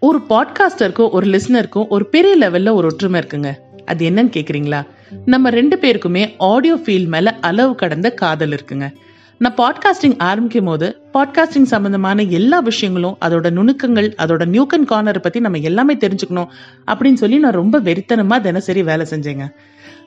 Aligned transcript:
ஒரு 0.00 0.20
பாட்காஸ்டருக்கும் 0.28 1.10
ஒரு 1.10 1.26
லிஸ்னருக்கும் 1.26 1.88
ஒரு 1.88 2.06
பெரிய 2.06 2.36
லெவல்ல 2.38 2.72
ஒரு 2.72 2.86
ஒற்றுமை 2.86 3.20
இருக்குங்க. 3.20 3.54
அது 3.84 4.10
என்னன்னு 4.10 4.32
கேக்குறீங்களா? 4.36 4.86
நம்ம 5.26 5.50
ரெண்டு 5.50 5.76
பேருக்குமே 5.76 6.34
ஆடியோ 6.38 6.76
ஃபீல்ட் 6.76 7.06
மேல 7.06 7.38
அளவு 7.40 7.74
கடந்த 7.74 8.10
காதல் 8.10 8.50
இருக்குங்க. 8.50 8.92
நான் 9.38 9.54
பாட்காஸ்டிங் 9.54 10.18
ஆரம்பிக்கும் 10.18 10.64
போது 10.64 11.00
பாட்காஸ்டிங் 11.14 11.62
சம்பந்தமான 11.62 12.22
எல்லா 12.22 12.58
விஷயங்களும் 12.58 13.16
அதோட 13.20 13.50
நுணுக்கங்கள் 13.50 14.12
அதோட 14.18 14.44
நியூக்கன் 14.46 14.84
கார்னர் 14.84 15.20
பத்தி 15.20 15.40
நம்ம 15.40 15.58
எல்லாமே 15.58 15.96
தெரிஞ்சுக்கணும் 15.96 16.46
அப்படின்னு 16.86 17.14
சொல்லி 17.14 17.38
நான் 17.38 17.52
ரொம்ப 17.52 17.80
வெறித்தனமா 17.80 18.40
தினசரி 18.40 18.82
வேலை 18.82 19.06
செஞ்சேங்க. 19.10 19.48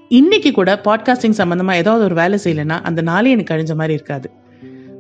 இன்னைக்கு 0.10 0.52
கூட 0.52 0.82
பாட்காஸ்டிங் 0.84 1.38
சம்பந்தமா 1.38 1.74
ஏதாவது 1.74 2.04
ஒரு 2.04 2.16
வேலை 2.16 2.40
செய்யலைன்னா 2.44 2.80
அந்த 2.82 3.02
நாளே 3.02 3.32
எனக்கு 3.32 3.54
கழிஞ்ச 3.54 3.74
மாதிரி 3.76 3.94
இருக்காது. 3.94 4.30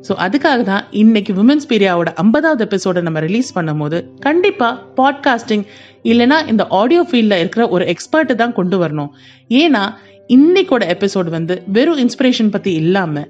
ஸோ 0.07 0.13
அதுக்காக 0.15 0.63
தான் 0.63 0.85
இன்னைக்கு 0.91 1.33
விமன்ஸ் 1.33 1.67
பீரியாவோட 1.69 2.13
ஐம்பதாவது 2.13 2.67
எபிசோட 2.67 3.01
நம்ம 3.01 3.19
ரிலீஸ் 3.19 3.49
பண்ணும்போது 3.57 3.97
கண்டிப்பாக 4.19 4.75
பாட்காஸ்டிங் 4.97 5.63
இல்லைனா 6.03 6.47
இந்த 6.47 6.67
ஆடியோ 6.67 7.03
ஃபீல்டில் 7.09 7.39
இருக்கிற 7.39 7.69
ஒரு 7.69 7.85
எக்ஸ்பர்ட்டு 7.85 8.35
தான் 8.35 8.53
கொண்டு 8.53 8.77
வரணும். 8.83 9.11
ஏன்னா 9.49 9.83
இன்னைக்கோட 10.27 10.83
எபிசோடு 10.95 11.29
வந்து 11.29 11.63
வெறும் 11.67 11.97
இன்ஸ்பிரேஷன் 11.97 12.49
பற்றி 12.49 12.73
இல்லாமல் 12.73 13.29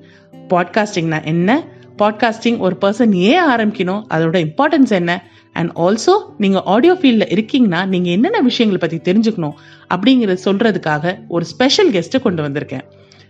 பாட்காஸ்டிங்னா 0.49 1.23
என்ன? 1.23 1.63
பாட்காஸ்டிங் 1.97 2.57
ஒரு 2.57 2.75
பர்சன் 2.81 3.11
ஏன் 3.11 3.47
ஆரம்பிக்கணும்? 3.49 4.02
அதோட 4.09 4.38
இம்பார்ட்டன்ஸ் 4.47 4.91
என்ன? 4.91 5.11
அண்ட் 5.53 5.71
ஆல்சோ 5.77 6.13
நீங்கள் 6.38 6.66
ஆடியோ 6.66 6.94
ஃபீல்டில் 6.94 7.31
இருக்கீங்கன்னா 7.35 7.81
நீங்கள் 7.85 8.11
என்னென்ன 8.11 8.41
விஷயங்களை 8.41 8.80
பற்றி 8.81 8.99
தெரிஞ்சுக்கணும் 9.11 9.55
அப்படிங்கிறத 9.94 10.39
சொல்கிறதுக்காக 10.45 11.16
ஒரு 11.27 11.45
ஸ்பெஷல் 11.45 11.91
கெஸ்ட்டை 11.91 12.21
கொண்டு 12.21 12.44
வந்திருக்கேன். 12.44 12.85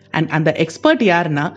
அண்ட் 0.09 0.30
அந்த 0.30 0.52
எக்ஸ்பர்ட் 0.66 1.03
யாருன்னா 1.14 1.48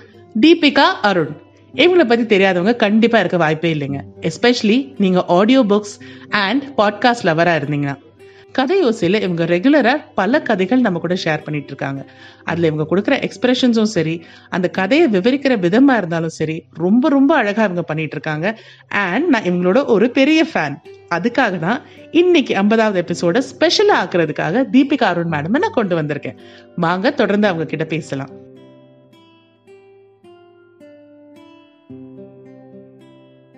தீபிகா 0.40 0.88
அருண். 1.02 1.34
இவங்களை 1.74 2.04
பத்தி 2.04 2.36
தெரியாதவங்க 2.36 2.76
கண்டிப்பா 2.76 3.18
இருக்க 3.18 3.36
வாய்ப்பே 3.36 3.74
இல்லைங்க. 3.74 4.00
எஸ்பெஷலி 4.20 4.94
நீங்க 4.98 5.24
ஆடியோ 5.26 5.64
புக்ஸ் 5.64 6.00
அண்ட் 6.28 6.62
பாட்காஸ்ட் 6.76 7.26
லவரா 7.26 7.54
இருந்தீங்கன்னா. 7.58 8.04
கதை 8.52 8.84
யோசையில 8.84 9.22
இவங்க 9.22 9.44
ரெகுலரா 9.44 10.04
பல 10.14 10.42
கதைகள் 10.42 10.80
நம்ம 10.80 10.98
கூட 10.98 11.14
ஷேர் 11.14 11.42
பண்ணிட்டு 11.42 11.66
இருக்காங்க. 11.66 12.06
அதுல 12.44 12.66
இவங்க 12.66 12.96
கொடுக்குற 12.96 13.24
எக்ஸ்பிரஷன்ஸும் 13.24 13.82
சரி 13.82 14.24
அந்த 14.48 14.68
கதையை 14.68 15.08
விவரிக்கிற 15.08 15.56
விதமா 15.56 15.96
இருந்தாலும் 15.96 16.28
சரி 16.28 16.64
ரொம்ப 16.74 17.08
ரொம்ப 17.08 17.34
அழகா 17.34 17.62
இவங்க 17.62 17.82
பண்ணிட்டு 17.82 18.12
இருக்காங்க. 18.12 18.58
அண்ட் 18.88 19.28
நான் 19.28 19.42
இவங்களோட 19.42 19.84
ஒரு 19.86 20.10
பெரிய 20.10 20.46
ஃபேன் 20.54 20.76
அதுக்காக 21.14 21.58
தான் 21.58 21.82
இன்னைக்கு 22.10 22.56
ஐம்பதாவது 22.56 23.04
எபிசோட 23.04 23.34
ஸ்பெஷலா 23.34 23.96
ஆக்குறதுக்காக 24.04 24.64
தீபிகா 24.72 25.04
அருண் 25.04 25.32
மேடம் 25.32 25.48
நான் 25.48 25.70
கொண்டு 25.72 26.02
வந்திருக்கேன். 26.02 26.36
வாங்க 26.76 27.10
தொடர்ந்து 27.10 27.46
அவங்க 27.46 27.66
கிட்ட 27.66 27.84
பேசலாம். 27.84 28.44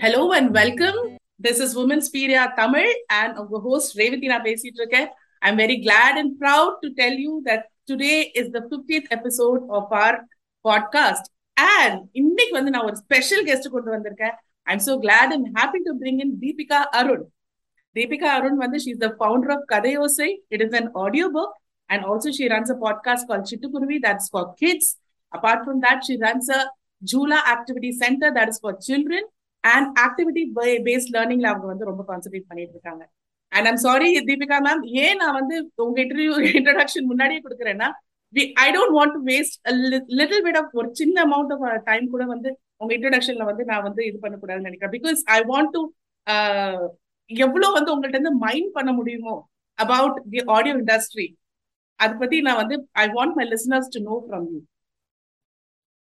Hello 0.03 0.21
and 0.37 0.51
welcome 0.59 0.99
this 1.45 1.61
is 1.65 1.73
women's 1.83 2.09
பீரியா 2.17 2.43
Tamil 2.59 2.91
and 3.19 3.37
உங்க 3.41 3.59
ஹோஸ்ட் 3.65 3.93
ரேவதி 4.01 4.27
நான் 4.33 4.45
பேசிட்டு 4.49 4.79
இருக்கேன் 4.83 5.09
I 5.43 5.49
am 5.51 5.59
very 5.63 5.77
glad 5.87 6.19
and 6.21 6.33
proud 6.43 6.77
to 6.83 6.89
tell 7.01 7.19
you 7.25 7.33
that 7.49 7.65
today 7.91 8.13
is 8.41 8.51
the 8.57 8.61
fiftieth 8.73 9.09
episode 9.17 9.63
of 9.79 9.93
our 10.03 10.17
podcast 10.65 11.29
and 11.57 11.99
இன்னைக்கு 12.21 12.55
வந்து 12.59 12.73
நான் 12.75 12.87
ஒரு 12.91 12.99
ஸ்பெஷல் 13.05 13.43
கெஸ்ட் 13.49 13.73
கொண்டு 13.75 13.91
வந்திருக்கேன். 13.97 14.35
I 14.67 14.75
am 14.77 14.85
so 14.89 14.95
glad 15.07 15.33
and 15.37 15.49
happy 15.59 15.81
to 15.89 15.95
bring 16.03 16.21
in 16.27 16.35
Deepika 16.45 16.81
Arun 17.01 17.25
Deepika 17.97 18.31
Arun 18.39 18.59
வந்து 18.65 18.81
she 18.85 18.91
is 18.95 19.03
the 19.07 19.11
founder 19.21 19.55
of 19.57 19.65
Kathaiyosai 19.75 20.31
it 20.55 20.65
is 20.67 20.77
an 20.81 20.91
audio 21.05 21.29
book 21.39 21.55
and 21.91 22.03
also 22.05 22.31
she 22.37 22.47
runs 22.53 22.71
a 22.73 22.79
podcast 22.83 23.23
called 23.29 23.45
Chittukuruvi 23.51 23.99
that's 23.99 24.27
for 24.29 24.43
kids. 24.63 24.87
Apart 25.33 25.61
from 25.67 25.79
that, 25.85 25.99
she 26.07 26.15
runs 26.25 26.49
a 26.57 26.59
Jula 27.03 27.39
Activity 27.53 27.93
Center 28.03 28.29
that 28.37 28.49
is 28.53 28.59
for 28.65 28.73
children. 28.87 29.23
And 29.75 29.87
activity 30.07 30.45
based 30.89 31.11
learning 31.17 31.43
அவங்க 31.51 31.67
வந்து 31.73 31.89
ரொம்ப 31.91 32.03
concentrate 32.11 32.51
பண்ணிட்டு 32.51 32.75
இருக்காங்க. 32.77 33.03
And 33.53 33.69
I'm 33.71 33.81
sorry 33.87 34.09
Deepika 34.29 34.59
ma'am 34.67 34.83
ஏன் 35.05 35.19
நான் 35.23 35.37
வந்து 35.41 35.57
உங்க 35.87 35.99
interview 36.05 36.33
introduction 36.59 37.11
முன்னாடியே 37.13 37.41
கொடுக்குறேன்னா 37.47 37.89
I 38.65 38.69
don't 38.77 38.95
want 38.99 39.15
to 39.17 39.21
waste 39.33 39.57
little 40.21 40.45
bit 40.47 40.59
of 40.61 40.73
ஒரு 40.81 40.89
சின்ன 41.01 41.17
அமௌண்ட் 41.27 41.53
ஆஃப் 41.57 41.85
டைம் 41.91 42.07
கூட 42.15 42.25
வந்து 42.35 42.51
உங்க 42.83 42.93
இன்ட்ரடக்ஷன்ல 42.97 43.45
வந்து 43.51 43.65
நான் 43.71 43.87
வந்து 43.89 44.03
இது 44.09 44.19
பண்ணக்கூடாதுன்னு 44.25 44.69
நினைக்கிறேன். 44.69 44.95
பிகாஸ் 44.97 45.21
ஐ 45.37 45.39
வாண்ட் 45.53 45.73
டு 45.77 45.83
எவ்வளவு 47.31 47.77
வந்து 47.77 47.93
உங்கள்ட்ட 47.95 48.19
இருந்து 48.19 48.35
மைண்ட் 48.47 48.71
பண்ண 48.77 48.91
முடியுமோ 48.99 49.37
அபவுட் 49.79 50.19
தி 50.35 50.41
ஆடியோ 50.57 50.75
இண்டஸ்ட்ரி 50.83 51.27
அதை 52.01 52.15
பத்தி 52.23 52.37
நான் 52.47 52.61
வந்து 52.63 52.77
I 53.03 53.07
want 53.17 53.37
my 53.39 53.47
listeners 53.55 53.91
to 53.95 54.01
know 54.11 54.17
from 54.27 54.47
you 54.53 54.61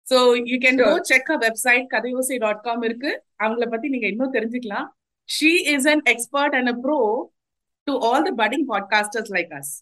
so 0.06 0.18
you 0.50 0.56
can 0.64 0.80
go 0.84 0.92
check 1.10 1.30
a 1.34 1.38
website 1.44 1.84
Kathaiyosai 1.94 2.36
dot 2.44 2.64
com 2.66 2.82
இருக்கு. 2.88 3.10
அவங்கள 3.41 3.67
பத்தி 3.73 3.87
நீங்க 3.95 4.07
இன்னும் 4.13 4.35
தெரிஞ்சுக்கலாம் 4.37 4.87
she 5.29 5.51
is 5.73 5.89
an 5.93 6.03
expert 6.13 6.55
and 6.59 6.71
a 6.73 6.75
pro 6.85 6.99
to 7.87 7.95
all 8.09 8.25
the 8.29 8.33
budding 8.41 8.65
podcasters 8.73 9.33
like 9.37 9.53
us 9.59 9.73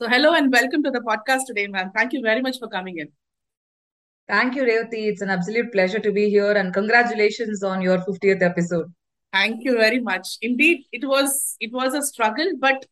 So 0.00 0.08
hello 0.08 0.28
and 0.32 0.50
welcome 0.50 0.82
to 0.84 0.90
the 0.90 1.00
podcast 1.00 1.44
today, 1.46 1.66
ma'am. 1.66 1.88
Thank 1.94 2.14
you 2.14 2.22
very 2.22 2.40
much 2.40 2.58
for 2.58 2.68
coming 2.68 2.96
in. 2.96 3.08
Thank 4.28 4.54
you, 4.54 4.62
Revati. 4.62 5.00
It's 5.08 5.20
an 5.20 5.28
absolute 5.28 5.70
pleasure 5.72 5.98
to 5.98 6.10
be 6.10 6.30
here 6.30 6.52
and 6.52 6.72
congratulations 6.72 7.62
on 7.62 7.82
your 7.82 7.98
50th 7.98 8.40
episode. 8.40 8.86
Thank 9.32 9.62
you 9.62 9.76
very 9.76 10.00
much. 10.00 10.26
Indeed, 10.40 10.86
it 10.90 11.04
was 11.04 11.56
it 11.60 11.70
was 11.72 11.92
a 11.92 12.02
struggle, 12.02 12.52
but 12.58 12.86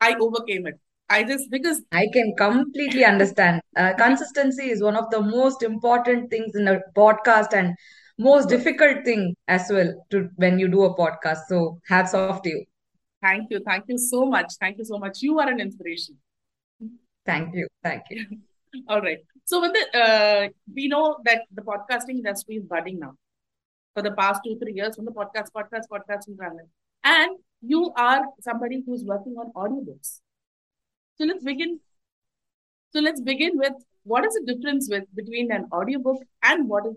I 0.00 0.14
overcame 0.20 0.68
it. 0.68 0.78
I 1.10 1.24
just 1.24 1.50
because 1.50 1.82
I 1.90 2.06
can 2.12 2.32
completely 2.36 3.04
understand. 3.04 3.60
Uh, 3.76 3.94
consistency 3.94 4.70
is 4.70 4.82
one 4.82 4.94
of 4.94 5.10
the 5.10 5.20
most 5.20 5.64
important 5.64 6.30
things 6.30 6.54
in 6.54 6.68
a 6.68 6.78
podcast 6.96 7.54
and 7.54 7.74
most 8.17 8.49
difficult 8.49 9.05
thing 9.05 9.35
as 9.47 9.67
well 9.69 9.93
to 10.11 10.29
when 10.35 10.59
you 10.59 10.67
do 10.67 10.83
a 10.83 10.95
podcast. 10.95 11.41
So 11.47 11.79
hats 11.87 12.13
off 12.13 12.41
to 12.43 12.49
you. 12.49 12.65
Thank 13.21 13.51
you. 13.51 13.61
Thank 13.65 13.85
you 13.87 13.97
so 13.97 14.25
much. 14.25 14.53
Thank 14.59 14.77
you 14.77 14.85
so 14.85 14.97
much. 14.97 15.21
You 15.21 15.39
are 15.39 15.49
an 15.49 15.59
inspiration. 15.59 16.17
Thank 17.25 17.53
you. 17.55 17.67
Thank 17.83 18.03
you. 18.09 18.25
All 18.87 19.01
right. 19.01 19.19
So 19.45 19.61
when 19.61 19.73
the 19.73 19.99
uh, 19.99 20.47
we 20.73 20.87
know 20.87 21.17
that 21.25 21.41
the 21.53 21.61
podcasting 21.61 22.17
industry 22.21 22.55
is 22.55 22.63
budding 22.63 22.99
now. 22.99 23.13
For 23.93 24.03
the 24.03 24.11
past 24.11 24.41
two, 24.45 24.59
three 24.59 24.73
years, 24.73 24.95
from 24.95 25.05
the 25.05 25.11
podcast, 25.11 25.47
podcast, 25.55 25.85
podcast, 25.91 26.25
and 27.03 27.37
you 27.61 27.91
are 27.97 28.25
somebody 28.41 28.83
who's 28.85 29.03
working 29.03 29.33
on 29.33 29.51
audiobooks. 29.53 30.19
So 31.17 31.25
let's 31.25 31.43
begin. 31.43 31.79
So 32.93 32.99
let's 32.99 33.21
begin 33.21 33.57
with 33.57 33.73
what 34.03 34.23
is 34.23 34.33
the 34.35 34.53
difference 34.53 34.87
with 34.89 35.03
between 35.15 35.51
an 35.51 35.67
audiobook 35.71 36.21
and 36.43 36.69
what 36.69 36.85
is 36.85 36.93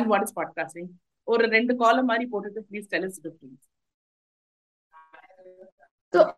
and 0.00 0.12
what 0.12 0.26
is 0.26 0.36
podcasting 0.38 0.90
ஒரு 1.28 1.44
ரெண்டு 1.48 1.72
காலம் 1.76 2.04
மாதிரி 2.04 2.24
போட்டுட்டு 2.32 2.62
please 2.70 2.88
tell 2.88 3.06
is 3.08 3.20
difference 3.22 3.66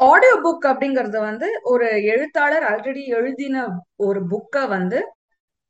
audio 0.04 0.34
book 0.42 0.66
அப்படிங்கறது 0.70 1.18
வந்து 1.20 1.48
ஒரு 1.62 1.86
எழுத்தாளர் 2.04 2.64
already 2.64 3.02
எழுதின 3.10 3.62
ஒரு 3.96 4.20
புக்கை 4.26 4.62
வந்து 4.68 4.98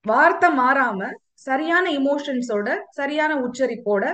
வார்த்தை 0.05 0.49
மாறாம 0.59 1.11
சரியான 1.41 1.85
இமோஷன்ஸோட 1.91 2.69
சரியான 2.91 3.33
உச்சரிப்போட 3.41 4.05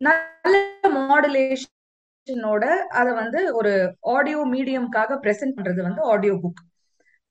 நல்ல 0.00 0.54
மாடுலேஷனோட 0.96 2.64
அதை 2.90 3.12
வந்து 3.14 3.40
ஒரு 3.54 3.72
ஆடியோ 4.10 4.40
மீடியம்காக 4.46 5.18
பிரசன்ட் 5.22 5.56
பண்றது 5.56 5.80
வந்து 5.82 6.02
ஆடியோ 6.06 6.34
புக் 6.42 6.62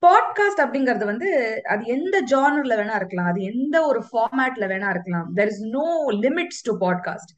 பாட்காஸ்ட் 0.03 0.61
அப்படிங்கிறது 0.63 1.05
வந்து 1.05 1.29
அது 1.71 1.83
எந்த 1.95 2.17
ஜானர்ல 2.31 2.73
வேணா 2.79 2.95
இருக்கலாம். 2.99 3.29
அது 3.31 3.39
எந்த 3.51 3.77
ஒரு 3.87 4.01
ஃபார்மேட்ல 4.09 4.67
வேணா 4.73 4.89
இருக்கலாம். 4.95 5.27
There 5.39 5.51
is 5.53 5.63
no 5.77 5.87
limits 6.25 6.63
to 6.67 6.73
podcast 6.85 7.33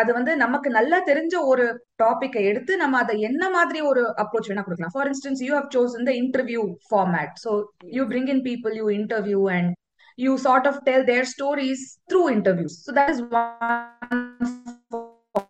அது 0.00 0.10
வந்து 0.12 0.32
நமக்கு 0.36 0.68
நல்லா 0.70 0.98
தெரிஞ்ச 1.08 1.34
ஒரு 1.52 1.64
டாபிக்கை 2.02 2.42
எடுத்து 2.50 2.72
நம்ம 2.76 2.98
அதை 2.98 3.14
என்ன 3.20 3.44
மாதிரி 3.50 3.80
ஒரு 3.90 4.02
அப்ரோச் 4.22 4.50
வேணா 4.50 4.64
கொடுக்கலாம். 4.64 4.94
For 4.96 5.08
instance 5.10 5.42
you 5.46 5.52
have 5.58 5.70
chosen 5.76 6.06
the 6.10 6.12
interview 6.22 6.62
format 6.90 7.34
so 7.44 7.52
you 7.98 8.04
bring 8.12 8.30
in 8.34 8.44
people 8.50 8.74
you 8.80 8.86
interview 8.98 9.40
and 9.56 9.72
you 10.18 10.32
sort 10.46 10.68
of 10.70 10.80
tell 10.88 11.06
their 11.12 11.28
stories 11.34 11.84
through 12.12 12.22
interviews 12.36 12.76
so 12.86 12.92
that 13.00 13.12
is 13.14 13.22
one 13.32 14.54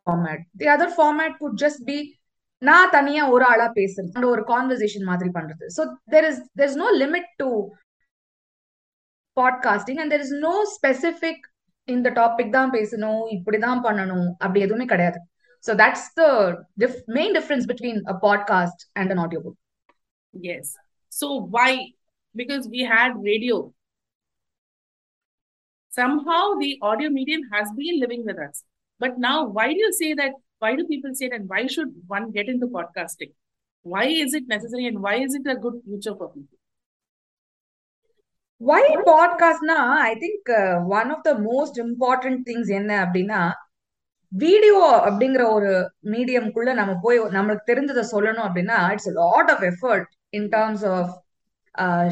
format 0.05 0.45
the 0.63 0.69
other 0.77 0.95
format 0.99 1.37
could 1.43 1.59
just 1.65 1.85
be 1.91 1.99
நான் 2.69 2.91
தனியா 2.91 3.23
ஒரு 3.35 3.45
ஆளா 3.45 3.67
பேசுறது 3.75 4.27
ஒரு 4.33 4.43
conversation 4.43 5.09
மாதிரி 5.11 5.31
பண்றது. 5.37 5.65
So 5.77 5.83
there 6.15 6.27
is 6.31 6.41
there 6.59 6.69
is 6.71 6.79
no 6.83 6.89
limit 7.03 7.31
to 7.43 7.49
podcasting 9.37 10.01
and 10.03 10.13
there 10.15 10.25
is 10.27 10.35
no 10.47 10.55
specific 10.77 11.45
இந்த 11.89 12.11
topic 12.11 12.51
தான் 12.51 12.73
பேசணும் 12.73 13.23
இப்படிதான் 13.37 13.81
பண்ணணும் 13.87 14.29
அப்படி 14.39 14.61
எதுவுமே 14.61 14.85
கிடையாது. 14.85 15.19
So 15.65 15.75
that's 15.83 16.09
the 16.21 16.23
main 17.19 17.35
difference 17.39 17.67
between 17.73 18.01
a 18.15 18.17
podcast 18.27 18.83
and 18.93 19.13
an 19.15 19.23
audio 19.25 19.43
book 19.47 19.59
yes 20.33 20.73
so 21.13 21.29
why 21.59 21.73
because 22.35 22.65
we 22.77 22.83
had 22.95 23.17
radio 23.31 23.59
somehow 25.93 26.45
the 26.61 26.69
audio 26.81 27.09
medium 27.17 27.43
has 27.55 27.67
been 27.79 27.97
living 28.03 28.23
with 28.29 28.39
us. 28.45 28.65
But 29.01 29.19
now, 29.19 29.35
why 29.57 29.67
do 29.73 29.81
you 29.85 29.93
say 29.93 30.15
that? 30.15 30.33
Why 30.63 30.73
do 30.77 30.85
people 30.87 31.13
say 31.13 31.27
it 31.27 31.33
and 31.33 31.49
why 31.49 31.63
should 31.67 31.91
one 32.09 32.27
get 32.31 32.49
into 32.49 32.67
podcasting? 32.69 33.33
Why 33.87 34.05
is 34.25 34.33
it 34.33 34.45
necessary 34.47 34.87
and 34.87 34.99
why 35.01 35.15
is 35.17 35.35
it 35.35 35.47
a 35.47 35.57
good 35.57 35.79
future 35.87 36.15
for 36.19 36.29
people? 36.35 36.59
Why 38.61 38.83
podcastனா 39.09 39.77
I 40.09 40.13
think 40.23 40.51
one 40.99 41.09
of 41.15 41.25
the 41.29 41.33
most 41.47 41.79
important 41.85 42.43
things 42.49 42.71
என்ன 42.79 42.91
அப்படின்னா 43.05 43.41
video 44.33 44.77
அப்படிங்கிற 45.09 45.45
ஒரு 45.57 45.73
மீடியம்குள்ள 46.13 46.71
நம்ம 46.81 46.93
போய் 47.05 47.19
நம்மளுக்கு 47.37 47.71
தெரிஞ்சதை 47.71 48.05
சொல்லணும் 48.13 48.47
அப்படின்னா 48.49 48.79
it's 48.93 49.11
lot 49.19 49.51
of 49.55 49.65
effort 49.71 50.07
in 50.39 50.49
terms 50.55 50.85
of 50.95 51.11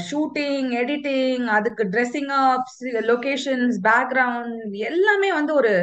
shooting 0.09 0.69
editing 0.83 1.47
அதுக்கு 1.57 1.85
ட்ரெஸ்ஸிங் 1.95 2.33
அப் 2.43 2.69
லொகேஷன்ஸ் 3.13 3.79
பேக்ரவுண்ட் 3.89 4.77
எல்லாமே 4.91 5.31
வந்து 5.39 5.55
ஒரு 5.61 5.75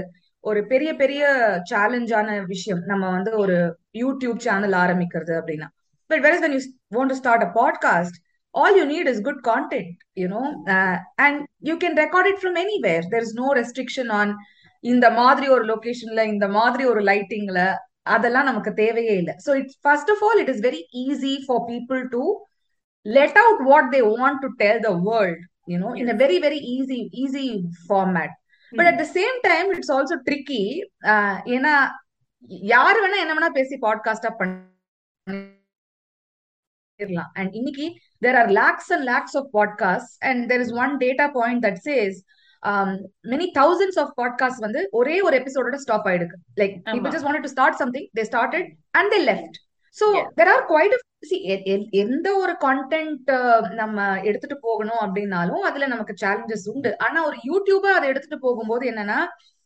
ஒரு 0.49 0.61
பெரிய 0.71 0.89
பெரிய 1.01 1.23
சேலஞ்சான 1.71 2.29
விஷயம். 2.45 2.81
நம்ம 2.91 3.05
வந்து 3.15 3.31
ஒரு 3.43 3.57
யூடியூப் 4.01 4.45
சேனல் 4.45 4.75
ஆரம்பிக்கிறது 4.83 5.33
அப்படின்னா. 5.39 5.67
But 6.09 6.23
where 6.25 6.35
is 6.35 6.43
when 6.45 6.55
you 6.55 6.61
want 6.95 7.11
to 7.11 7.19
start 7.21 7.45
a 7.47 7.51
podcast 7.59 8.17
all 8.55 8.75
you 8.79 8.85
need 8.91 9.07
is 9.11 9.17
good 9.25 9.39
content 9.47 9.89
you 10.19 10.27
know 10.31 10.45
uh, 10.73 10.95
and 11.23 11.35
you 11.67 11.75
can 11.81 11.93
record 12.01 12.25
it 12.29 12.37
from 12.43 12.55
anywhere. 12.61 13.01
There 13.11 13.23
is 13.25 13.33
no 13.39 13.47
restriction 13.59 14.07
on 14.19 14.29
இந்த 14.83 15.07
மாதிரி 15.19 15.47
ஒரு 15.55 15.63
லொகேஷன்ல 15.71 16.21
இந்த 16.33 16.45
மாதிரி 16.55 16.83
ஒரு 16.91 17.01
லைட்டிங்ல 17.09 17.61
அதெல்லாம் 18.15 18.47
நமக்கு 18.49 18.71
தேவையே 18.81 19.15
இல்லை. 19.21 19.33
So 19.45 19.51
it's 19.61 19.77
first 19.85 20.11
of 20.13 20.23
all 20.27 20.41
it 20.43 20.51
is 20.53 20.63
very 20.67 20.81
easy 21.03 21.33
for 21.45 21.63
people 21.69 22.01
to 22.15 22.23
let 23.05 23.39
out 23.43 23.63
what 23.69 23.89
they 23.95 24.01
want 24.15 24.41
to 24.45 24.49
tell 24.63 24.81
the 24.87 24.91
world 25.09 25.43
you know 25.73 25.91
in 26.01 26.11
a 26.13 26.17
very 26.23 26.39
very 26.45 26.61
easy 26.75 26.99
easy 27.23 27.45
format 27.87 28.35
but 28.71 28.85
at 28.85 28.97
the 28.97 29.07
same 29.17 29.37
time 29.41 29.73
it's 29.73 29.91
also 29.91 30.17
tricky 30.29 30.61
ஏன்னா 31.55 31.73
யாரு 32.73 32.99
வேணா 33.03 33.19
என்ன 33.23 33.33
வேணா 33.33 33.49
பேசி 33.49 33.77
பாட்காஸ்டா 33.77 34.31
பண்ண 34.35 34.55
and 37.33 37.55
இன்னைக்கு 37.55 37.85
there 38.21 38.37
are 38.41 38.47
lakhs 38.51 38.87
and 38.91 39.05
lakhs 39.05 39.35
of 39.35 39.45
podcasts 39.51 40.13
and 40.21 40.49
there 40.51 40.61
is 40.61 40.71
one 40.73 40.97
data 40.97 41.29
point 41.29 41.61
that 41.61 41.77
says 41.77 42.13
um, 42.63 42.89
many 43.23 43.47
thousands 43.53 43.97
of 43.97 44.07
podcasts 44.21 44.59
வந்து 44.59 44.89
ஒரே 44.91 45.21
ஒரு 45.21 45.35
எபிசோடோட 45.41 45.75
stop 45.75 46.07
ஆயிடுக்கு 46.07 46.37
like 46.61 46.75
people 46.87 47.11
just 47.11 47.27
wanted 47.29 47.43
to 47.47 47.51
start 47.55 47.75
something 47.75 48.05
they 48.19 48.25
started 48.31 48.65
and 48.93 49.07
they 49.13 49.21
left 49.31 49.55
so 49.97 50.07
Yeah. 50.15 50.25
there 50.39 50.49
are 50.53 50.63
quite 50.65 50.93
a 50.97 50.99
see 50.99 51.03
எ- 51.03 51.03
எ- 51.03 51.06
எந்த 51.89 52.35
ஒரு 52.35 52.51
content 52.51 53.29
நம்ம 53.73 54.21
எடுத்துட்டு 54.21 54.57
போகணும் 54.61 54.99
அப்படின்னாலும் 55.01 55.59
அதுல 55.59 55.87
நமக்கு 55.87 56.15
சேலஞ்சஸ் 56.21 56.69
உண்டு. 56.73 56.97
ஆனா 56.97 57.25
ஒரு 57.25 57.37
யூடியூபர் 57.43 57.91
அதை 57.91 58.09
எடுத்துட்டு 58.09 58.39
போகும்போது 58.39 58.91
என்னன்னா 58.91 59.17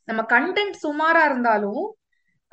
நம்ம 0.04 0.22
கண்டென்ட் 0.22 0.74
சுமாரா 0.84 1.26
இருந்தாலும் 1.26 1.96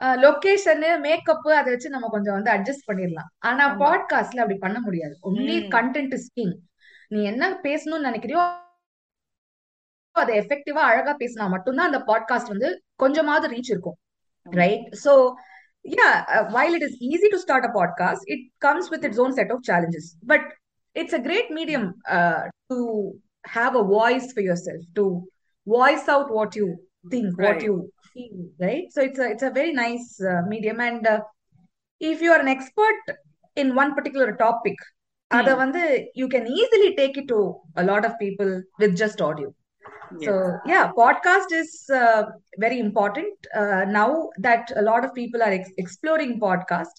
லொகேஷனு 0.03 1.01
மேக்கப் 1.01 1.49
அதை 1.49 1.73
வச்சு 1.73 1.91
நம்ம 1.91 2.09
கொஞ்சம் 2.09 2.43
வந்து 2.43 2.53
அட்ஜஸ்ட் 2.53 2.91
பண்ணிடலாம் 2.91 3.31
ஆனா. 3.39 3.75
பாட்காஸ்ட்ல 3.79 4.43
அப்படி 4.43 4.55
பண்ண 4.55 4.81
முடியாது. 4.81 5.19
ஒன்லி. 5.23 5.57
கண்டென்ட் 5.69 6.13
இஸ் 6.13 6.31
கிங் 6.33 6.57
நீ 7.09 7.25
என்ன 7.25 7.61
பேசணும்னு 7.63 8.09
நினைக்கிறியோ 8.09 8.67
அதை 10.13 10.39
எஃபெக்டிவா 10.39 10.85
அழகா 10.91 11.17
பேசினா 11.17 11.49
மட்டும்தான் 11.49 11.93
அந்த 11.93 11.99
பாட்காஸ்ட் 12.13 12.49
வந்து 12.49 12.83
கொஞ்சமாவது 12.97 13.55
ரீச் 13.55 13.71
இருக்கும். 13.75 13.99
right? 14.51 14.93
So 14.93 15.35
yeah, 15.97 16.25
uh, 16.29 16.45
while 16.51 16.73
it 16.75 16.83
is 16.83 16.97
easy 17.01 17.29
to 17.31 17.39
start 17.39 17.65
a 17.65 17.69
podcast, 17.69 18.19
it 18.27 18.51
comes 18.61 18.91
with 18.91 19.05
its 19.05 19.19
own 19.19 19.33
set 19.33 19.51
of 19.51 19.63
challenges. 19.63 20.17
But 20.23 20.41
it's 20.95 21.13
a 21.13 21.19
great 21.19 21.51
medium 21.51 21.95
uh, 22.09 22.43
to 22.71 23.15
have 23.45 23.75
a 23.77 23.83
voice 23.83 24.33
for 24.33 24.41
yourself, 24.41 24.83
to 24.97 25.25
voice 25.67 26.09
out 26.09 26.31
what 26.31 26.55
you 26.57 26.77
think, 27.11 27.39
right. 27.39 27.55
what 27.55 27.63
you 27.63 27.91
feel, 28.13 28.49
right? 28.61 28.85
So 28.91 29.03
it's 29.03 29.19
a 29.19 29.31
it's 29.31 29.43
a 29.43 29.51
very 29.51 29.73
nice 29.73 30.21
uh, 30.21 30.43
medium. 30.47 30.81
And 30.81 31.07
uh, 31.07 31.21
if 32.01 32.21
you 32.21 32.33
are 32.33 32.41
an 32.41 32.49
expert 32.49 33.17
in 33.57 33.75
one 33.75 33.95
particular 33.95 34.35
topic, 34.37 34.77
other 35.31 35.57
mm. 35.57 36.05
you 36.15 36.29
can 36.29 36.47
easily 36.47 36.95
take 36.97 37.17
it 37.17 37.29
to 37.29 37.61
a 37.77 37.85
lot 37.85 38.05
of 38.05 38.19
people 38.19 38.63
with 38.79 38.97
just 38.97 39.21
audio. 39.21 39.55
so 40.22 40.58
yeah, 40.66 40.92
podcast 40.98 41.52
is 41.52 41.90
uh, 41.94 42.24
very 42.58 42.80
important 42.80 43.34
uh, 43.56 43.86
now 43.86 44.30
that 44.38 44.72
a 44.76 44.82
lot 44.82 45.04
of 45.06 45.14
people 45.14 45.42
are 45.42 45.52
ex- 45.52 45.72
exploring 45.78 46.40
podcast. 46.40 46.96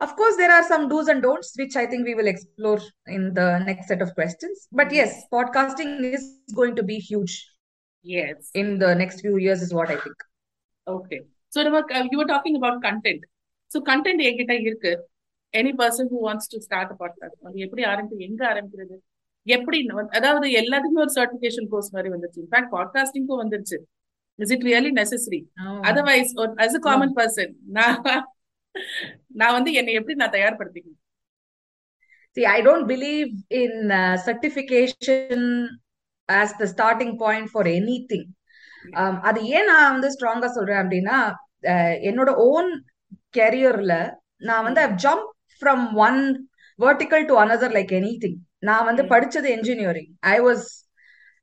Of 0.00 0.16
course, 0.16 0.36
there 0.36 0.50
are 0.50 0.64
some 0.64 0.88
do's 0.88 1.08
and 1.08 1.22
don'ts 1.22 1.54
which 1.56 1.76
I 1.76 1.86
think 1.86 2.04
we 2.04 2.14
will 2.14 2.26
explore 2.26 2.80
in 3.06 3.34
the 3.34 3.58
next 3.60 3.88
set 3.88 4.02
of 4.02 4.14
questions. 4.14 4.68
But 4.72 4.92
yes, 4.92 5.24
podcasting 5.32 6.02
is 6.12 6.24
going 6.54 6.76
to 6.76 6.82
be 6.82 6.98
huge 6.98 7.34
yes 8.04 8.50
in 8.54 8.78
the 8.78 8.94
next 8.94 9.20
few 9.20 9.36
years, 9.36 9.62
is 9.62 9.72
what 9.72 9.90
I 9.90 9.96
think. 10.04 10.16
okay 10.86 11.18
so 11.48 11.62
நம்ம 11.62 11.80
you 12.12 12.18
were 12.20 12.30
talking 12.32 12.56
about 12.60 12.76
content 12.86 13.20
so 13.68 13.80
content 13.90 14.20
என்கிட்ட 14.28 14.54
இருக்கு 14.60 14.92
any 15.54 15.72
person 15.80 16.08
who 16.12 16.20
wants 16.28 16.46
to 16.52 16.58
start 16.66 16.88
a 16.94 16.98
podcast 17.02 17.36
அது 17.46 17.56
எப்படி 17.66 17.82
ஆரம்பி 17.92 18.16
எங்க 18.28 18.42
ஆரம்பிக்கிறது 18.52 18.96
எப்படி 19.47 19.85
அதாவது 20.09 20.49
எல்லாத்துக்குமே 20.49 21.03
ஒரு 21.03 21.11
சர்டிபிகேஷன் 21.15 21.67
கோர்ஸ் 21.67 21.93
மாதிரி 21.93 22.13
வந்துருச்சு. 22.13 22.43
இன்ஃபேக்ட் 22.43 22.71
பாட்காஸ்டிங்க்கும் 22.71 23.41
வந்துருச்சு. 23.43 23.77
Is 24.35 24.51
it 24.51 24.63
really 24.63 24.91
necessary. 24.99 25.41
Otherwise 25.63 26.55
as 26.55 26.75
a 26.75 26.79
common 26.79 27.13
person 27.13 27.53
நான் 27.67 28.01
நான் 29.27 29.53
வந்து 29.53 29.73
என்னை 29.73 29.93
எப்படி 29.93 30.17
நான் 30.17 30.29
தயார்படுத்திக்கணும்? 30.29 30.97
See, 32.35 32.43
I 32.43 32.61
don't 32.61 32.85
believe 32.85 33.29
in 33.49 33.71
uh, 33.71 34.17
certification 34.25 35.67
as 36.25 36.49
the 36.59 36.65
starting 36.65 37.15
point 37.17 37.47
for 37.47 37.65
anything. 37.67 38.25
Um, 38.91 39.19
அது 39.21 39.43
ஏன் 39.43 39.65
நான் 39.65 39.91
வந்து 39.91 40.07
ஸ்ட்ராங்கா 40.07 40.45
சொல்றேன் 40.45 40.77
அப்படின்னா 40.77 41.33
என்னோட 42.09 42.33
ஓன் 42.33 42.85
கெரியர்ல 43.37 44.13
நான் 44.37 44.63
வந்து 44.63 44.81
jump 44.81 45.29
from 45.59 45.93
one 45.93 46.49
vertical 46.79 47.25
to 47.25 47.39
another 47.39 47.69
like 47.71 47.93
anything 48.25 48.46
நான் 48.63 48.87
வந்து 48.89 49.03
Mm. 49.03 49.11
படிச்சது 49.13 49.49
engineering 49.57 50.09
ஐ 50.35 50.37
was 50.47 50.65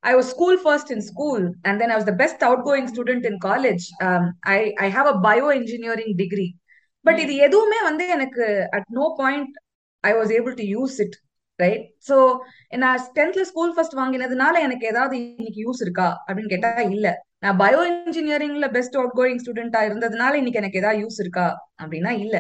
I 0.03 0.15
was 0.15 0.27
school 0.33 0.55
first 0.65 0.89
in 0.95 1.01
school, 1.03 1.43
and 1.67 1.75
then 1.81 1.91
I 1.93 1.97
was 1.99 2.05
the 2.05 2.17
best 2.23 2.41
outgoing 2.43 2.87
student 2.89 3.23
in 3.25 3.37
college. 3.41 3.85
Um, 4.07 4.25
I 4.55 4.59
I 4.85 4.89
have 4.97 5.07
a 5.07 5.17
bioengineering 5.29 6.11
degree, 6.23 6.51
but 7.05 7.15
Mm. 7.15 7.23
இது 7.25 7.35
எதுவுமே 7.47 7.79
வந்து 7.89 8.07
எனக்கு 8.17 8.47
at 8.79 8.87
no 8.99 9.07
point 9.21 9.49
I 10.05 10.13
was 10.21 10.31
able 10.39 10.55
to 10.61 10.67
use 10.81 10.97
it, 11.05 11.15
right? 11.59 11.83
So 12.09 12.17
நான் 12.83 13.07
டென்த்ல 13.19 13.45
school 13.51 13.73
first 13.77 13.97
வாங்கினதுனால 14.01 14.55
எனக்கு 14.67 14.87
ஏதாவது 14.93 15.17
இன்னைக்கு 15.21 15.61
யூஸ் 15.67 15.81
இருக்கா 15.87 16.09
அப்படின்னு 16.27 16.53
கேட்டா 16.55 16.73
இல்ல 16.97 17.09
நான் 17.45 17.59
பயோ 17.63 17.81
இன்ஜினியரிங்ல 17.93 18.69
பெஸ்ட் 18.77 18.99
அவுட் 19.01 19.17
கோயிங் 19.21 19.41
ஸ்டூடெண்டா 19.45 19.81
இருந்ததுனால 19.89 20.35
இன்னைக்கு 20.43 20.61
எனக்கு 20.63 20.81
ஏதாவது 20.83 21.01
யூஸ் 21.05 21.19
இருக்கா 21.25 21.47
அப்படின்னா 21.83 22.13
இல்ல 22.25 22.37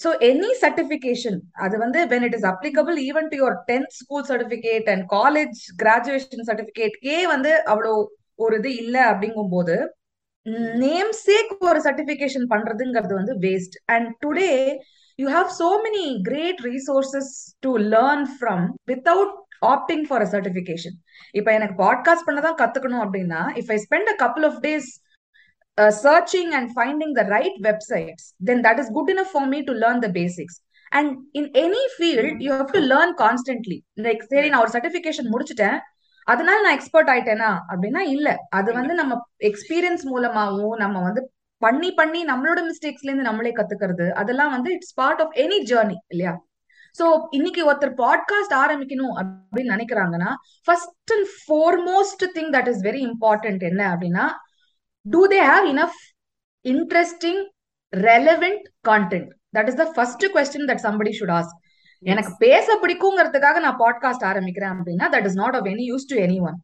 ஸோ 0.00 0.10
எனி 0.26 0.50
சர்டிபிகேஷன் 0.62 1.38
அது 1.58 1.76
வந்து 1.78 2.00
when 2.06 2.24
it 2.24 2.36
is 2.38 2.48
applicable 2.50 2.98
even 3.08 3.28
to 3.28 3.38
your 3.40 3.56
tenth 3.70 3.94
school 4.00 4.26
certificate 4.30 4.88
and 4.88 5.04
college 5.10 5.58
graduation 5.82 6.46
சர்டிபிகேட்கே 6.50 7.18
வந்து 7.26 7.52
அவ்வளோ 7.72 7.94
ஒரு 8.38 8.56
இது 8.58 8.70
இல்ல 8.76 8.96
அப்படிங்கும் 9.10 9.52
போது 9.52 9.76
நேம் 10.84 11.12
சேக் 11.26 11.52
ஒரு 11.62 11.80
சர்டிபிகேஷன் 11.80 12.46
பண்றதுங்கிறது 12.46 13.14
வந்து 13.14 13.34
waste 13.40 13.76
and 13.86 14.08
today 14.24 14.50
you 15.18 15.28
have 15.28 15.50
so 15.58 15.68
many 15.80 16.06
great 16.22 16.60
resources 16.68 17.32
to 17.62 17.72
learn 17.94 18.26
from 18.34 18.64
without 18.90 19.34
opting 19.66 20.04
for 20.08 20.22
a 20.22 20.28
certification 20.32 20.96
இப்ப 21.34 21.48
எனக்கு 21.52 21.76
பாட்காஸ்ட் 21.82 22.26
பண்ணதான் 22.28 22.58
கத்துக்கணும் 22.60 23.04
அப்படின்னா 23.04 23.42
if 23.60 23.70
I 23.70 23.78
spend 23.84 24.10
a 24.12 24.16
couple 24.22 24.46
of 24.50 24.60
days 24.62 24.90
uh, 25.80 25.92
searching 26.02 26.52
and 26.52 26.78
finding 26.78 27.16
the 27.16 27.24
right 27.24 27.54
websites, 27.62 28.24
then 28.46 28.58
that 28.62 28.76
is 28.78 28.86
good 28.94 29.10
enough 29.10 29.30
for 29.32 29.42
me 29.42 29.62
to 29.62 29.72
learn 29.72 30.02
the 30.02 30.08
basics. 30.08 30.56
And 30.90 31.16
in 31.32 31.50
any 31.50 31.82
field, 31.98 32.26
you 32.26 32.52
have 32.52 32.64
to 32.64 32.80
learn 32.80 33.14
constantly. 33.16 33.80
Like, 33.96 34.22
சரி 34.22 34.48
நான் 34.48 34.60
ஒரு 34.60 34.70
certification 34.78 35.30
முடிச்சிட்டேன். 35.32 35.78
அதனால 36.24 36.60
நான் 36.60 36.78
expert 36.78 37.08
ஆயிட்டேனா? 37.08 37.58
அப்படின்னா 37.68 37.98
இல்ல. 37.98 38.36
அது 38.48 38.72
வந்து 38.72 38.94
நம்ம 38.94 39.26
எக்ஸ்பீரியன்ஸ் 39.38 40.04
மூலமாவும் 40.04 40.76
நம்ம 40.76 41.02
வந்து 41.02 41.32
பண்ணி 41.58 41.92
பண்ணி 41.92 42.24
நம்மளோட 42.24 42.62
மிஸ்டேக்ஸ்ல 42.62 43.02
இருந்து 43.02 43.22
நம்மளே 43.22 43.52
கத்துக்கிறது. 43.52 44.10
அதெல்லாம் 44.10 44.50
வந்து 44.50 44.72
it's 44.72 44.94
part 44.94 45.20
of 45.20 45.32
any 45.34 45.62
journey 45.64 45.94
இல்லையா? 46.08 46.44
சோ 46.98 47.26
இன்னைக்கு 47.30 47.72
ஒருத்தர் 47.72 47.94
பாட்காஸ்ட் 47.96 48.54
ஆரம்பிக்கணும் 48.54 49.14
அப்படின்னு 49.16 49.80
நினைக்கிறாங்கன்னா 49.80 50.32
first 50.64 51.12
and 51.12 51.26
foremost 51.46 52.38
thing 52.38 52.50
that 52.56 52.68
is 52.68 52.84
very 52.84 53.10
important 53.10 53.58
என்ன 53.58 53.96
அப்படின்னா 53.96 54.48
do 55.05 55.21
they 55.27 55.43
have 55.51 55.65
enough 55.65 55.95
interesting 56.65 57.37
relevant 57.93 58.61
content 58.83 59.27
that 59.53 59.67
is 59.69 59.75
the 59.75 59.87
first 59.97 60.23
question 60.31 60.61
that 60.65 60.79
somebody 60.79 61.13
should 61.19 61.33
ask 61.39 61.53
எனக்கு 62.03 62.31
பேச 62.37 62.67
பிடிக்குங்கிறதுக்காக 62.81 63.59
நான் 63.59 63.79
பாட்காஸ்ட் 63.79 64.25
ஆரம்பிக்கிறேன் 64.31 64.73
அப்படின்னா 64.77 65.05
that 65.13 65.27
is 65.29 65.37
not 65.43 65.55
of 65.55 65.67
any 65.73 65.85
use 65.91 66.09
to 66.11 66.17
anyone 66.41 66.57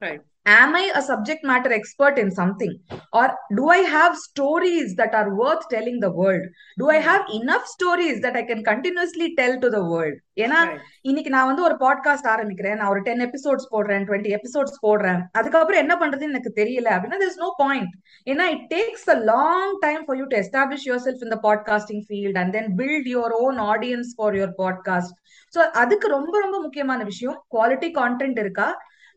Right. 0.00 0.20
am 0.45 0.75
i 0.75 0.91
a 0.95 1.01
subject 1.01 1.43
matter 1.43 1.71
expert 1.71 2.17
in 2.17 2.31
something 2.31 2.71
or 3.13 3.25
do 3.55 3.69
i 3.69 3.77
have 3.77 4.15
stories 4.17 4.95
that 4.95 5.13
are 5.13 5.35
worth 5.35 5.63
telling 5.69 5.99
the 5.99 6.11
world 6.11 6.45
do 6.77 6.89
i 6.89 6.97
have 6.97 7.23
enough 7.33 7.65
stories 7.67 8.21
that 8.21 8.35
i 8.35 8.43
can 8.43 8.63
continuously 8.63 9.35
tell 9.35 9.59
to 9.59 9.69
the 9.69 9.83
world 9.83 10.17
ஏன்னா. 10.37 10.59
இன்னைக்கு 11.01 11.29
நான் 11.29 11.45
வந்து 11.45 11.61
ஒரு 11.61 11.75
podcast 11.79 12.27
ஆரம்பிக்கிறேன் 12.33 12.75
நான் 12.75 12.87
ஒரு 12.87 13.01
ten 13.01 13.23
episodes 13.25 13.67
போடுறேன் 13.71 14.03
twenty 14.07 14.31
episodes 14.37 14.77
போடுறேன் 14.81 15.19
அதுக்கப்புறம் 15.31 15.81
என்ன 15.81 15.95
பண்றதுன்னு 15.95 16.33
எனக்கு 16.35 16.51
தெரியல 16.55 16.89
அப்படின்னா 16.95 17.19
there's 17.23 17.39
no 17.45 17.49
point 17.57 17.89
ஏன்னா 18.25 18.45
it 18.55 18.61
takes 18.75 19.07
a 19.07 19.19
long 19.33 19.79
time 19.81 20.05
for 20.05 20.15
you 20.15 20.27
to 20.27 20.37
establish 20.37 20.85
yourself 20.85 21.19
in 21.21 21.29
the 21.29 21.39
podcasting 21.47 22.01
field 22.09 22.37
and 22.37 22.53
then 22.55 22.75
build 22.75 23.05
your 23.05 23.29
own 23.41 23.57
audience 23.71 24.13
for 24.15 24.35
your 24.35 24.51
podcast 24.63 25.13
so 25.49 25.61
அதுக்கு 25.81 26.07
ரொம்ப 26.07 26.39
ரொம்ப 26.39 26.61
முக்கியமான 26.61 27.03
விஷயம் 27.03 27.43
குவாலிட்டி 27.51 27.89
கான்டென்ட் 27.99 28.39
இருக்கா 28.39 28.69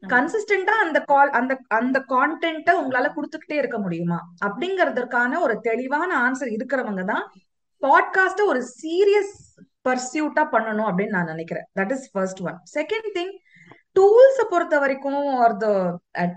கன்சிஸ்டன்டா 0.03 0.75
அந்த 0.85 1.01
கால் 1.01 1.31
அந்த 1.31 1.53
அந்த 1.69 2.05
கான்டென்ட்ட 2.09 2.71
உங்களால 2.81 3.09
கொடுத்துக்கிட்டே 3.17 3.57
இருக்க 3.63 3.79
முடியுமா? 3.79 4.19
அப்படிங்கறதுக்கான 4.47 5.41
ஒரு 5.41 5.61
தெளிவான 5.61 6.11
ஆன்சர் 6.27 6.51
இருக்கிறவங்க 6.57 7.05
தான் 7.05 7.25
பாட்காஸ்ட 7.83 8.45
ஒரு 8.45 8.63
சீரியஸ் 8.81 9.35
பர்சியூட்டா 9.89 10.43
பண்ணணும் 10.55 10.89
அப்படின்னு 10.89 11.09
நான் 11.09 11.25
நினைக்கிறேன். 11.25 11.67
That 11.81 11.91
is 11.91 12.11
first 12.11 12.41
one 12.41 12.59
second 12.75 13.09
thing 13.15 13.33
டூல்ஸ 13.97 14.41
பொறுத்த 14.51 14.79
வரைக்கும் 14.79 15.23
ஆர் 15.37 15.57
த 15.57 15.69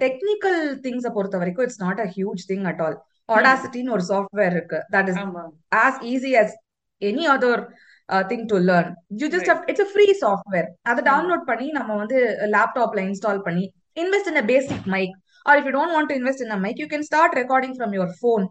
டெக்னிக்கல் 0.03 0.61
திங்ஸ 0.85 1.09
பொறுத்த 1.09 1.37
வரைக்கும் 1.37 1.65
it's 1.65 1.81
not 1.81 1.99
a 1.99 2.07
huge 2.15 2.43
thing 2.47 2.63
at 2.63 2.81
all 2.81 2.97
ஆடாசிட்டின்னு 3.29 3.89
ஒரு 3.89 4.03
சாஃப்ட்வேர் 4.09 4.51
இருக்கு. 4.51 4.79
That 4.91 5.07
is 5.07 5.19
as 5.75 5.99
easy 6.13 6.33
as 6.41 6.55
any 7.01 7.25
other 7.35 7.63
thing 8.29 8.45
to 8.45 8.57
learn 8.69 8.91
you 9.21 9.27
just 9.27 9.51
it's 9.71 9.91
free 9.93 10.07
software 10.23 10.67
அதை 10.83 11.03
download 11.03 11.45
பண்ணி 11.45 11.67
நம்ம 11.71 11.91
வந்து 11.95 12.17
லேப்டாப்ல 12.55 13.01
இன்ஸ்டால் 13.09 13.41
பண்ணி 13.41 13.65
invest 13.97 14.29
in 14.31 14.41
a 14.43 14.45
basic 14.45 14.87
mic 14.95 15.15
or 15.45 15.57
if 15.59 15.67
you 15.69 15.73
don't 15.79 15.95
want 15.95 16.11
to 16.11 16.17
invest 16.19 16.43
in 16.45 16.53
a 16.57 16.59
mic 16.65 16.81
you 16.83 16.87
can 16.93 17.07
start 17.09 17.35
recording 17.35 17.75
from 17.77 17.95
your 17.97 18.13
phone 18.19 18.45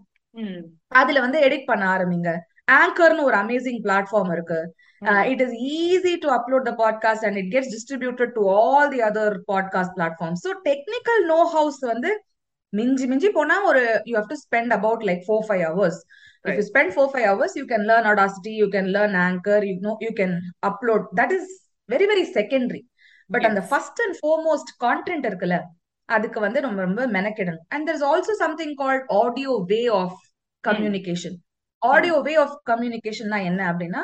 அதுல 0.92 1.18
வந்து 1.20 1.38
edit 1.40 1.66
பண்ண 1.66 1.84
ஆரம்பிங்க. 1.94 2.30
ஆங்கர்னு 2.78 3.22
ஒரு 3.22 3.36
அமேசிங் 3.36 3.80
பிளாட்ஃபார்ம் 3.84 4.30
இருக்கு. 4.32 4.60
It 5.32 5.42
is 5.46 5.54
easy 5.76 6.12
to 6.16 6.28
upload 6.28 6.64
the 6.64 6.72
podcast 6.82 7.24
and 7.24 7.36
it 7.36 7.50
gets 7.52 7.72
distributed 7.74 8.32
to 8.32 8.42
all 8.58 8.88
the 8.88 9.00
other 9.02 9.34
podcast 9.52 9.94
platform 9.98 10.36
so 10.44 10.52
technical 10.68 11.22
know-hows 11.54 11.80
வந்து 11.84 12.10
மிஞ்சி 12.72 13.06
மிஞ்சி 13.06 13.28
போனா 13.30 13.56
ஒரு 13.62 13.82
you 14.04 14.14
have 14.16 14.30
to 14.32 14.38
spend 14.44 14.72
about 14.72 15.02
like 15.04 15.22
four 15.26 15.44
five 15.48 15.62
hours 15.66 16.00
If 16.44 16.56
you 16.58 16.64
spend 16.64 16.92
four 16.94 17.04
five 17.12 17.26
hours, 17.28 17.52
you 17.56 17.66
can 17.66 17.82
learn 17.90 18.04
Audacity, 18.04 18.52
you 18.62 18.66
can 18.74 18.86
learn 18.94 19.12
Anchor, 19.26 19.60
you 19.64 19.76
know, 19.84 19.94
you 20.00 20.12
can 20.18 20.32
upload. 20.68 21.04
That 21.18 21.30
is 21.36 21.44
very 21.88 22.06
very 22.10 22.24
secondary. 22.38 22.82
But 23.26 23.44
அந்த 23.44 23.60
first 23.60 24.00
and 24.04 24.16
foremost 24.20 24.72
content 24.84 25.26
இருக்குல்ல 25.28 25.56
அதுக்கு 26.04 26.40
வந்து 26.40 26.60
ரொம்ப 26.60 26.80
ரொம்ப 26.82 27.06
மெனக்கிடணும். 27.06 27.62
And 27.68 27.90
there 27.90 27.92
is 27.92 28.04
also 28.04 28.34
something 28.42 28.74
called 28.74 29.06
audio 29.06 29.64
way 29.66 29.86
of 29.86 30.18
communication 30.68 31.36
audio 31.78 32.20
way 32.20 32.34
of 32.34 32.58
கம்யூனிகேஷன்னா 32.70 33.38
என்ன 33.44 33.72
அப்படின்னா 33.72 34.02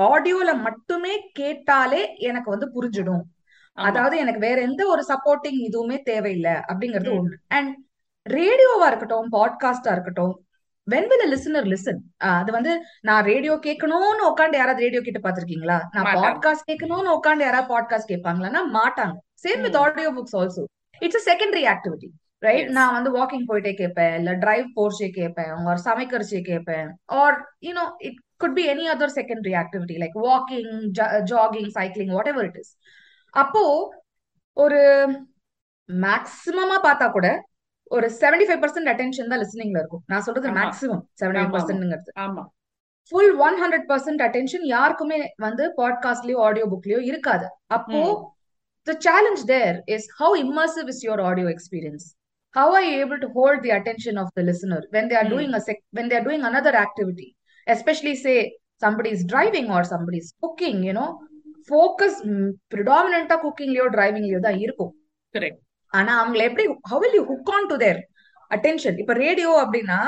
ஆடியோல 0.00 0.50
மட்டுமே 0.66 1.14
கேட்டாலே 1.32 2.02
எனக்கு 2.16 2.50
வந்து 2.50 2.68
புரிஞ்சிடும். 2.76 3.24
அதாவது 3.72 4.16
எனக்கு 4.16 4.40
வேற 4.40 4.60
எந்த 4.60 4.86
ஒரு 4.86 5.04
சப்போர்ட்டிங் 5.08 5.58
இதுவுமே 5.68 6.02
தேவையில்லை 6.02 6.52
அப்படிங்கிறது 6.52 7.10
ஒண்ணு. 7.18 7.34
அண்ட் 7.46 7.72
ரேடியோவா 8.28 8.86
இருக்கட்டும் 8.86 9.32
பாட்காஸ்டா 9.32 9.92
இருக்கட்டும் 9.92 10.34
வென் 10.90 11.06
வில் 11.06 11.32
லிசனர் 11.34 11.66
லிசன் 11.66 12.00
அது 12.18 12.52
வந்து 12.52 12.72
நான் 13.00 13.24
ரேடியோ 13.24 13.54
கேட்கணும்னு 13.66 14.24
உட்காந்து 14.30 14.56
யாராவது 14.56 14.82
ரேடியோ 14.82 15.02
கேட்டு 15.02 15.28
பாத்திருக்கீங்களா 15.28 15.80
நான் 15.94 16.06
பாட்காஸ்ட் 16.18 16.68
கேட்கணும்னு 16.70 17.16
உட்காந்து 17.18 17.44
யாராவது 17.44 17.72
பாட்காஸ்ட் 17.74 18.12
கேட்பாங்களான்னா 18.12 18.62
மாட்டாங்க. 18.72 19.14
Same 19.44 19.60
with 19.60 19.76
audio 19.76 20.10
books 20.10 20.36
also 20.36 20.64
it's 21.02 21.16
a 21.16 21.32
secondary 21.32 21.64
activity 21.66 22.08
right 22.42 22.70
நான் 22.70 22.92
வந்து 22.92 23.10
வாக்கிங் 23.10 23.46
போயிட்டே 23.46 23.74
கேட்பேன் 23.74 24.14
இல்ல 24.14 24.32
டிரைவ் 24.32 24.66
போர்ச்சே 24.76 25.08
கேட்பேன் 25.10 25.52
ஒரு 25.64 25.80
சமைக்கிறச்சே 25.84 26.40
கேட்பேன். 26.40 26.88
Or 27.06 27.36
you know 27.62 27.84
it 27.98 28.20
could 28.36 28.54
be 28.54 28.68
any 28.68 28.86
other 28.88 29.14
secondary 29.14 29.54
activity 29.54 29.96
like 29.98 30.16
walking 30.22 30.70
jogging 31.24 31.70
cycling 31.74 32.12
whatever 32.26 32.44
it 32.44 32.56
is 32.56 32.72
அப்போ 33.34 33.62
ஒரு 34.56 34.80
மேக்சிமமா 35.88 36.78
பார்த்தா 36.82 37.10
கூட 37.10 37.28
ஒரு 37.90 38.06
செவன்டி 38.20 38.46
ஃபைவ் 38.48 38.62
பர்சன்ட் 38.64 38.90
அட்டென்ஷன் 38.92 39.30
தான் 39.32 39.40
லிசனிங்ல 39.42 39.78
இருக்கும். 39.82 40.02
நான் 40.12 40.24
சொல்றது 40.26 40.48
maximum 40.58 41.02
seventy 41.20 41.40
five 41.40 41.54
பர்சன்ட்ங்கிறது 41.56 42.12
full 43.12 43.34
one 43.46 43.56
hundred 43.62 43.86
percent 43.90 44.22
attention 44.26 44.66
யாருக்குமே 44.74 45.20
வந்து 45.46 45.64
பாட்காஸ்ட்லயோ 45.80 46.38
ஆடியோ 46.46 46.66
புக்லயோ 46.72 47.00
இருக்காது. 47.10 47.46
அப்போ 47.76 48.00
the 48.86 48.96
challenge 49.06 49.42
there 49.52 49.76
is 49.96 50.08
how 50.20 50.36
immersive 50.44 50.90
is 50.94 51.02
your 51.08 51.22
audio 51.30 51.48
experience 51.54 52.06
how 52.54 52.72
are 52.78 52.86
you 52.88 52.94
able 53.02 53.20
to 53.24 53.30
hold 53.38 53.62
the 53.66 53.72
attention 53.78 54.20
of 54.22 54.32
the 54.38 54.44
listener 54.50 54.86
when 54.96 55.10
they 55.12 55.18
are 55.22 55.30
doing 55.34 55.52
when 55.98 56.10
they 56.12 56.16
are 56.20 56.26
doing 56.28 56.46
another 56.50 56.80
activity 56.86 57.28
especially 57.66 58.16
say 58.26 58.36
is 59.14 59.22
driving 59.30 59.66
or 59.76 59.80
somebody 59.88 60.18
is 60.22 60.28
cooking 60.42 60.76
you 60.86 60.92
know 60.98 61.08
focus 61.72 62.14
predominant 62.72 63.32
குக்கிங்லயோ 63.42 63.86
டிரைவிங்லயோ 63.96 64.38
தான் 64.46 64.58
இருக்கும். 64.64 64.92
Correct 65.34 65.60
ஆனா 65.98 66.12
அவங்களை 66.20 66.42
எப்படி 66.48 66.66
how 66.90 67.02
will 67.04 67.16
you 67.18 67.24
hook 67.30 67.52
on 67.56 67.70
to 67.72 67.76
their 67.84 68.00
attention 68.50 68.98
இப்ப 69.04 69.12
radio 69.24 69.50
அப்படின்னா 69.64 70.00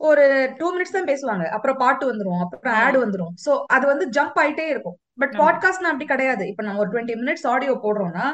ஒரு 0.00 0.24
டூ 0.58 0.66
மினிட்ஸ் 0.74 0.96
தான் 0.96 1.08
பேசுவாங்க. 1.10 1.44
அப்புறம் 1.56 1.78
பாட்டு 1.80 2.04
வந்துரும் 2.10 2.42
அப்புறம் 2.44 2.76
ஆட் 2.84 2.98
வந்துரும். 3.02 3.32
சோ 3.44 3.52
அது 3.74 3.84
வந்து 3.86 4.04
ஜம்ப் 4.16 4.38
ஆயிட்டே 4.42 4.66
இருக்கும். 4.72 4.96
பட் 5.22 5.34
பாட்காஸ்ட்னா 5.40 5.90
அப்படி 5.92 6.06
கிடையாது. 6.12 6.44
இப்ப 6.50 6.62
நம்ம 6.66 6.80
ஒரு 6.84 6.90
twenty 6.92 7.16
minutes 7.22 7.46
audio 7.52 7.72
போடுறோம்னா 7.84 8.26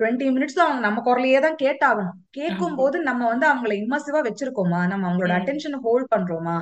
twenty 0.00 0.26
minutes 0.34 0.58
அவங்க 0.64 0.80
நம்ம 0.86 1.02
குரலையே 1.06 1.40
தான் 1.44 1.58
கேட்டாகணும். 1.62 2.16
கேட்கும் 2.38 2.76
போது 2.80 2.96
நம்ம 3.08 3.22
வந்து 3.32 3.46
அவங்களை 3.50 3.74
இம்மர்சிவா 3.82 4.20
வச்சிருக்கோமா? 4.28 4.80
நம்ம 4.92 5.04
அவங்களோட 5.08 5.34
அட்டென்ஷன் 5.38 5.76
ஹோல்ட் 5.84 6.08
பண்றோமா? 6.14 6.56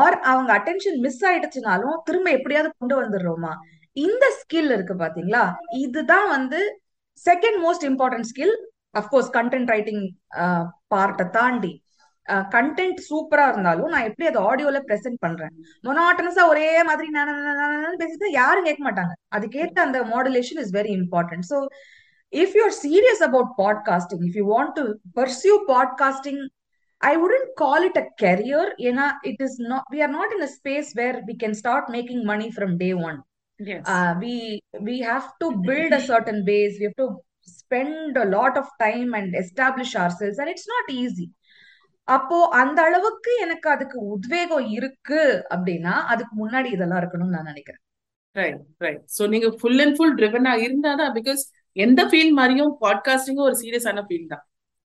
ஆர் 0.00 0.16
அவங்க 0.32 0.50
அட்டென்ஷன் 0.58 0.98
மிஸ் 1.06 1.22
ஆயிடுச்சுனாலும் 1.30 1.98
திரும்ப 2.08 2.30
எப்படியாவது 2.38 2.70
கொண்டு 2.78 2.96
வந்துடுறோமா? 3.02 3.52
இந்த 3.96 4.24
ஸ்கில் 4.40 4.72
இருக்கு 4.76 4.94
பாத்தீங்களா? 4.94 5.44
இதுதான் 5.84 6.28
வந்து 6.28 6.60
second 7.26 7.60
most 7.66 7.86
important 7.90 8.28
skill 8.32 8.54
of course 8.94 9.30
content 9.36 9.70
writing 9.74 10.02
பார்ட்டை 10.94 11.26
தாண்டி 11.30 11.72
கண்டென்ட் 12.54 13.00
சூப்பரா 13.08 13.44
இருந்தாலும் 13.50 13.92
நான் 13.92 14.06
எப்படி 14.08 14.26
அதை 14.30 14.40
ஆடியோல 14.48 14.78
பிரசென்ட் 14.88 15.20
பண்றேன்? 15.20 15.52
மொனாட்டனஸா 15.84 16.42
ஒரே 16.52 16.66
மாதிரி 16.82 17.08
பேசிட்டு 18.02 18.28
யாரும் 18.32 18.66
கேட்க 18.68 18.82
மாட்டாங்க. 18.88 19.14
அதுக்கேற்ற 19.36 19.80
அந்த 19.86 20.00
modulation 20.12 20.60
is 20.64 20.74
very 20.78 20.92
important 21.00 21.46
so 21.50 21.58
if 22.32 22.54
you 22.56 22.62
are 22.62 22.76
serious 22.84 23.22
about 23.28 23.50
podcasting 23.58 24.24
if 24.28 24.38
you 24.40 24.44
want 24.54 24.74
to 24.78 24.84
pursue 25.20 25.54
podcasting 25.72 26.42
I 27.00 27.12
wouldn't 27.16 27.50
call 27.54 27.86
it 27.88 28.00
a 28.02 28.06
career 28.22 28.70
ஏன்னா 28.88 29.06
it 29.30 29.42
is 29.46 29.58
not 29.72 29.88
we 29.94 30.00
are 30.02 30.14
not 30.18 30.34
in 30.36 30.46
a 30.48 30.52
space 30.58 30.92
where 31.00 31.18
we 31.30 31.36
can 31.42 31.58
start 31.62 31.90
making 31.96 32.22
money 32.24 32.48
from 32.56 32.76
day 32.84 32.90
one 33.08 33.18
we 34.22 34.36
we 34.88 34.96
have 35.10 35.26
to 35.42 35.48
build 35.68 35.96
a 35.98 36.02
certain 36.10 36.42
base 36.50 36.76
we 36.80 36.86
have 36.90 37.00
to 37.02 37.08
spend 37.70 38.16
lot 38.34 38.58
of 38.58 38.72
time 38.78 39.10
and 39.12 39.34
establish 39.34 39.94
ourselves 40.20 40.40
and 40.40 40.50
it's 40.50 40.70
not 40.72 40.90
easy 41.02 41.26
அப்போ 42.08 42.36
அந்த 42.60 42.78
அளவுக்கு 42.82 43.32
எனக்கு 43.40 43.68
அதுக்கு 43.70 43.98
உத்வேகம் 44.14 44.66
இருக்கு 44.78 45.20
அப்படின்னா 45.54 45.94
அதுக்கு 46.12 46.34
முன்னாடி 46.42 46.68
இதெல்லாம் 46.72 47.00
இருக்கணும்னு 47.02 47.36
நான் 47.36 47.50
நினைக்கிறேன். 47.52 47.82
ரைட் 48.36 48.60
ரைட் 48.78 49.02
சோ 49.16 49.22
நீங்க 49.28 49.48
ஃபுல் 49.60 49.80
அண்ட் 49.84 49.96
ஃபுல் 49.96 50.16
ட்ரிவனா 50.18 50.52
இருந்தாதான் 50.66 51.12
பிகாஸ் 51.18 51.42
எந்த 51.76 52.00
ஃபீல்ட் 52.10 52.36
மாதிரியும் 52.40 52.72
பாட்காஸ்டிங்கும் 52.80 53.48
ஒரு 53.48 53.56
சீரியஸான 53.62 54.04
ஃபீல்ட் 54.08 54.32
தான். 54.34 54.44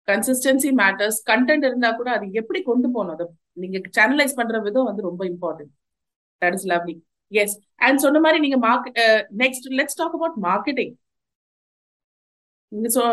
கன்சிஸ்டன்சி 0.07 0.69
மேட்டர்ஸ் 0.81 1.19
கண்டென்ட் 1.31 1.65
இருந்தா 1.69 1.91
கூட 1.91 2.09
அது 2.11 2.25
எப்படி 2.31 2.61
கொண்டு 2.61 2.87
போகணும் 2.95 3.15
அதை 3.15 3.25
நீங்க 3.63 3.77
சேனலைஸ் 3.97 4.35
பண்ற 4.35 4.59
விதம் 4.59 4.89
வந்து 4.89 5.07
ரொம்ப 5.09 5.23
important 5.25 5.73
that 6.41 6.53
is 6.53 6.67
lovely 6.73 6.95
yes 7.31 7.55
and 7.85 8.03
சொன்ன 8.05 8.19
மாதிரி 8.19 8.39
நீங்க 8.39 8.57
market 8.67 8.99
next 9.43 9.67
let's 9.79 9.99
talk 10.01 10.15
about 10.17 10.37
marketing 10.49 10.93
so 12.95 13.03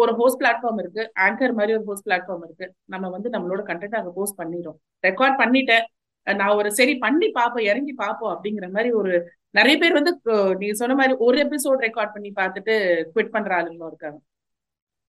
ஒரு 0.00 0.12
ஹோஸ்ட் 0.20 0.40
பிளாட்ஃபார்ம் 0.40 0.80
இருக்கு. 0.82 1.02
ஆங்கர் 1.26 1.54
மாதிரி 1.58 1.72
ஒரு 1.78 1.84
ஹோஸ்ட் 1.90 2.06
பிளாட்ஃபார்ம் 2.08 2.44
இருக்கு. 2.46 2.66
நம்ம 2.92 3.10
வந்து 3.14 3.28
நம்மளோட 3.34 3.62
கண்டென்ட் 3.70 3.98
அங்கே 3.98 4.12
போஸ்ட் 4.18 4.38
பண்ணிடும் 4.40 4.78
ரெக்கார்ட் 5.08 5.36
பண்ணிட்டேன். 5.42 5.86
நான் 6.26 6.56
ஒரு 6.58 6.70
சரி 6.78 6.94
பண்ணி 7.04 7.28
பார்ப்போம் 7.38 7.68
இறங்கி 7.70 7.92
பார்ப்போம் 8.02 8.32
அப்படிங்கிற 8.34 8.66
மாதிரி 8.74 8.90
ஒரு 9.00 9.12
நிறைய 9.58 9.76
பேர் 9.80 9.96
வந்து 9.98 10.12
நீங்க 10.60 10.74
சொன்ன 10.82 10.96
மாதிரி 11.00 11.14
ஒரு 11.26 11.38
எபிசோட் 11.46 11.84
ரெக்கார்ட் 11.86 12.14
பண்ணி 12.16 12.30
பார்த்துட்டு 12.40 12.74
குவிட் 13.14 13.34
பண்ற 13.34 13.50
ஆளுங்களும் 13.58 13.90
இருக்காங்க. 13.92 14.18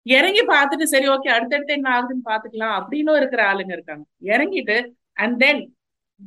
இறங்கி 0.06 0.44
பார்த்துட்டு 0.54 0.86
சரி 0.94 1.08
ஓகே 1.14 1.30
அடுத்தடுத்து 1.36 1.78
என்ன 1.78 1.90
ஆகுதுன்னு 1.96 2.28
பாத்துக்கலாம் 2.32 2.76
அப்படின்னு 2.80 3.18
இருக்கிற 3.22 3.42
ஆளுங்க 3.52 3.74
இருக்காங்க. 3.78 4.04
இறங்கிட்டு 4.34 4.78
அண்ட் 5.24 5.38
தென் 5.44 5.62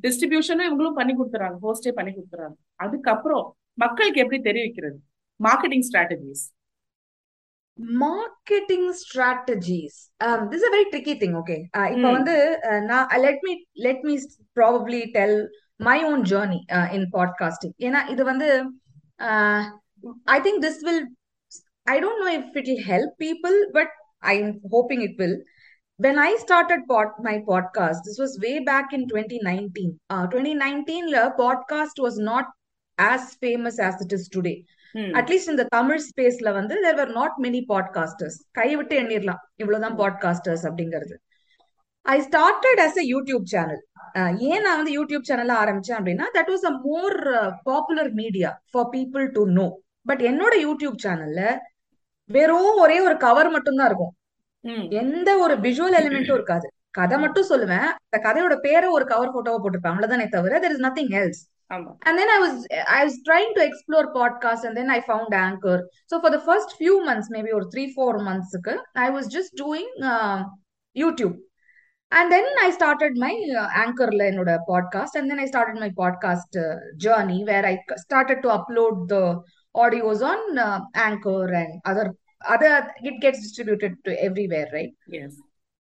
டிஸ்ட்ரிபியூஷனும் 0.05 0.69
இவங்களும் 0.69 0.99
பண்ணி 0.99 1.13
கொடுத்துறாங்க 1.19 1.59
ஹோஸ்டே 1.67 1.93
பண்ணி 1.99 2.13
கொடுத்துறாங்க 2.17 2.57
அதுக்கப்புறம் 2.85 3.45
மக்களுக்கு 3.85 4.23
எப்படி 4.25 4.41
தெரிவிக்கிறது? 4.49 4.99
Marketing 5.41 5.87
strategies 5.89 6.45
marketing 8.03 8.89
strategies 9.03 9.99
this 10.53 10.67
a 10.69 10.73
very 10.75 10.87
tricky 10.93 11.15
thing 11.23 11.37
okay 11.41 11.57
இப்போ 11.95 12.09
வந்து 12.19 12.37
நான் 12.91 13.15
let 13.27 13.45
me 13.49 13.55
let 13.87 14.05
me 14.09 14.17
probably 14.61 15.03
tell 15.17 15.39
my 15.89 15.99
own 16.11 16.25
journey 16.33 16.61
in 16.99 17.09
podcasting 17.17 17.75
ஏன்னா 17.87 18.03
இது 18.15 18.25
வந்து 18.33 18.49
I 20.37 20.39
think 20.47 20.61
this 20.67 20.83
will 20.89 21.03
I 21.95 21.97
don't 22.05 22.23
know 22.25 22.31
if 22.41 22.59
it 22.61 22.69
will 22.73 22.85
help 22.93 23.17
people 23.25 23.57
but 23.79 23.95
I 24.33 24.35
am 24.43 24.55
hoping 24.77 25.05
it 25.09 25.19
will 25.23 25.39
when 26.01 26.19
I 26.19 26.37
started 26.37 26.81
pod, 26.91 27.09
my 27.21 27.33
podcast, 27.49 27.99
this 28.05 28.19
was 28.19 28.39
way 28.45 28.53
back 28.61 28.95
in 28.97 29.03
2019. 29.09 30.01
Uh, 30.09 30.27
2019, 30.27 31.11
la, 31.15 31.25
podcast 31.41 31.99
was 31.99 32.17
not 32.19 32.47
as 32.99 33.35
famous 33.35 33.79
as 33.79 34.01
it 34.01 34.11
is 34.11 34.27
today. 34.29 34.65
At least 34.95 35.51
இந்த 35.51 35.65
தமிழ் 35.65 36.01
ஸ்பேஸ்ல 36.07 36.53
வந்து 36.53 36.81
there 36.81 36.95
are 36.95 37.11
not 37.11 37.35
many 37.43 37.61
podcasters 37.69 38.39
கைவிட்டு 38.51 39.01
எண்ணிடலாம் 39.01 39.43
இவ்வளவுதான் 39.57 39.99
podcasters 39.99 40.63
அப்படிங்கிறது. 40.63 41.15
I 42.03 42.21
started 42.21 42.81
as 42.81 42.99
a 42.99 43.05
YouTube 43.05 43.43
channel 43.45 43.83
ஏன் 44.39 44.63
நான் 44.63 44.77
வந்து 44.77 44.93
யூடியூப் 44.99 45.23
சேனல் 45.23 45.57
ஆரம்பிச்சேன் 45.57 45.99
அப்படின்னா 45.99 46.27
that 46.35 46.51
was 46.51 46.65
a 46.65 46.81
more 46.83 47.19
popular 47.63 48.13
media 48.13 48.63
for 48.71 48.89
people 48.93 49.29
to 49.33 49.47
know 49.47 49.81
but 50.05 50.23
என்னோட 50.23 50.55
யூடியூப் 50.67 50.97
சேனல்ல 51.03 51.57
வெறும் 52.31 52.77
ஒரே 52.77 53.01
ஒரு 53.01 53.17
கவர் 53.17 53.51
மட்டும் 53.51 53.77
தான் 53.77 53.87
இருக்கும் 53.87 54.15
எந்த 54.91 55.37
ஒரு 55.37 55.55
விஷுவல் 55.55 55.97
எலிமெண்ட்டும் 56.01 56.35
இருக்காது. 56.35 56.73
கதை 56.91 57.19
மட்டும் 57.19 57.49
சொல்லுவேன். 57.49 57.89
அந்த 58.09 58.19
கதையோட 58.19 58.55
பேரை 58.57 58.89
ஒரு 58.89 59.05
கவர் 59.07 59.33
போட்டோவா 59.35 59.59
போட்டிருப்பேன். 59.63 59.93
அவ்வளவுதானே 59.93 60.29
தவிர 60.29 60.59
தெர் 60.59 60.71
இஸ் 60.71 60.81
நத்திங் 60.81 61.13
எல்ஸ் 61.21 61.41
ஆமா 61.75 61.91
And 62.07 62.15
then 62.21 62.29
I 62.29 62.41
was 62.45 62.55
I 62.99 63.05
was 63.09 63.17
trying 63.29 63.51
to 63.57 63.63
explore 63.69 64.07
podcasts 64.15 64.65
and 64.69 64.77
then 64.79 64.89
I 64.91 65.01
found 65.11 65.31
Anchor. 65.41 65.77
So 66.11 66.15
for 66.25 66.31
the 66.37 66.43
first 66.49 66.71
few 66.81 66.95
months, 67.09 67.29
maybe 67.37 67.51
or 67.59 67.65
three, 67.73 67.89
four 67.99 68.13
months 68.29 68.53
ago, 68.59 68.75
I 69.07 69.11
was 69.17 69.27
just 69.37 69.51
doing 69.65 69.89
uh, 70.13 70.39
YouTube. 70.97 71.37
And 72.13 72.27
then 72.35 72.47
I 72.61 72.71
started 72.71 73.13
my 73.25 73.33
uh, 73.61 73.69
Anchor 73.83 74.09
என்னோட 74.29 74.53
podcast 74.71 75.13
and 75.19 75.27
then 75.31 75.41
I 75.45 75.49
started 75.53 75.77
my 75.85 75.91
podcast 76.01 76.51
uh, 76.65 76.73
journey 77.05 77.39
where 77.51 77.65
I 77.73 77.77
c- 77.89 78.01
started 78.07 78.39
to 78.45 78.51
upload 78.57 78.97
the 79.15 79.23
audios 79.75 80.23
on 80.33 80.41
uh, 80.67 80.79
Anchor 81.09 81.45
and 81.61 81.73
other 81.91 82.07
other 82.55 82.73
it 83.11 83.17
gets 83.25 83.39
distributed 83.47 83.93
to 84.07 84.13
everywhere, 84.29 84.69
right? 84.79 84.93
Yes 85.21 85.39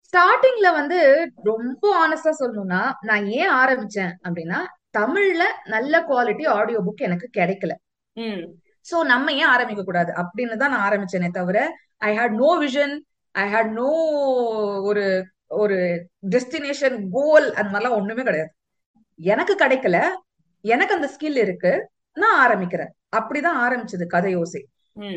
ஸ்டார்டிங்ல 0.10 0.68
வந்து 0.80 1.00
ரொம்ப 1.50 1.84
ஆனஸ்டா 2.04 2.34
சொல்லணும்னா 2.42 2.82
நான் 3.10 3.26
ஏன் 3.42 3.54
ஆரம்பிச்சேன் 3.62 4.14
அப்படின்னா 4.28 4.60
தமிழ்ல 4.94 5.44
நல்ல 5.74 5.94
குவாலிட்டி 6.10 6.46
ஆடியோ 6.58 6.80
புக் 6.88 7.06
எனக்கு 7.08 7.28
கிடைக்கல. 7.40 7.74
சோ 8.86 8.98
நம்ம 9.12 9.34
ஏன் 9.42 9.52
ஆரம்பிக்க 9.56 9.82
கூடாது? 9.84 10.12
அப்படின்னு 10.22 10.62
தான் 10.62 10.74
நான் 10.76 10.86
ஆரம்பிச்சேனே 10.90 11.30
தவிர 11.40 11.58
I 12.08 12.12
had 12.20 12.36
no 12.44 12.50
vision 12.66 12.94
I 13.36 13.46
had 13.54 13.72
no 13.82 13.90
ஒரு 14.90 15.04
ஒரு 15.62 15.78
டெஸ்டினேஷன் 16.34 16.98
கோல் 17.16 17.48
அந்த 17.54 17.70
மாதிரிலாம் 17.72 17.98
ஒண்ணுமே 18.00 18.24
கிடையாது. 18.30 18.52
எனக்கு 19.20 19.54
கிடைக்கல 19.64 19.98
எனக்கு 20.66 20.96
அந்த 20.98 21.08
ஸ்கில் 21.14 21.40
இருக்கு 21.46 21.72
நான் 22.18 22.40
ஆரம்பிக்கிறேன். 22.46 22.92
அப்படிதான் 23.18 23.60
ஆரம்பிச்சது 23.66 24.06
கதை 24.16 24.32
யோசை 24.38 24.62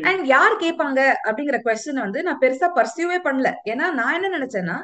அண்ட் 0.09 0.23
யார் 0.33 0.53
கேட்பாங்க 0.63 0.99
அப்படிங்கிற 1.27 1.57
கொஸ்டின் 1.65 2.03
வந்து 2.05 2.19
நான் 2.27 2.41
பெருசா 2.43 2.67
பர்சியூவே 2.77 3.17
பண்ணல. 3.25 3.49
ஏன்னா 3.71 3.85
நான் 3.99 4.15
என்ன 4.17 4.29
நினைச்சேன்னா 4.37 4.77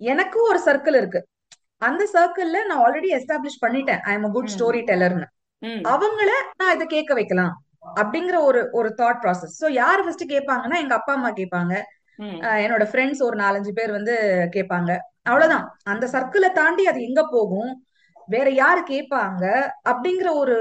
எனக்கும் 0.00 0.48
ஒரு 0.52 0.60
சர்க்கிள் 0.66 0.96
இருக்கு. 1.00 1.20
அந்த 1.88 2.02
சர்க்கிள்ல 2.14 2.58
நான் 2.70 2.82
ஆல்ரெடி 2.84 3.10
எஸ்டாப்ளிஷ் 3.18 3.62
பண்ணிட்டேன். 3.64 4.00
I 4.10 4.12
am 4.18 4.26
a 4.28 4.30
good. 4.36 4.52
Story 4.54 4.80
டெல்லர்னு 4.90 5.26
அவங்கள 5.92 6.30
நான் 6.60 6.74
இதை 6.76 6.86
கேட்க 6.94 7.12
வைக்கலாம் 7.18 7.52
அப்படிங்கிற 8.00 8.36
ஒரு 8.48 8.60
ஒரு 8.78 8.88
தாட் 9.00 9.20
ப்ராசஸ் 9.22 9.54
சோ 9.62 9.68
யார் 9.82 10.02
ஃபர்ஸ்ட் 10.04 10.24
கேட்பாங்கன்னா 10.34 10.76
எங்க 10.82 10.94
அப்பா 10.98 11.12
அம்மா 11.18 11.30
கேட்பாங்க. 11.40 11.74
என்னோட 12.64 12.84
ஃப்ரெண்ட்ஸ் 12.90 13.22
ஒரு 13.28 13.36
நாலஞ்சு 13.42 13.72
பேர் 13.78 13.92
வந்து 13.98 14.14
கேட்பாங்க. 14.56 14.90
அவ்வளவுதான். 15.30 15.66
அந்த 15.92 16.04
சர்க்கிளை 16.14 16.50
தாண்டி 16.60 16.84
அது 16.90 17.00
எங்க 17.08 17.22
போகும்? 17.34 17.72
வேற 18.28 18.48
யாரு 18.62 18.82
கேட்பாங்க? 18.92 19.44
அப்படிங்கிற 19.90 20.28
ஒரு 20.42 20.56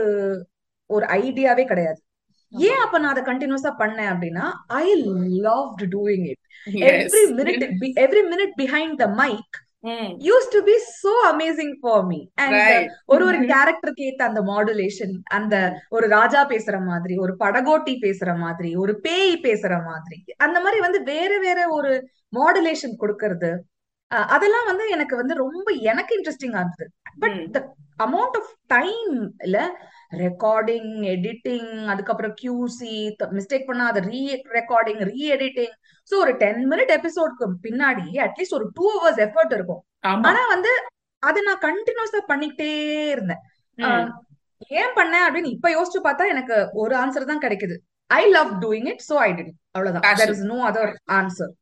ஒரு 0.90 1.06
ஐடியாவே 1.20 1.66
கிடையாது. 1.72 2.00
ஏன் 2.54 2.82
அப்ப 2.84 2.96
நான் 3.02 3.14
அதை 3.14 3.24
கண்டினியூஸா 3.28 3.72
பண்ணேன் 3.82 4.10
அப்படின்னா 4.14 4.46
I 4.80 4.88
loved 5.48 5.84
doing 5.94 6.26
it 6.32 6.42
every 6.90 7.26
minute 7.40 7.64
every 8.06 8.24
minute 8.32 8.54
behind 8.62 8.98
the 9.04 9.08
mic 9.22 9.58
used 10.24 10.48
to 10.54 10.60
be 10.62 10.76
so 10.96 11.14
amazing 11.30 11.74
for 11.80 12.04
me 12.06 12.20
and 12.36 12.58
ஒரு 13.06 13.24
ஒரு 13.26 13.38
கேரக்டருக்கு 13.46 14.06
ஏத்த 14.06 14.24
அந்த 14.24 14.42
மாடுலேஷன் 14.42 15.14
அந்த 15.32 15.56
ஒரு 15.90 16.08
ராஜா 16.08 16.42
பேசுற 16.50 16.78
மாதிரி 16.86 17.16
ஒரு 17.18 17.36
படகோட்டி 17.40 17.96
பேசுற 18.02 18.32
மாதிரி 18.38 18.72
ஒரு 18.76 18.96
பேய் 19.00 19.36
பேசுற 19.44 19.76
மாதிரி 19.84 20.20
அந்த 20.38 20.58
மாதிரி 20.62 20.82
வந்து 20.82 21.02
வேற 21.04 21.32
வேற 21.40 21.62
ஒரு 21.70 21.94
மாடுலேஷன் 22.34 22.96
கொடுக்கறது 23.00 23.52
அதெல்லாம் 24.36 24.68
வந்து 24.70 24.86
எனக்கு 24.96 25.16
வந்து 25.22 25.34
ரொம்ப 25.46 25.68
எனக்கு 25.92 26.12
இன்ட்ரெஸ்டிங்கா 26.18 26.62
இருந்தது. 26.64 26.86
பட் 27.24 27.38
த 27.56 27.60
அமௌண்ட் 28.06 28.38
ஆஃப் 28.40 28.52
டைம்ல 28.74 29.58
ரெக்கார்டிங் 30.24 30.92
எடிட்டிங் 31.14 31.70
அதுக்கப்புறம் 31.92 32.34
கியூசி 32.42 32.96
மிஸ்டேக் 33.38 33.68
பண்ணா 33.70 33.86
அதை 33.92 34.02
re 34.12 34.22
recording 34.58 35.02
re 35.12 35.22
editing 35.36 35.76
so 36.12 36.16
ஒரு 36.24 36.34
டென் 36.44 36.64
மினிட் 36.72 36.92
எபிசோட்க்கு 36.98 37.48
பின்னாடி 37.68 38.08
அட்லீஸ்ட் 38.26 38.58
ஒரு 38.60 38.68
டூ 38.80 38.88
ஹவர்ஸ் 38.96 39.22
எஃபர்ட் 39.28 39.56
இருக்கும். 39.58 39.82
ஆனா 40.30 40.42
வந்து 40.56 40.74
அதை 41.24 41.40
நான் 41.48 41.64
கண்டினியூஸா 41.68 42.22
பண்ணிக்கிட்டே 42.32 42.72
இருந்தேன். 43.16 43.42
ஏன் 44.80 44.96
பண்ணேன் 44.98 45.26
அப்படின்னு 45.28 45.54
இப்ப 45.56 45.70
யோசிச்சு 45.76 46.00
பார்த்தா 46.08 46.26
எனக்கு 46.34 46.56
ஒரு 46.82 46.94
ஆன்சர் 47.04 47.30
தான் 47.32 47.44
கிடைக்குது. 47.46 47.76
I 48.10 48.22
love 48.38 48.52
doing 48.64 48.88
it 48.92 49.04
so 49.10 49.16
I 49.28 49.30
did 49.38 49.54
அவ்வளவுதான். 49.76 50.50
No 50.52 50.58
other 50.70 50.94
answer 51.20 51.54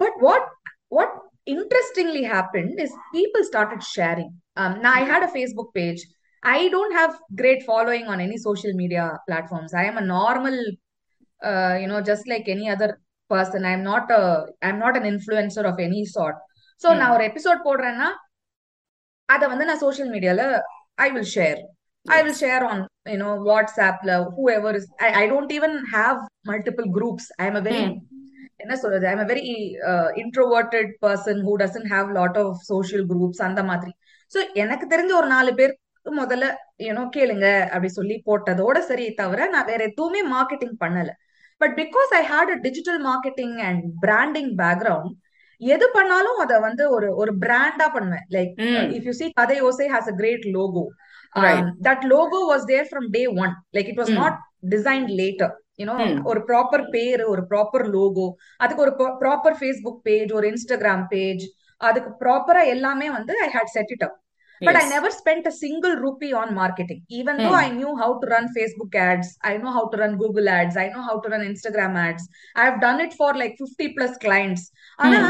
but 0.00 0.18
what 0.26 0.48
what 0.96 1.14
interestingly 1.47 2.23
happened 2.35 2.73
is 2.85 2.91
people 3.13 3.43
started 3.43 3.81
sharing 3.95 4.29
um, 4.61 4.73
now 4.85 4.93
i 4.99 5.03
had 5.11 5.23
a 5.23 5.31
facebook 5.37 5.69
page 5.79 6.01
i 6.43 6.59
don't 6.75 6.93
have 6.93 7.13
great 7.41 7.61
following 7.69 8.05
on 8.13 8.19
any 8.19 8.37
social 8.39 8.73
media 8.81 9.05
platforms 9.27 9.73
i 9.73 9.85
am 9.91 9.97
a 9.97 10.05
normal 10.09 10.57
uh, 11.41 11.75
you 11.81 11.87
know 11.91 12.01
just 12.01 12.25
like 12.33 12.47
any 12.55 12.67
other 12.75 12.89
person 13.31 13.63
i'm 13.71 13.83
not 13.83 14.11
a 14.11 14.21
i'm 14.65 14.79
not 14.79 14.95
an 14.99 15.05
influencer 15.13 15.65
of 15.71 15.79
any 15.89 16.03
sort 16.17 16.37
so 16.81 16.87
ம் 16.89 16.99
நான் 16.99 17.13
ஒரு 17.15 17.23
episode 17.29 17.59
போடுறேன்னா 17.67 18.07
அதை 19.29 19.45
வந்து 19.53 19.65
நான் 19.69 19.81
social 19.85 20.11
மீடியால 20.15 20.41
I 21.05 21.07
will 21.13 21.31
share 21.35 21.59
I 22.05 22.17
will 22.19 22.31
s 22.33 22.41
share 22.43 22.63
on 22.71 22.81
you know 23.13 23.31
வாட்ஸ்அப்ல 23.47 24.11
whoever 24.57 24.75
is 24.79 24.87
I 25.21 25.23
don't 25.31 25.53
even 25.57 25.75
have 25.95 26.19
multiple 26.51 26.87
groups 26.97 27.29
I 27.41 27.47
am 27.51 27.57
a 27.61 27.63
very 27.69 27.81
hmm 27.87 27.95
என்ன 28.62 28.74
சொல்றது? 28.82 29.04
I 29.10 29.12
am 29.16 29.30
very 29.32 29.44
introverted 30.22 30.90
person 31.04 31.40
who 31.46 31.54
doesn't 31.62 31.90
have 31.94 32.08
lot 32.18 32.38
of 32.42 32.58
social 32.70 33.06
groups 33.12 33.42
அந்த 33.48 33.62
மாதிரி. 33.70 33.92
So 34.32 34.40
எனக்கு 34.62 34.86
தெரிஞ்ச 34.92 35.12
ஒரு 35.20 35.28
நாலு 35.36 35.52
பேர் 35.60 35.74
முதல்ல 36.06 36.46
யூனோ 36.86 37.02
கேளுங்க 37.16 37.46
அப்படி 37.72 37.90
சொல்லி 37.98 38.16
போட்டதோட 38.28 38.78
சரி 38.90 39.04
தவிர 39.20 39.48
நான் 39.54 39.68
வேற 39.72 39.82
எதுவுமே 39.90 40.22
மார்க்கெட்டிங் 40.34 40.76
பண்ணல. 40.84 41.10
But 41.60 41.74
because 41.82 42.10
I 42.20 42.22
had 42.30 42.52
a 42.54 42.58
digital 42.66 43.00
marketing 43.10 43.56
and 43.68 43.82
branding 44.04 44.52
background 44.62 45.12
எது 45.60 45.86
பண்ணாலும் 45.96 46.38
அதை 46.44 46.56
வந்து 46.66 46.84
ஒரு 46.94 47.08
ஒரு 47.22 47.32
பிராண்டா 47.44 47.86
பண்ணுவேன். 47.96 48.24
Like 48.36 48.54
if 48.96 49.06
you 49.08 49.14
see 49.20 49.26
Kadhai 49.40 49.58
Osai 49.68 49.86
has 49.94 50.10
a 50.12 50.16
great 50.20 50.46
logo 50.56 50.84
that 51.88 52.04
logo 52.14 52.40
was 52.52 52.66
there 52.72 52.88
from 52.90 53.08
day 53.16 53.22
one 53.44 53.52
like 53.76 53.90
it 53.92 54.00
was 54.02 54.14
not 54.20 54.38
design 54.74 55.06
later 55.20 55.52
you know 55.78 55.94
ஒரு 56.30 56.40
proper 56.50 56.84
பேரு 56.94 57.24
ஒரு 57.34 57.42
ப்ராப்பர் 57.50 57.86
லோகோ 57.96 58.26
அதுக்கு 58.56 58.84
ஒரு 58.86 58.94
ப்ராப்பர் 59.22 59.58
ஃபேஸ்புக் 59.60 60.00
பேஜ் 60.08 60.32
ஒரு 60.32 60.48
Instagram 60.52 61.04
page 61.14 61.44
அதுக்கு 61.80 62.10
ப்ராப்பரா 62.24 62.64
எல்லாமே 62.74 63.06
வந்து 63.10 63.34
I 63.46 63.48
had 63.56 63.72
set 63.76 63.92
it 63.96 64.04
up 64.08 64.18
but 64.62 64.76
I 64.76 64.82
as 64.82 64.92
never 64.92 65.10
spent 65.10 65.44
a 65.46 65.54
single 65.62 65.94
rupee 65.96 66.32
on 66.32 66.48
marketing. 66.54 66.98
Even 67.10 67.36
though 67.36 67.54
ம் 67.54 67.62
I 67.62 67.70
knew 67.70 67.92
how 67.96 68.10
to 68.20 68.26
run 68.26 68.44
Facebook 68.58 68.92
ads, 69.06 69.28
I 69.42 69.56
know 69.56 69.72
how 69.72 69.84
to 69.88 69.96
run 69.96 70.12
Google 70.16 70.48
ads, 70.48 70.76
I 70.76 70.88
know 70.88 71.02
how 71.02 71.16
to 71.20 71.28
run 71.28 71.42
Instagram 71.42 71.94
ads. 71.98 72.24
I've 72.56 72.78
done 72.80 73.00
it 73.00 73.12
for 73.12 73.30
like 73.34 73.54
50 73.60 73.88
plus 73.96 74.12
clients. 74.16 74.62
ஆனா 74.98 75.20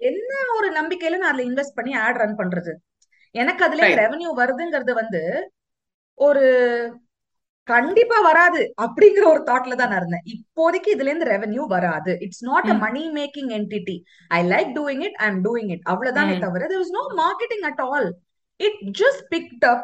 என்ன 0.00 0.32
ஒரு 0.56 0.68
நம்பிக்கையில 0.70 1.18
நான் 1.18 1.32
அதுல 1.32 1.46
invest 1.50 1.76
பண்ணி 1.76 1.92
ad 1.96 2.20
run 2.22 2.38
பண்றது 2.38 2.72
எனக்கு 3.34 3.62
அதுல 3.64 3.88
ரெவன்யூ 4.02 4.30
வருதுங்கிறது 4.40 4.92
வந்து 4.92 5.22
ஒரு 6.18 6.44
கண்டிப்பா 7.68 8.18
வராது 8.26 8.60
அப்படிங்கிற 8.84 9.24
ஒரு 9.32 9.40
தாட்ல 9.48 9.76
தான் 9.80 9.90
நான் 9.92 10.00
இருந்தேன் 10.02 10.26
இப்போதைக்கு 10.34 10.88
இதுல 10.94 11.10
இருந்து 11.10 11.28
ரெவென்யூ 11.34 11.62
வராது 11.74 12.12
it's 12.26 12.44
not 12.50 12.68
a 12.74 12.76
money 12.84 13.02
making 13.18 13.50
entity 13.58 13.96
I 14.30 14.40
like 14.52 14.70
doing 14.78 15.02
it 15.08 15.16
I 15.22 15.28
am 15.32 15.40
doing 15.48 15.70
it 15.74 15.84
அவ்வளவுதானே 15.92 16.36
தவிர 16.44 16.68
there 16.72 16.82
was 16.84 16.92
no 17.00 17.04
marketing 17.22 17.64
at 17.70 17.80
all 17.88 18.06
it 18.60 18.76
just 19.00 19.20
picked 19.32 19.64
up 19.72 19.82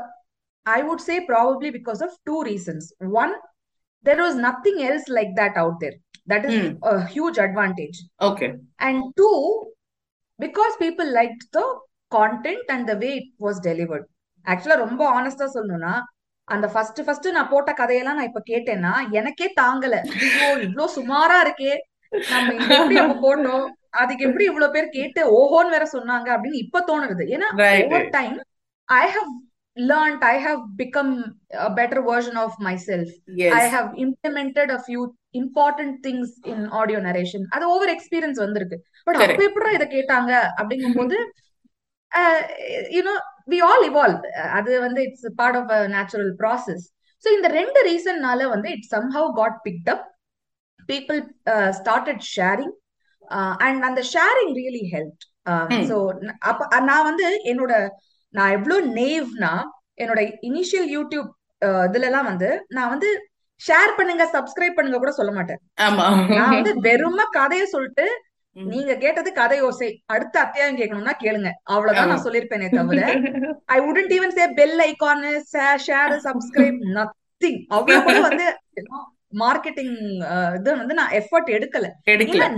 i 0.67 0.81
would 0.87 1.01
say 1.09 1.17
probably 1.33 1.71
because 1.79 2.01
of 2.07 2.13
two 2.29 2.41
reasons 2.51 2.83
one 3.23 3.33
there 4.05 4.21
was 4.27 4.35
nothing 4.49 4.77
else 4.89 5.07
like 5.19 5.33
that 5.41 5.55
out 5.63 5.77
there 5.83 5.97
that 6.27 6.43
is 6.49 6.55
ம் 6.59 6.73
a 6.91 6.97
huge 7.15 7.39
advantage 7.47 7.99
okay 8.29 8.49
and 8.87 9.01
two 9.21 9.37
because 10.41 10.75
people 10.77 11.09
liked 11.21 11.45
the 11.53 11.67
content 12.13 12.67
and 12.69 12.85
the 12.91 12.97
way 13.03 13.13
it 13.21 13.31
was 13.47 13.59
delivered 13.71 14.07
ஆக்சுவலா 14.47 14.79
ரொம்ப 14.85 15.03
ஆனஸ்டா 15.19 15.47
சொல்லணும்னா 15.57 15.95
அந்த 16.53 16.67
first 16.73 17.01
first 17.07 17.29
நான் 17.37 17.53
போட்ட 17.53 17.71
கதையெல்லாம் 17.75 18.19
நான் 18.19 18.31
இப்ப 18.31 18.43
கேட்டேன்னா 18.51 18.93
எனக்கே 19.19 19.49
தாங்கல. 19.61 19.95
ஐயோ 20.19 20.49
இவ்ளோ 20.67 20.87
சுமாரா 20.97 21.39
இருக்கே. 21.45 21.75
நம்ம 22.33 22.49
எப்படி 22.71 22.97
அப்ப 23.03 23.15
போட்டோம் 23.23 23.65
அதுக்கு 24.01 24.27
எப்படி 24.29 24.45
இவ்வளவு 24.51 24.75
பேர் 24.75 24.95
கேட்டு 24.97 25.21
ஓஹோன்னு 25.39 25.75
வேற 25.75 25.87
சொன்னாங்க 25.95 26.29
அப்படின்னு 26.35 26.63
இப்ப 26.65 26.85
தோணுது. 26.91 27.25
ஏன்னா 27.35 27.49
over 27.85 28.07
time 28.19 28.37
I 28.89 29.05
have 29.17 29.31
learned 29.77 30.25
I 30.31 30.37
have 30.41 30.61
become 30.81 31.13
better 31.77 32.03
version 32.09 32.39
of 32.43 32.57
myself 32.89 33.13
I 33.55 33.65
have 33.75 33.89
implemented 34.05 34.73
a 34.77 34.81
few 34.85 35.03
important 35.41 35.95
things 36.07 36.35
in 36.53 36.65
audio 36.81 36.99
narration 37.07 37.45
அது 37.55 37.65
ஓவர் 37.75 37.93
எக்ஸ்பீரியன்ஸ் 37.95 38.41
வந்திருக்கு. 38.45 38.77
பட் 39.07 39.21
அப்ப 39.23 39.43
எப்படா 39.49 39.71
இதை 39.79 39.87
கேட்டாங்க? 39.89 40.33
அப்படிங்கும்போது 40.61 41.19
யூனோ 42.95 43.13
வி 43.49 43.59
ஆல் 43.69 43.85
இவால்வ் 43.91 44.25
அது 44.59 44.73
வந்து 44.81 45.01
it's 45.03 45.29
part 45.37 45.59
of 45.61 45.73
a 45.73 45.81
natural 45.89 46.33
process 46.43 46.85
so 47.25 47.29
இந்த 47.33 47.49
ரெண்டு 47.59 47.81
ரீசன்னால 47.89 48.47
வந்து 48.49 48.69
it 48.77 48.89
somehow 48.93 49.29
got 49.37 49.59
picked 49.67 49.91
up 49.91 50.07
people 50.89 51.21
started 51.81 52.23
sharing 52.31 52.75
and 53.67 53.85
அந்த 53.85 54.01
ஷேரிங் 54.15 54.55
ரியலி 54.61 54.85
ஹெல்ப் 54.95 55.21
ஸோ 55.89 55.97
அப்ப 56.51 56.81
நான் 56.91 57.09
வந்து 57.11 57.27
என்னோட 57.53 57.75
நான் 58.35 58.55
எவ்வளோ 58.59 58.77
நேவ்னா 58.99 59.53
என்னோட 59.99 60.21
இனிஷியல் 60.51 60.89
யூடியூப் 60.97 61.31
இதுல 61.87 62.09
எல்லாம் 62.11 62.29
வந்து 62.31 62.49
நான் 62.69 62.93
வந்து 62.95 63.09
ஷேர் 63.61 63.93
பண்ணுங்க 63.99 64.25
சப்ஸ்கிரைப் 64.35 64.77
பண்ணுங்க 64.77 64.99
கூட 64.99 65.13
சொல்ல 65.13 65.33
மாட்டேன். 65.33 65.61
நான் 66.39 66.55
வந்து 66.57 66.73
வெறும 66.87 67.27
கதையை 67.37 67.67
சொல்லிட்டு. 67.67 68.07
நீங்க 68.57 68.95
கேட்டது 68.95 69.33
கதை 69.33 69.63
யோசை 69.63 69.89
அடுத்த 70.07 70.41
அத்தியாயம் 70.41 70.79
கேட்கணும்னா 70.79 71.15
கேளுங்க. 71.25 71.51
அவ்வளவுதான். 71.63 72.09
நான் 72.09 72.25
சொல்லிருப்பேனே 72.25 72.69
தவிர 72.71 73.01
I 73.67 73.79
wouldn't 73.81 74.13
even 74.19 74.37
say 74.39 74.47
bell 74.53 74.79
icon 74.81 75.25
share 75.87 76.15
subscribe 76.27 76.81
nothing 76.97 77.61
அவ்வளவு 77.69 78.03
கூட 78.03 78.19
வந்து 78.21 78.47
மார்க்கெட்டிங் 79.39 79.95
இது 80.55 80.71
வந்து 80.77 80.95
நான் 80.95 81.13
எஃபர்ட் 81.13 81.51
எடுக்கல. 81.51 81.87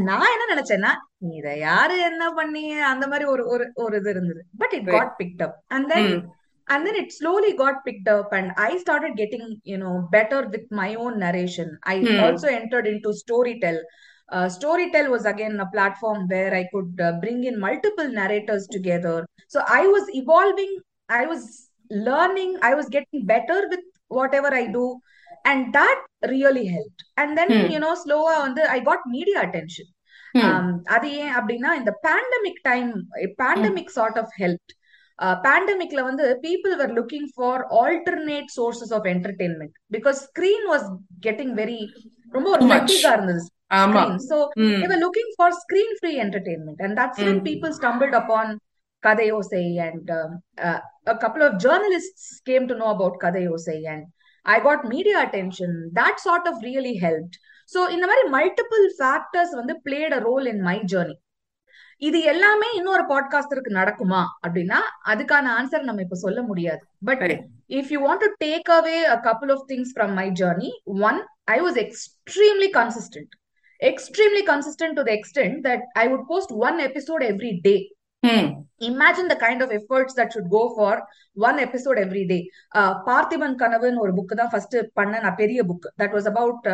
நான் 0.02 0.32
என்ன 0.34 0.46
நினைச்சேன்னா 0.54 0.92
இத 1.32 1.56
யாரு 1.58 1.98
என்ன 2.00 2.30
பண்ணி 2.30 2.72
அந்த 2.84 3.06
மாதிரி 3.06 3.24
ஒரு 3.24 3.46
ஒரு 3.46 3.70
ஒரு 3.74 3.96
இது 3.96 4.10
இருந்தது. 4.10 4.40
But 4.58 4.72
it. 4.72 4.88
Got 4.88 5.14
picked 5.22 5.42
up 5.42 5.58
and 5.66 5.88
then 5.88 6.10
hmm. 6.14 6.24
and 6.68 6.86
then 6.86 6.94
it 6.94 7.08
slowly 7.10 7.56
got 7.56 7.74
picked 7.86 8.08
up 8.08 8.28
and 8.32 8.50
i 8.56 8.76
started 8.76 9.12
getting 9.16 9.42
you 9.64 9.78
know 9.78 9.94
better 10.10 10.38
with 10.48 10.66
my 10.70 10.96
own 10.96 11.18
narration. 11.18 11.68
I 11.84 11.98
Hmm. 12.04 12.20
also 12.26 12.48
entered 12.50 12.86
into 12.86 13.10
storytel 13.12 13.76
uh, 14.29 14.47
storytel 14.49 15.05
was 15.09 15.25
again 15.25 15.55
a 15.59 15.69
platform 15.75 16.19
where 16.27 16.51
i 16.53 16.65
could 16.73 16.93
uh, 16.99 17.13
bring 17.23 17.39
in 17.43 17.55
multiple 17.59 18.09
narrators 18.19 18.65
together 18.75 19.17
so 19.51 19.59
i 19.79 19.85
was 19.95 20.05
evolving 20.21 20.73
i 21.09 21.25
was 21.25 21.43
learning 22.07 22.51
i 22.61 22.73
was 22.79 22.89
getting 22.89 23.21
better 23.25 23.59
with 23.71 23.85
whatever 24.11 24.51
i 24.53 24.67
do 24.71 24.85
and 25.45 25.73
that 25.73 25.99
really 26.33 26.65
helped 26.67 27.01
and 27.17 27.37
then 27.37 27.49
Hmm. 27.51 27.67
you 27.73 27.79
know 27.79 27.93
slower 27.97 28.35
on 28.43 28.51
the 28.55 28.65
i 28.71 28.81
got 28.89 29.01
media 29.15 29.39
attention 29.45 29.87
ம். 30.35 30.41
um, 30.47 30.65
அது 30.95 31.07
ஏன் 31.21 31.31
அப்படின்னா 31.37 31.69
இந்த 31.77 31.91
pandemic 32.05 32.59
time 32.67 32.89
pandemic 33.39 33.93
sort 33.95 34.19
of 34.21 34.33
help 34.41 34.71
பேண்டமிக்ல 35.45 36.01
வந்து 36.07 36.25
people 36.43 36.73
were 36.81 36.89
looking 36.97 37.29
for 37.35 37.63
alternate 37.79 38.51
sources 38.57 38.93
of 38.97 39.07
entertainment 39.13 39.73
because 39.95 40.19
screen 40.27 40.67
was 40.71 40.85
getting 41.27 41.55
very 41.61 41.79
ரொம்ப 42.35 42.47
ஒரு 42.55 42.61
Too 42.61 42.69
much. 42.69 42.75
ஃபெட்டிகா 42.75 43.11
இருந்தது 43.17 43.41
ஆமா 43.41 43.47
screen. 43.47 43.52
So 43.70 44.36
ம். 44.56 44.80
they 44.80 44.88
were 44.88 45.00
looking 45.06 45.28
for 45.36 45.48
screen 45.52 45.90
free 45.96 46.18
entertainment, 46.18 46.78
and 46.78 46.98
that's 46.98 47.18
when 47.18 47.38
Mm. 47.38 47.44
people 47.44 47.70
stumbled 47.70 48.14
upon 48.14 48.58
Kadayosei, 49.02 49.78
and 49.88 50.10
um, 50.10 50.32
uh, 50.64 50.80
a 51.06 51.16
couple 51.16 51.42
of 51.42 51.52
journalists 51.56 52.40
came 52.50 52.66
to 52.68 52.74
know 52.74 52.90
about 52.90 53.20
Kadayosei, 53.20 53.86
and 53.86 54.04
I 54.42 54.60
got 54.60 54.84
media 54.84 55.18
attention. 55.26 55.88
That 55.94 56.14
sort 56.16 56.46
of 56.46 56.54
really 56.60 56.94
helped. 56.94 57.36
So 57.64 57.88
இந்த 57.88 58.06
மாதிரி 58.06 58.28
multiple 58.28 58.86
factors 59.02 59.50
வந்து 59.54 59.80
played 59.90 60.12
a 60.12 60.22
role 60.22 60.46
in 60.52 60.60
my 60.62 60.82
journey. 60.82 61.22
இது 61.96 62.22
எல்லாமே 62.22 62.66
இன்னொரு 62.74 63.02
பாட்காஸ்டருக்கு 63.02 63.70
நடக்குமா 63.70 64.24
அப்படின்னா 64.46 64.78
அதுக்கான 65.06 65.46
answer 65.58 65.82
நம்ம 65.82 66.00
இப்ப 66.00 66.14
சொல்ல 66.14 66.42
முடியாது 66.42 66.86
but 67.04 67.22
if 67.68 67.86
you 67.90 68.00
want 68.08 68.20
to 68.20 68.30
take 68.44 68.68
away 68.68 68.98
a 69.06 69.20
couple 69.20 69.50
of 69.50 69.60
things 69.68 69.88
from 69.96 70.10
my 70.14 70.30
journey, 70.30 70.72
one, 70.84 71.24
I 71.44 71.60
was 71.60 71.76
extremely 71.76 72.70
consistent. 72.70 73.28
Extremely 73.83 74.43
consistent 74.43 74.93
to 74.97 75.03
the 75.03 75.13
extent 75.13 75.63
that 75.63 75.81
I 75.95 76.07
would 76.07 76.23
post 76.27 76.49
one 76.67 76.79
episode 76.87 77.21
every 77.23 77.53
day. 77.67 77.79
ம். 78.23 78.47
Imagine 78.81 79.27
the 79.27 79.37
kind 79.45 79.61
of 79.61 79.69
efforts 79.71 80.13
that 80.13 80.29
should 80.33 80.49
go 80.49 80.63
for 80.77 80.93
one 81.47 81.57
episode 81.59 81.97
every 81.97 82.23
day. 82.25 82.41
Uh, 82.79 82.91
Parthiban 83.07 83.55
கனவுன்னு 83.61 84.01
ஒரு 84.05 84.13
book 84.17 84.33
தான் 84.41 84.51
first 84.53 84.77
பண்ண 84.99 85.21
நான் 85.25 85.39
பெரிய 85.43 85.63
book 85.69 85.87
that 86.01 86.15
was 86.17 86.27
about 86.33 86.67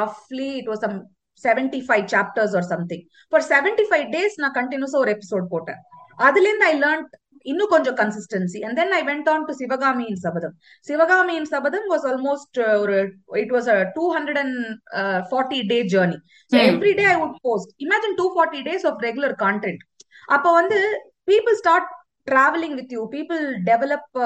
ரஃப்லி 0.00 0.48
it 0.60 0.70
was 0.72 0.82
some 0.86 0.96
seventy 1.40 1.80
five 1.88 2.06
chapters 2.14 2.54
or 2.60 2.68
something 2.72 3.04
for 3.32 3.44
seventy 3.52 3.86
five 3.90 4.06
days 4.16 4.36
நான் 4.44 4.56
கண்டினியூஸா 4.60 4.98
ஒரு 5.04 5.12
episode 5.16 5.52
போட்டேன் 5.54 5.80
அதுல 6.28 6.48
இருந்து 6.50 6.66
ஐ 6.72 6.74
லேர்ன் 6.84 7.04
இன்னும் 7.45 7.71
கொஞ்சம் 7.73 7.97
consistency 7.99 8.59
and 8.65 8.77
then 8.79 8.93
I 8.97 9.01
went 9.09 9.29
on 9.33 9.45
to 9.47 9.53
Sivakami 9.59 10.05
in 10.11 10.21
Sabatham 10.25 10.55
Sivakami 10.87 11.33
in 11.39 11.49
Sabatham 11.53 11.87
was 11.93 12.05
almost 12.11 12.59
ஒரு 12.83 12.97
it 13.41 13.53
was 13.55 13.69
two 13.97 14.05
hundred 14.15 14.39
and 14.43 14.57
forty 15.31 15.61
day 15.71 15.79
journey 15.93 16.19
so 16.51 16.57
Hmm. 16.57 16.67
Every 16.69 16.93
day 16.99 17.05
I 17.13 17.17
would 17.21 17.37
post 17.47 17.71
imagine 17.85 18.17
two 18.19 18.27
forty 18.35 18.61
days 18.67 18.85
of 18.91 19.01
regular 19.07 19.35
content 19.43 19.83
அப்போ 20.29 20.51
வந்து 20.59 20.79
people 21.27 21.57
start 21.61 21.89
travelling 22.27 22.77
with 22.79 22.93
you 22.97 23.03
people 23.15 23.41
develop 23.69 24.19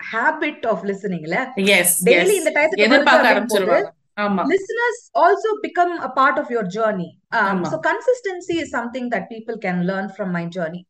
habit 0.00 0.64
of 0.72 0.84
லிசனிங்ல 0.90 1.36
as 1.78 1.96
daily 2.06 2.22
as 2.28 2.38
இந்த 2.40 2.52
டயத்துக்கு 2.56 2.80
வருது 2.80 2.88
எதிர்பார்க்க 2.88 3.32
அப்படின் 3.32 3.50
போது 3.50 3.64
ஆரம்பிச்சிருவாங்க 3.64 3.90
ஆமா. 4.18 4.42
listeners 4.46 4.98
also 5.14 5.50
become 5.60 5.92
a 6.00 6.10
part 6.10 6.36
of 6.38 6.48
your 6.50 6.64
journey. 6.68 7.10
Um, 7.32 7.44
Ama. 7.50 7.68
so 7.70 7.76
consistency 7.82 8.56
is 8.58 8.70
something 8.70 9.06
that 9.08 9.22
people 9.28 9.56
can 9.58 9.78
learn 9.86 10.06
from 10.16 10.28
my 10.32 10.44
journey. 10.48 10.82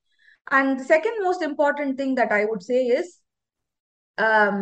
And 0.47 0.81
the 0.81 0.85
second 0.85 1.23
most 1.23 1.43
important 1.43 1.97
thing 1.97 2.15
that 2.17 2.33
I 2.33 2.45
would 2.45 2.63
say 2.63 2.81
is, 2.99 3.07
um, 4.19 4.57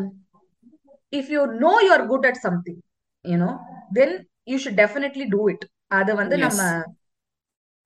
if 1.12 1.28
you 1.28 1.46
know 1.62 1.80
you're 1.80 2.06
good 2.06 2.24
at 2.26 2.36
something, 2.36 2.76
you 3.24 3.36
know, 3.36 3.58
then 3.90 4.10
you 4.46 4.58
should 4.58 4.76
definitely 4.76 5.26
do 5.28 5.48
it. 5.48 5.62
அது 5.90 6.12
வந்து. 6.14 6.36
நம்ம 6.38 6.62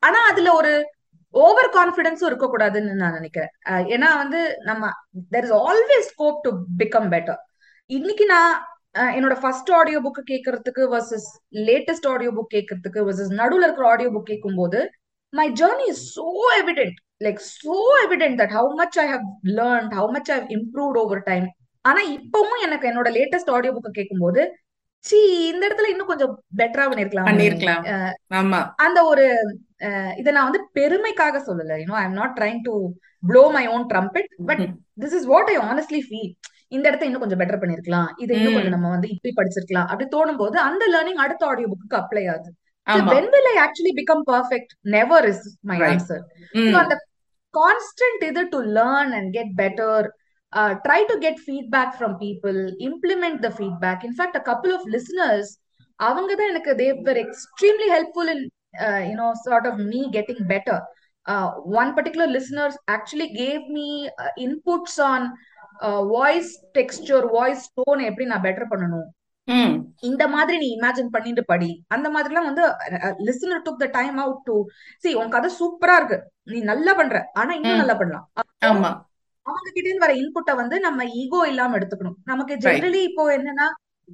ஆனா 0.03 0.19
அதுல 0.31 0.53
ஒரு 0.55 0.73
over 1.35 1.71
கான்பிடன்ஸும் 1.77 2.29
இருக்கக்கூடாதுன்னு 2.31 2.99
நான் 3.03 3.17
நினைக்கிறேன் 3.19 3.53
ஏன்னா 3.95 4.11
வந்து 4.23 4.41
நம்ம 4.65 4.91
there 5.35 5.47
is 5.49 5.57
always 5.69 6.11
scope 6.13 6.43
to 6.47 6.51
become 6.83 7.09
better 7.15 7.41
இன்னைக்கு 7.91 8.27
நான் 8.35 8.53
என்னோட 9.17 9.35
ஃபர்ஸ்ட் 9.43 9.71
ஆடியோ 9.79 10.01
புக் 10.05 10.21
கேட்கறதுக்கு 10.33 10.83
வர்சஸ் 10.95 11.29
லேட்டஸ்ட் 11.69 12.09
ஆடியோ 12.13 12.33
புக் 12.37 12.53
கேட்கறதுக்கு 12.57 13.01
வர்சஸ் 13.09 13.33
நடுவுல 13.41 13.67
இருக்கிற 13.69 13.89
ஆடியோ 13.95 14.11
புக் 14.17 14.31
கேட்கும்போது 14.33 14.81
my 15.33 15.47
journey 15.63 15.87
is 15.95 16.05
so 16.19 16.27
evident 16.61 16.99
like 17.25 17.41
so 17.55 17.77
evident 18.05 18.39
that 18.41 18.55
how 18.59 18.75
much 18.75 18.99
I 18.99 19.07
have 19.07 19.27
learn 19.45 19.89
how 19.91 20.11
much 20.11 20.31
I 20.31 20.39
improved 20.57 20.99
over 21.03 21.23
time 21.23 21.47
ஆனா 21.81 22.01
இப்பவும் 22.17 22.63
எனக்கு 22.63 22.89
என்னோட 22.91 23.09
லேட்டஸ்ட் 23.19 23.51
ஆடியோ 23.51 23.73
புக் 23.73 23.99
கேட்கும்போது 23.99 24.43
சி 24.99 25.47
இந்த 25.47 25.63
இடத்துல 25.69 25.89
இன்னும் 25.89 26.07
கொஞ்சம் 26.07 26.45
பெட்டரா 26.57 26.85
பண்ணிருக்கலாம். 26.91 27.27
பண்ணிருக்கலாம். 27.29 28.71
அந்த 28.77 29.05
ஒரு 29.05 29.25
இத 30.17 30.31
நான் 30.31 30.49
வந்து 30.51 30.69
பெருமைக்காக 30.75 31.41
சொல்லல. 31.49 31.77
You know 31.83 31.97
I 32.03 32.05
am 32.05 32.19
not 32.21 32.37
trying 32.41 32.61
to 32.63 32.75
blow 33.27 33.51
my 33.51 33.69
own 33.69 33.85
trumpet 33.87 34.31
but 34.47 34.63
this 35.01 35.15
is 35.19 35.25
what 35.25 35.51
I 35.55 35.57
honestly 35.59 36.01
feel 36.09 36.33
இந்த 36.69 36.89
இடத்த 36.89 37.05
இன்னும் 37.05 37.21
கொஞ்சம் 37.21 37.41
பெட்டர் 37.41 37.63
பண்ணிருக்கலாம். 37.63 38.09
இதை 38.17 38.37
இன்னும். 38.37 38.55
கொஞ்சம் 38.55 38.73
நம்ம 38.73 38.89
வந்து 38.89 39.09
இப்படி 39.09 39.33
படிச்சிருக்கலாம். 39.37 39.89
அப்படி 39.93 40.07
தோணும் 40.17 40.37
போது 40.37 40.59
அந்த 40.59 40.85
லேர்னிங் 40.95 41.23
அடுத்த 41.25 41.47
ஆடியோ 41.47 41.69
புக்கு 41.73 42.01
அப்ளை 42.03 42.25
ஆகுது 42.31 42.53
actually 43.65 43.93
become 44.01 44.23
perfect? 44.33 44.71
Never 44.95 45.19
is 45.31 45.39
my 45.61 45.79
Right. 45.79 45.93
answer. 45.93 46.19
ம். 46.53 46.73
So 46.73 46.79
அந்த 46.79 46.95
constant 47.54 48.22
இது 48.24 48.44
to 48.46 48.60
learn 48.78 49.14
and 49.14 49.34
get 49.34 49.56
better, 49.56 50.14
uh, 50.54 50.74
try 50.86 51.04
to 51.04 51.16
get 51.20 51.40
feedback 51.40 51.90
from 51.98 52.18
people, 52.18 52.60
implement 52.80 53.42
the 53.42 53.52
feedback. 53.52 54.04
In 54.04 54.14
fact, 54.14 54.36
a 54.36 54.46
couple 54.50 54.72
of 54.72 54.86
listeners, 54.86 55.48
அவங்க 55.96 56.36
தான் 56.36 56.50
எனக்கு 56.50 56.74
they 56.76 56.90
were 57.06 57.18
extremely 57.26 57.88
helpful 57.90 58.28
in, 58.28 58.42
uh, 58.80 59.02
you 59.10 59.16
know, 59.16 59.34
sort 59.34 59.66
of 59.66 59.78
me 59.92 60.10
getting 60.12 60.42
better. 60.48 60.80
Uh, 61.26 61.50
one 61.80 61.94
particular 61.94 62.28
listener 62.28 62.72
actually 62.88 63.30
gave 63.34 63.68
me 63.68 64.08
uh, 64.08 64.32
inputs 64.38 64.98
on 65.12 65.22
uh, 65.82 66.02
voice 66.06 66.52
texture, 66.74 67.22
voice 67.40 67.64
tone 67.74 68.00
எப்படி 68.00 68.26
நான் 68.26 68.42
better 68.42 68.66
பண்ணணும் 68.70 69.08
ம். 69.08 69.12
இந்த 70.09 70.25
மாதிரி 70.35 70.57
நீ 70.63 70.69
இமேஜின் 70.77 71.15
பண்ணிட்டு 71.15 71.43
படி. 71.51 71.71
அந்த 71.95 72.09
மாதிரிலாம் 72.15 72.49
வந்து 72.51 72.63
listener 73.29 73.65
took 73.67 73.83
the 73.83 73.89
time 73.99 74.17
out 74.25 74.45
to 74.49 74.57
see 75.05 75.11
உன் 75.21 75.33
கதை 75.35 75.51
சூப்பரா 75.61 75.97
இருக்கு. 76.01 76.19
நீ 76.53 76.61
நல்லா 76.73 76.95
பண்ற. 77.01 77.19
ஆனா 77.41 77.51
இன்னும். 77.59 77.81
நல்லா 77.83 77.97
பண்ணலாம். 78.03 78.27
ஆமா. 78.71 78.91
அவங்க 79.47 79.69
கிட்ட 79.71 79.89
இருந்து 79.89 80.07
வர 80.07 80.15
இன்புட்டை 80.21 80.55
வந்து 80.63 80.77
நம்ம 80.87 81.05
ஈகோ 81.23 81.41
இல்லாம 81.53 81.77
எடுத்துக்கணும். 81.79 82.19
நமக்கு. 82.33 82.55
ஜெனரலி 82.67 83.03
இப்போ 83.11 83.25
என்னன்னா 83.39 83.67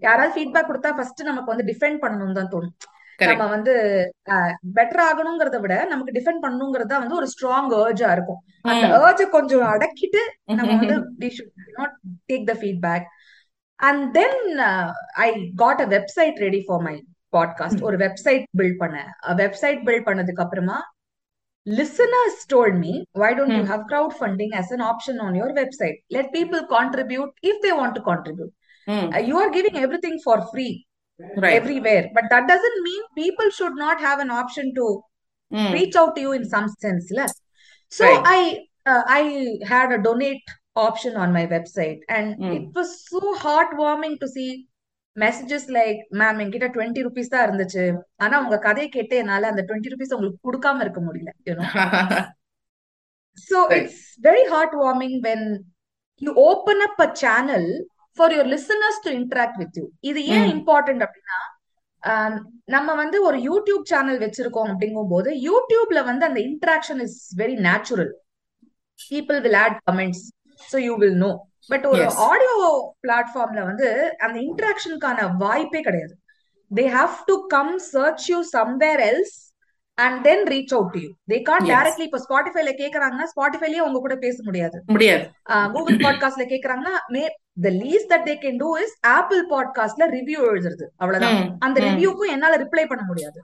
யாராவது 0.07 0.33
ஃபீட்பேக் 0.35 0.69
கொடுத்தா 0.71 0.91
ஃபர்ஸ்ட் 0.97 1.23
நமக்கு 1.29 1.53
வந்து 1.53 1.69
டிஃபெண்ட் 1.71 2.01
பண்ணணும் 2.03 2.39
தான் 2.39 2.51
தோணும். 2.55 2.75
நம்ம 3.31 3.47
வந்து 3.55 3.73
பெட்டர் 4.77 5.03
ஆகணுங்கிறத 5.07 5.57
விட 5.63 5.75
நமக்கு 5.93 6.15
டிஃபெண்ட் 6.19 6.43
பண்ணணுங்கிறது 6.45 6.91
தான் 6.93 7.03
வந்து 7.05 7.19
ஒரு 7.21 7.27
ஸ்ட்ராங் 7.33 7.71
ஏர்ஜா 7.81 8.11
இருக்கும். 8.17 8.39
அந்த 8.71 8.87
ஏர்ஜை 9.01 9.27
கொஞ்சம் 9.35 9.65
அடக்கிட்டு 9.73 10.23
நம்ம 10.59 10.71
வந்து 10.83 10.97
we 11.23 11.29
should 11.37 11.51
not 11.79 11.91
take 12.31 12.45
the 12.51 12.57
feedback. 12.63 13.03
And 13.89 14.15
then 14.15 14.61
uh, 14.61 14.93
i 15.17 15.53
got 15.55 15.81
a 15.81 15.87
website 15.87 16.41
ready 16.41 16.63
for 16.69 16.79
my 16.89 16.97
podcast 17.37 17.77
Hmm. 17.77 17.85
ஒரு 17.89 17.97
வெப்சைட் 17.97 18.45
பில்ட் 18.59 18.79
பண்ணேன் 18.83 19.11
வெப்சைட் 19.43 19.81
பில்ட் 19.89 20.07
பண்ணதுக்கு 20.09 20.43
அப்புறமா 20.45 20.79
listeners 21.67 22.37
told 22.53 22.75
me 22.85 22.93
why 23.13 23.31
don't 23.39 23.53
you 23.57 23.63
Hmm. 23.65 23.71
have 23.73 23.83
crowdfunding 23.91 24.53
as 24.61 24.71
an 24.77 24.81
option 24.81 25.21
on 25.27 25.35
your 25.41 25.51
website 25.59 25.99
let 26.17 26.33
people 26.39 26.63
contribute 26.77 27.31
if 27.43 27.57
they 27.65 27.73
want 27.81 27.95
to 27.95 28.03
contribute 28.11 28.53
ம். 28.87 29.11
Uh, 29.15 29.23
you 29.29 29.37
are 29.43 29.51
giving 29.57 29.77
everything 29.85 30.17
for 30.27 30.37
free 30.53 30.73
right 31.43 31.57
everywhere 31.59 32.05
but 32.17 32.27
that 32.33 32.45
doesn't 32.53 32.79
mean 32.89 33.03
people 33.23 33.49
should 33.59 33.77
not 33.87 33.99
have 34.09 34.19
an 34.27 34.31
option 34.41 34.67
to 34.79 34.87
ம். 35.51 35.71
reach 35.79 35.97
out 36.03 36.13
to 36.17 36.23
you 36.27 36.33
in 36.39 36.45
some 36.55 36.69
sense 36.85 37.07
la. 37.19 37.27
so 37.99 38.07
Option 40.77 41.17
on 41.17 41.33
my 41.33 41.47
website. 41.47 42.01
And 42.09 42.37
Mm. 42.39 42.53
it 42.57 42.75
was 42.75 42.91
so 43.05 43.21
heartwarming 43.37 44.19
to 44.21 44.29
see 44.29 44.51
messages 45.17 45.65
like 45.71 46.01
ma'am 46.15 46.41
என்கிட்ட 46.43 46.67
twenty 46.75 47.05
rupees 47.07 47.33
தான் 47.33 47.45
இருந்துச்சு. 47.47 47.85
ஆனா 48.17 48.37
உங்க 48.41 48.59
கதையை 48.59 48.89
கேட்டு 48.91 49.17
என்னால 49.17 49.49
அந்த 49.49 49.63
டுவெண்ட்டி 49.69 49.93
ருபீஸ் 49.95 50.15
உங்களுக்கு 50.17 50.47
கொடுக்காம 50.49 50.83
இருக்க 50.83 51.01
முடியல 51.01 51.31
so 53.49 53.59
Right. 53.63 53.77
it's 53.79 53.99
very 54.21 54.45
heartwarming 54.47 55.15
when 55.23 55.43
you 56.23 56.33
open 56.47 56.79
up 56.81 56.99
a 57.01 57.11
channel 57.23 57.65
for 58.19 58.33
your 58.35 58.49
listeners 58.49 59.03
to 59.05 59.11
interact 59.19 59.59
with 59.59 59.77
you 59.79 59.85
இது 60.09 60.21
ஏன் 60.35 60.49
இம்பார்ட்டன்ட் 60.55 61.03
அப்படின்னா 61.05 61.39
ஆஹ் 62.03 62.37
நம்ம 62.67 62.95
வந்து 62.95 63.19
ஒரு 63.29 63.39
யூடியூப் 63.47 63.85
சேனல் 63.91 64.19
வச்சிருக்கோம் 64.19 64.71
அப்படிங்கும் 64.73 65.13
போது 65.13 65.31
யூடியூப்ல 65.47 66.01
வந்து 66.05 66.25
அந்த 66.29 66.41
interaction 66.49 67.01
is 67.07 67.19
very 67.37 67.57
natural 67.69 68.11
people 68.99 69.39
will 69.47 69.59
add 69.63 69.79
comments 69.91 70.25
so 70.73 70.79
you 70.85 70.95
will 70.97 71.19
know 71.19 71.31
but 71.69 71.87
ஒரு 71.87 72.05
ஆடியோ 72.29 72.57
பிளாட்ஃபார்ம்ல 73.07 73.65
வந்து 73.65 73.89
அந்த 74.19 74.37
இன்டராக்ஷனுக்கான 74.39 75.37
வாய்ப்பே 75.37 75.81
கிடையாது. 75.81 76.15
They 76.71 76.85
have 76.89 77.15
to 77.27 77.47
come 77.47 77.79
search 77.93 78.31
you 78.31 78.39
somewhere 78.57 79.01
else 79.01 79.37
and 79.99 80.19
then 80.23 80.45
reach 80.47 80.75
out 80.75 80.97
you 80.97 81.09
they 81.33 81.39
can 81.43 81.67
directly 81.67 82.05
இப்போ 82.05 82.21
ஸ்பாட்டிஃபைல 82.29 82.73
கேக்குறாங்கன்னா 82.83 83.27
ஸ்பாட்டிஃபைலயே 83.35 83.79
உங்க 83.79 83.99
கூட 83.99 84.17
பேச 84.17 84.37
முடியாது. 84.45 84.79
முடியாது. 84.87 85.25
கூகுள் 85.73 85.99
பாட்காஸ்ட்ல 85.99 86.47
கேக்குறாங்கன்னா 86.47 86.95
may 87.11 87.23
the 87.63 87.71
least 87.83 88.11
that 88.13 88.27
they 88.29 88.37
can 88.45 88.57
do 88.57 88.71
is 88.79 88.95
Apple 89.09 89.43
பாட்காஸ்ட்ல 89.51 90.07
ரிவ்யூ 90.17 90.41
எழுதுறது. 90.51 90.87
அவ்வளவுதான். 90.97 91.59
அந்த 91.61 91.81
ரிவ்யூக்கும் 91.81 92.33
என்னால 92.33 92.57
ரிப்ளை 92.57 92.87
பண்ண 92.87 93.05
முடியாது. 93.07 93.41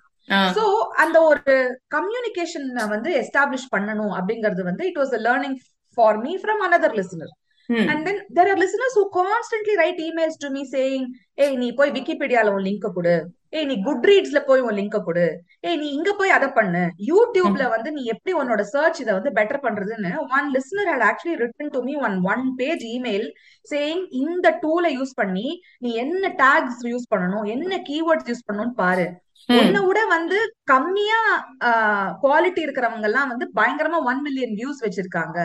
சோ 0.56 0.62
அந்த 0.96 1.20
ஒரு 1.22 1.52
கம்யூனிகேஷன் 1.94 2.68
வந்து 2.88 3.10
எஸ்டாப்ளிஷ் 3.22 3.72
பண்ணணும் 3.74 4.14
அப்படிங்கிறது 4.18 4.62
வந்து 4.62 4.86
it 4.86 4.98
was 4.98 5.12
learning 5.28 5.56
for 5.96 6.20
me 6.26 6.34
from 6.42 6.62
another 6.68 6.96
hmm 7.68 7.88
and 7.92 8.02
then 8.06 8.18
there 8.34 8.48
are 8.50 8.60
listeners 8.62 8.96
who 8.98 9.04
constantly 9.16 9.74
write 9.80 10.02
emails 10.08 10.42
to 10.42 10.48
me 10.56 10.62
saying 10.74 11.06
ஏய் 11.44 11.56
நீ 11.62 11.68
போய் 11.78 11.90
விக்கிபீடியால 11.96 12.52
உன் 12.56 12.66
லிங்க் 12.66 12.86
கொடு. 12.96 13.14
ஏய் 13.56 13.66
நீ 13.70 13.74
குட் 13.86 14.06
ரீட்ஸ்ல 14.10 14.38
போய் 14.48 14.62
உன் 14.66 14.76
லிங்க் 14.78 14.96
கொடு. 15.06 15.24
ஏய் 15.68 15.78
நீ 15.80 15.88
இங்க 15.96 16.10
போய் 16.12 16.34
அதை 16.36 16.48
பண்ணு. 16.58 16.82
யூடியூப்ல 17.10 17.64
ம் 17.66 17.74
வந்து 17.74 17.90
நீ 17.96 18.02
எப்படி 18.14 18.32
உன்னோட 18.40 18.62
சர்ச் 18.72 19.00
இதை 19.02 19.12
வந்து 19.18 19.30
பெட்டர் 19.38 19.62
பண்றதுன்னு 19.66 20.12
one 20.36 20.48
listener 20.56 20.90
had 20.92 21.06
actually 21.10 21.36
written 21.44 21.74
to 21.76 21.82
me 21.88 21.94
one 22.08 22.16
one 22.32 22.44
page 22.60 22.84
email 22.96 23.26
saying 23.68 24.02
இந்த 24.22 24.58
டூலை 24.64 24.92
யூஸ் 24.98 25.14
பண்ணி 25.22 25.48
நீ 25.78 25.92
என்ன 26.04 26.32
டேக்ஸ் 26.42 26.82
யூஸ் 26.92 27.12
பண்ணணும் 27.14 27.46
என்ன 27.56 27.82
கீவேர்ட்ஸ் 27.90 28.30
யூஸ் 28.32 28.46
பண்ணணும்னு 28.48 28.76
பாரு. 28.84 29.06
உன்னை 29.48 29.80
விட 29.88 30.00
வந்து 30.16 30.38
கம்மியா 30.72 31.18
குவாலிட்டி 32.24 32.60
இருக்கிறவங்க 32.66 33.08
எல்லாம் 33.10 33.30
வந்து 33.32 33.46
பயங்கரமா 33.58 33.98
ஒன் 34.10 34.22
மில்லியன் 34.26 34.54
வியூஸ் 34.60 34.84
வச்சிருக்காங்க 34.86 35.38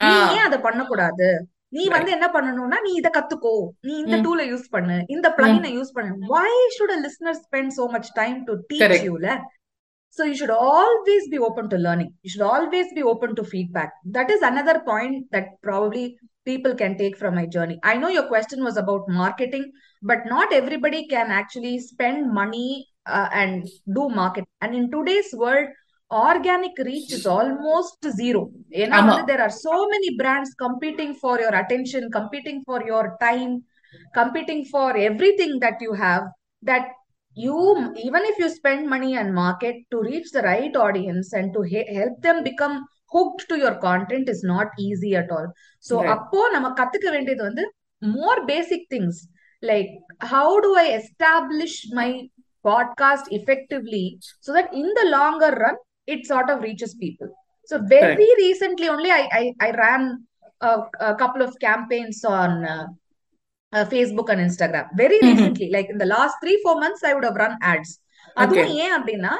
நீ 0.00 0.14
ஏன் 0.38 0.46
அதை 0.48 0.58
பண்ணக்கூடாது 0.66 1.28
நீ 1.76 1.84
வந்து 1.94 2.10
என்ன 2.16 2.26
பண்ணணும்னா 2.34 2.78
நீ 2.86 2.90
இத 3.00 3.08
கத்துக்கோ 3.16 3.54
நீ 3.86 3.94
இந்த 4.04 4.18
டூலை 4.26 4.44
யூஸ் 4.52 4.66
பண்ணு 4.74 4.96
இந்த 5.14 5.28
பிளகினை 5.38 5.70
யூஸ் 5.78 5.96
பண்ணு 5.96 6.28
why 6.34 6.50
should 6.76 6.94
a 6.96 7.00
listener 7.06 7.38
spend 7.44 7.74
so 7.78 7.86
much 7.96 8.10
time 8.20 8.38
to 8.48 8.54
teach 8.70 9.06
யூல 9.10 9.28
So 10.18 10.24
you 10.24 10.34
should 10.34 10.52
always 10.66 11.24
be 11.28 11.38
open 11.38 11.68
to 11.68 11.76
learning. 11.76 12.14
You 12.22 12.30
should 12.30 12.40
always 12.42 12.86
be 12.94 13.02
open 13.02 13.34
to 13.36 13.44
feedback. 13.44 13.90
That 14.06 14.30
is 14.30 14.40
another 14.40 14.80
point 14.80 15.26
that 15.30 15.48
probably 15.62 16.04
people 16.46 16.74
can 16.74 16.96
take 16.96 17.18
from 17.18 17.34
my 17.34 17.44
journey. 17.46 17.78
I 17.82 17.96
know 17.96 18.08
your 18.08 18.26
question 18.26 18.64
was 18.64 18.78
about 18.78 19.08
marketing, 19.08 19.66
but 20.02 20.20
not 20.26 20.52
everybody 20.52 21.06
can 21.06 21.30
actually 21.30 21.78
spend 21.80 22.32
money 22.32 22.86
uh, 23.15 23.29
and 23.41 23.67
do 23.97 24.03
market. 24.21 24.45
And 24.63 24.73
in 24.79 24.85
today's 24.95 25.31
world, 25.33 25.67
organic 26.11 26.75
reach 26.89 27.11
is 27.17 27.25
almost 27.35 27.99
zero. 28.21 28.41
ஏன்னா 28.81 28.95
ஆமா 28.99 29.11
வந்து 29.11 29.27
there 29.31 29.43
are 29.45 29.53
so 29.67 29.75
many 29.93 30.09
brands 30.21 30.51
competing 30.65 31.11
for 31.23 31.35
your 31.43 31.53
attention, 31.61 32.03
competing 32.17 32.57
for 32.69 32.79
your 32.91 33.05
time, 33.27 33.53
competing 34.19 34.61
for 34.73 34.87
everything 35.09 35.53
that 35.65 35.77
you 35.85 35.93
have 36.05 36.23
that 36.63 36.87
you 37.43 37.57
even 38.07 38.23
if 38.31 38.37
you 38.41 38.47
spend 38.59 38.81
money 38.93 39.11
and 39.19 39.29
market 39.43 39.75
to 39.91 39.97
reach 40.09 40.29
the 40.37 40.41
right 40.51 40.73
audience 40.85 41.27
and 41.39 41.47
to 41.55 41.61
he- 41.71 41.91
help 41.99 42.15
them 42.25 42.39
become 42.49 42.75
hooked 43.13 43.43
to 43.49 43.55
your 43.61 43.75
content 43.85 44.27
is 44.33 44.41
not 44.53 44.67
easy 44.87 45.11
at 45.21 45.29
all 45.35 45.47
so 45.89 45.95
right 46.01 46.11
அப்போ 46.15 46.41
நம்ம 46.55 46.67
கத்துக்க 46.79 47.07
வேண்டியது 47.15 47.43
வந்து 47.49 47.63
more 48.17 48.37
basic 48.51 48.81
things 48.93 49.15
like 49.69 49.89
how 50.33 50.49
do 50.65 50.69
i 50.83 50.87
establish 51.01 51.73
my 51.99 52.09
podcast 52.68 53.26
effectively 53.38 54.06
so 54.44 54.52
that 54.56 54.68
in 54.82 54.88
the 55.00 55.06
longer 55.16 55.50
run 55.64 55.76
it 56.14 56.22
sort 56.32 56.48
of 56.52 56.58
reaches 56.68 56.94
people 57.04 57.30
so 57.70 57.76
correct 57.78 58.20
very 58.22 58.30
recently 58.44 58.88
only 58.94 59.10
i 59.20 59.24
i, 59.40 59.44
I 59.66 59.70
ran 59.84 60.02
a, 60.60 60.74
a 61.00 61.14
couple 61.14 61.42
of 61.46 61.52
campaigns 61.68 62.18
on 62.38 62.64
uh, 62.64 62.84
uh, 63.72 63.84
Facebook 63.84 64.28
and 64.32 64.40
Instagram. 64.40 64.86
Very 65.02 65.18
ம் 65.20 65.28
recently, 65.30 65.68
like 65.76 65.88
in 65.94 65.98
the 65.98 66.10
last 66.14 66.34
three, 66.42 66.58
four 66.64 66.76
months, 66.82 67.02
I 67.08 67.14
would 67.14 67.26
have 67.30 67.38
run 67.44 67.54
ads. 67.72 67.90
Okay 68.36 68.42
அதுவும் 68.42 68.72
ஏன் 68.84 68.94
அப்படின்னா 68.96 69.34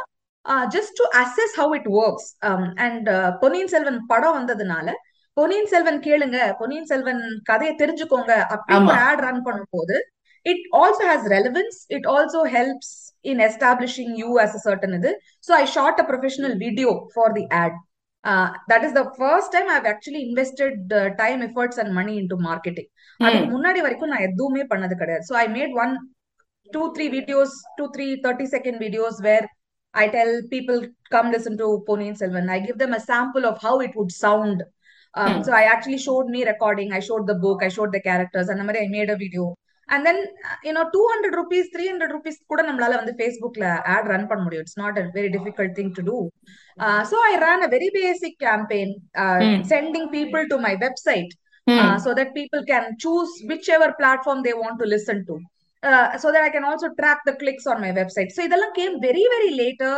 just 0.74 0.94
to 0.98 1.04
assess 1.22 1.54
how 1.60 1.72
it 1.78 1.88
works 2.02 2.28
and 2.84 3.08
Ponniyin 3.42 3.72
Selvan 3.72 3.98
படம் 4.12 4.36
வந்ததுனால 4.38 4.88
பொன்னியின் 5.36 5.70
செல்வன் 5.72 5.98
கேளுங்க 6.06 6.38
பொன்னியின் 6.60 6.88
செல்வன் 6.92 7.22
கதையை 7.48 7.72
தெரிஞ்சுக்கோங்க 7.82 8.32
அப்படின்னு 8.54 8.94
ஆட் 9.08 9.22
ரன் 9.26 9.42
பண்ணும்போது 9.48 9.96
it 10.46 10.64
also 10.82 11.04
has 11.10 11.26
relevance 11.36 11.78
it 11.96 12.06
also 12.14 12.42
helps 12.56 12.94
In 13.31 13.41
establishing 13.47 14.13
you 14.21 14.29
as 14.43 14.55
a 14.59 14.61
certain 14.67 14.95
இது 14.99 15.11
so 15.47 15.53
I 15.61 15.63
shot 15.77 16.01
a 16.03 16.05
professional 16.11 16.55
video 16.65 16.91
for 17.13 17.33
the 17.37 17.45
ad 17.61 17.77
that 18.71 18.85
is 18.87 18.97
the 18.99 19.03
first 19.17 19.53
time 19.57 19.69
I've 19.77 19.87
actually 19.93 20.23
invested 20.29 20.79
time 21.21 21.41
efforts 21.49 21.79
and 21.83 21.93
money 21.99 22.15
in 22.21 22.29
to 22.33 22.39
marketing 22.49 22.89
அதுக்கு 23.19 23.47
ம் 23.47 23.53
முன்னாடி 23.55 23.79
வரைக்கும் 23.87 24.13
நான் 24.13 24.27
எதுவுமே 24.29 24.65
பண்ணது 24.73 24.97
கிடையாது 25.01 25.25
so 25.29 25.35
I 25.45 25.47
made 25.57 25.73
one 25.85 25.95
two 26.69 26.83
three 26.97 27.07
videos 27.17 27.55
two 27.79 27.85
three 27.95 28.07
thirty 28.25 28.47
second 28.55 28.79
videos 28.85 29.19
where 29.29 29.47
I 29.93 30.07
tell 30.07 30.41
people 30.49 30.77
come 31.11 31.31
listen 31.31 31.57
to 31.57 31.83
Ponniyin 31.87 32.17
Selvan. 32.17 32.49
I 32.49 32.59
give 32.59 32.77
them 32.77 32.93
a 32.93 32.99
sample 32.99 33.45
of 33.45 33.61
how 33.61 33.79
it 33.79 33.91
would 33.95 34.11
sound. 34.11 34.59
Um, 35.13 35.31
ம் 35.31 35.41
so 35.45 35.51
I 35.51 35.63
actually 35.71 35.97
showed 35.97 36.27
me 36.35 36.41
recording. 36.51 36.89
I 36.97 37.01
showed 37.07 37.25
the 37.27 37.35
book. 37.35 37.59
I 37.61 37.71
showed 37.77 37.91
the 37.91 38.01
characters. 38.01 38.47
And 38.47 38.61
I 38.61 38.87
made 38.89 39.09
a 39.09 39.17
video. 39.23 39.45
And 39.88 40.04
then 40.06 40.18
uh, 40.48 40.56
you 40.64 40.72
know 40.72 40.84
200 40.92 41.34
rupees, 41.34 41.66
300 41.74 42.10
rupees 42.10 42.36
கூட 42.46 42.62
நம்மளால 42.62 42.96
வந்து 43.00 43.14
Facebookல 43.20 43.66
ad 43.94 44.06
run 44.12 44.26
பண்ண 44.26 44.42
முடியும். 44.42 44.64
It's 44.66 44.78
not 44.84 44.98
a 44.98 45.10
very 45.18 45.28
difficult 45.28 45.72
thing 45.78 45.90
to 45.94 46.02
do. 46.02 46.16
Uh, 46.84 47.02
so 47.04 47.16
I 47.30 47.38
ran 47.40 47.62
a 47.62 47.68
very 47.68 47.90
basic 48.00 48.34
campaign, 48.38 48.88
uh, 49.24 49.38
ம் 49.44 49.62
sending 49.64 50.06
people 50.16 50.44
to 50.52 50.58
my 50.66 50.74
website 50.84 51.30
ம் 51.70 51.78
uh, 51.82 51.96
so 52.04 52.10
that 52.18 52.28
people 52.40 52.62
can 52.72 52.84
choose 53.04 53.30
whichever 53.50 53.88
platform 54.00 54.40
they 54.42 54.56
want 54.62 54.76
to 54.82 54.88
listen 54.94 55.20
to. 55.30 55.36
Uh, 55.82 56.18
so 56.22 56.32
that 56.34 56.42
I 56.42 56.50
can 56.56 56.64
also 56.64 56.88
track 57.00 57.18
the 57.28 57.34
clicks 57.42 57.66
on 57.72 57.80
my 57.80 57.92
website. 58.00 58.30
So 58.36 58.42
இதெல்லாம் 58.48 58.76
came 58.80 58.94
very, 59.00 59.24
very 59.34 59.50
later, 59.62 59.94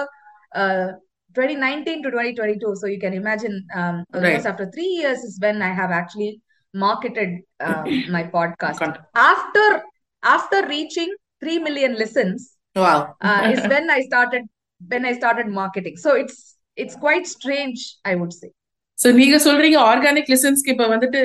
uh, 0.61 0.87
2019 1.35 2.03
to 2.05 2.11
2022. 2.11 2.74
So 2.81 2.87
you 2.94 3.01
can 3.05 3.14
imagine 3.22 3.57
um, 3.81 3.96
almost 4.14 4.27
right 4.27 4.48
after 4.53 4.66
three 4.74 4.92
years 5.01 5.20
is 5.29 5.35
when 5.46 5.59
I 5.68 5.72
have 5.81 5.90
actually 6.01 6.31
marketed 6.74 7.31
uh, 7.61 7.85
my 8.09 8.24
podcast. 8.24 8.78
content 8.78 9.04
After 9.14 9.83
after 10.22 10.66
reaching 10.66 11.11
3 11.42 11.59
million 11.59 11.94
listens 11.94 12.57
wow 12.76 13.14
uh, 13.20 13.42
is 13.52 13.61
when 13.68 13.90
I 13.90 14.00
started 14.00 14.44
when 14.81 15.04
I 15.04 15.12
started 15.12 15.46
marketing. 15.48 15.96
So 15.96 16.14
it's 16.14 16.57
it's 16.76 16.96
quite 16.96 17.26
strange, 17.26 17.96
I 18.04 18.14
would 18.14 18.33
say. 18.33 18.50
So 18.98 19.09
நீங்க 19.12 19.37
சொல்றீங்க 19.38 19.78
organic 19.90 20.31
லிசன்ஸ்க்கு 20.33 20.72
இப்ப 20.74 20.87
வந்துட்டு 20.87 21.20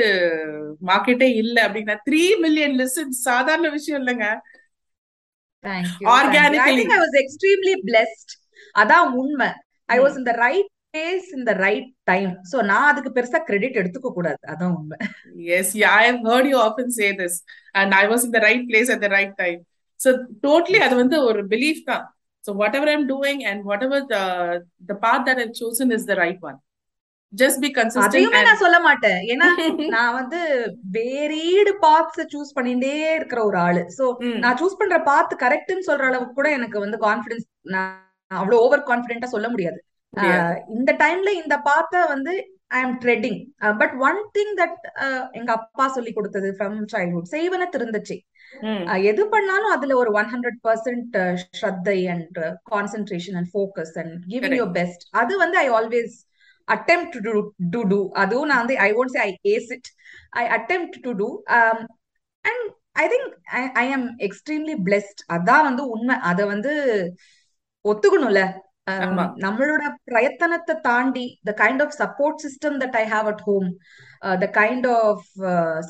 மார்க்கெட்டே 0.89 1.27
இல்ல 1.41 1.67
அப்படின்னா 1.67 1.95
three 2.07 2.23
million 2.37 2.75
listens 2.81 3.19
சாதாரண 3.27 3.69
விஷயம் 3.69 3.99
இல்லைங்க. 4.01 4.27
I 5.63 5.83
organically 6.17 6.81
think 6.81 6.93
I 6.97 7.01
was 7.05 7.15
extremely 7.23 7.75
blessed. 7.89 8.29
அதான் 8.75 9.07
உண்மை. 9.21 9.49
I 9.89 9.99
was 9.99 10.13
ம் 10.13 10.19
in 10.19 10.23
the 10.29 10.35
place 10.93 11.27
in 11.35 11.41
the 11.49 11.55
right 11.65 11.87
time. 12.11 12.31
So 12.49 12.55
நான் 12.71 12.87
அதுக்கு 12.91 13.11
பெருசா 13.17 13.39
கிரெடிட் 13.49 13.77
எடுத்துக்க 13.81 14.09
கூடாது. 14.17 14.41
அதான் 14.53 14.73
உண்மை. 14.79 14.97
Yes, 15.51 15.67
yeah, 15.81 15.93
I 16.01 16.03
have 16.09 16.19
heard 16.29 16.47
you 16.51 16.57
often 16.67 16.89
say 16.97 17.09
this, 17.21 17.35
and 17.79 17.89
I 18.01 18.07
was 18.11 18.23
in 18.27 18.33
the 18.37 18.43
right 18.47 18.63
place 18.71 18.89
at 18.95 19.01
the 19.05 19.11
right 19.17 19.33
time. 19.43 19.61
So 19.99 20.11
totally, 20.47 20.81
அது 20.87 20.95
வந்து 21.03 21.17
ஒரு 21.29 21.41
belief 21.53 21.79
தான். 21.89 22.03
So 22.45 22.51
whatever 22.61 22.87
I'm 22.93 23.05
doing 23.15 23.39
and 23.49 23.59
whatever 23.71 23.97
the 24.13 24.23
the 24.89 24.97
path 25.05 25.23
that 25.27 25.37
I've 25.43 25.55
chosen 25.61 25.89
is 25.97 26.05
the 26.11 26.17
right 26.23 26.39
one. 26.49 26.57
Just 27.33 27.57
be 27.63 27.69
consistent 27.77 28.07
அதையுமே 28.07 28.39
and 28.39 28.47
நான் 28.49 28.61
சொல்ல 28.63 28.79
மாட்டேன். 28.87 29.21
ஏன்னா 29.33 29.47
நான் 29.95 30.15
வந்து 30.19 30.39
வேரியடு 30.97 31.71
பாத்ஸ் 31.85 32.29
சூஸ் 32.33 32.55
பண்ணிட்டே 32.57 32.97
இருக்கிற 33.17 33.39
ஒரு 33.49 33.57
ஆளு. 33.67 33.83
சோ 33.97 34.03
நான் 34.43 34.59
சூஸ் 34.61 34.77
பண்ற 34.81 34.99
பாத் 35.09 35.33
கரெக்ட்னு 35.45 35.87
சொல்ற 35.89 36.05
அளவுக்கு 36.11 36.37
கூட 36.39 36.49
எனக்கு 36.57 36.77
வந்து 36.85 36.99
கான்ஃபிடன்ஸ் 37.07 37.47
நான் 37.75 37.95
அவ்வளவு 38.41 38.61
ஓவர் 38.65 38.87
கான்பிடென்ட்டா 38.91 39.31
சொல்ல 39.35 39.49
முடியாது. 39.55 39.81
இந்த 40.67 40.93
டைம்ல 40.93 41.29
இந்த 41.41 41.61
பாத்த 41.65 42.07
வந்து 42.07 42.33
I 42.67 42.81
am 42.81 42.97
treading 42.99 43.39
but 43.77 43.93
one 43.99 44.19
thing 44.33 44.53
that 44.55 44.77
எங்க 45.31 45.51
அப்பா 45.51 45.87
சொல்லி 45.87 46.13
கொடுத்தது 46.13 46.55
ஃப்ரம் 46.57 46.77
சைல்ட்ஹுட் 46.93 47.31
செய்வன 47.31 47.65
திருந்துச்சு. 47.75 48.17
அஹ் 48.85 49.03
எது 49.03 49.29
பண்ணாலும் 49.29 49.71
அதுல 49.71 49.95
ஒரு 49.95 50.11
ஒன் 50.11 50.25
ஹண்ட்ரட் 50.25 50.59
பர்சன்ட் 50.67 51.15
ஸ்ரத்தை 51.61 52.09
and 52.09 52.39
concentration 52.71 53.35
and 53.35 53.49
focus 53.53 53.95
and 53.99 54.23
giving. 54.27 54.43
Your 54.55 54.71
best 54.71 55.07
அது 55.11 55.37
வந்து 55.37 55.57
I 55.57 55.69
always 55.69 56.15
attempt 56.67 57.17
to 57.21 57.49
to 57.69 57.81
do 57.87 58.09
அதுவும் 58.13 58.47
நான் 58.47 58.57
வந்து 58.57 58.77
I 58.77 58.93
won't 58.93 59.13
say 59.15 59.19
I 59.19 59.37
ace 59.41 59.71
it 59.71 59.89
I 60.29 60.45
attempt 60.47 60.99
to 61.01 61.11
do 61.11 61.43
and 61.45 62.69
I 62.91 63.07
think 63.07 63.33
I 63.73 63.91
am 63.91 64.17
extremely 64.17 64.75
blessed 64.85 65.21
அதான் 65.33 65.63
வந்து 65.63 65.89
உண்மை. 65.89 66.15
அதை 66.21 66.45
வந்து 66.45 66.73
ஒத்துக்கணும்ல. 67.85 68.41
நம்மளோட 69.43 69.83
பிரயத்தனத்தை 70.11 70.75
தாண்டி 70.81 71.25
the 71.43 71.53
kind 71.61 71.81
of 71.81 71.95
support 71.99 72.41
system 72.45 72.77
that 72.83 72.97
I 73.01 73.05
have 73.05 73.27
at 73.27 73.43
home 73.43 73.67
the 74.39 74.47
kind 74.59 74.87
of 74.99 75.27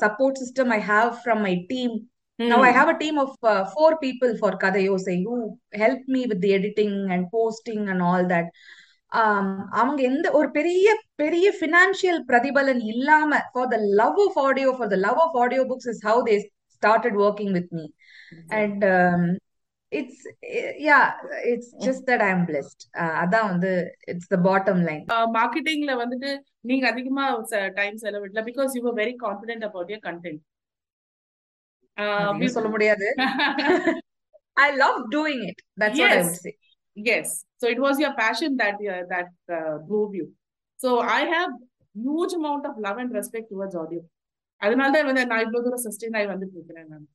support 0.02 0.40
system 0.42 0.72
I 0.78 0.80
have 0.92 1.10
from 1.22 1.42
my 1.48 1.54
team 1.66 1.94
Now 2.38 2.56
I 2.60 2.70
hmm 2.70 2.76
have 2.76 2.88
a 2.88 2.96
team 2.98 3.16
of 3.18 3.32
uh, 3.42 3.64
four 3.64 3.90
people 3.98 4.30
for 4.36 4.50
Kadayosai 4.62 5.16
who 5.24 5.34
help 5.72 6.00
me 6.06 6.20
with 6.26 6.40
the 6.40 6.50
editing 6.54 6.94
and 7.10 7.24
posting 7.30 7.82
and 7.88 8.00
all 8.02 8.22
that. 8.26 8.46
Um, 9.12 9.48
அவங்க 9.72 10.00
எந்த 10.02 10.26
ஒரு 10.30 10.50
பெரிய 10.50 10.86
பெரிய 11.14 11.46
financial 11.60 12.18
பிரதிபலன் 12.30 12.82
இல்லாம 12.84 13.40
for 13.52 13.68
the 13.68 13.76
love 14.00 14.18
of 14.24 14.38
audio 14.38 14.70
for 14.78 14.88
the 14.88 14.96
love 14.96 15.20
of 15.26 15.36
audio 15.36 15.64
books 15.64 15.88
is 15.92 16.02
how 16.06 16.22
they 16.30 16.36
started 16.82 17.18
working 17.26 17.52
with 17.52 17.70
me. 17.70 17.84
And 18.60 18.84
it's 20.00 20.24
yeah 20.88 20.98
it's 21.52 21.70
just 21.86 22.04
that 22.10 22.24
I 22.26 22.30
am 22.36 22.44
blessed 22.50 22.82
அதான் 23.22 23.48
வந்து 23.52 23.70
it's 24.12 24.30
the 24.34 24.38
bottom 24.48 24.82
line 24.88 25.04
மார்க்கெட்டிங்ல 25.38 25.94
வந்துட்டு 26.02 26.30
நீங்க 26.70 26.86
அதிகமா 26.92 27.24
time 27.80 27.96
செலவிடல 28.04 28.44
because 28.50 28.76
you 28.78 28.82
are 28.92 28.98
very 29.02 29.14
confident 29.24 29.66
about 29.70 29.92
your 29.94 30.04
content 30.08 30.42
சொல்ல 32.56 32.68
முடியாது. 32.74 33.08
I 34.56 34.68
love 34.84 34.98
doing 35.16 35.42
it 35.50 35.62
that's 35.82 36.00
what 36.02 36.14
I 36.16 36.22
would 36.22 36.40
say 36.46 36.52
Yes. 36.96 37.28
So 37.60 37.68
it 37.68 37.78
was 37.84 37.96
your 38.02 38.10
passion 38.14 38.50
that 38.56 38.76
uh, 38.86 38.98
that 39.12 39.30
uh, 39.56 39.72
drove 39.86 40.12
you. 40.18 40.26
So 40.80 40.88
I 41.14 41.22
have 41.32 41.52
huge 41.94 42.34
amount 42.34 42.64
of 42.68 42.74
love 42.84 42.98
and 43.02 43.10
respect 43.18 43.46
towards 43.52 43.74
audio. 43.82 44.00
அதனால 44.60 44.88
தான் 44.94 45.08
வந்து 45.08 45.24
நான் 45.30 45.42
இவ்வளவு 45.44 45.64
தூரம் 45.64 45.82
sustain 45.86 46.16
ஆகி 46.18 46.28
வந்துட்டு 46.32 46.56
இருக்கிறேன் 46.58 46.86
நான். 46.92 47.06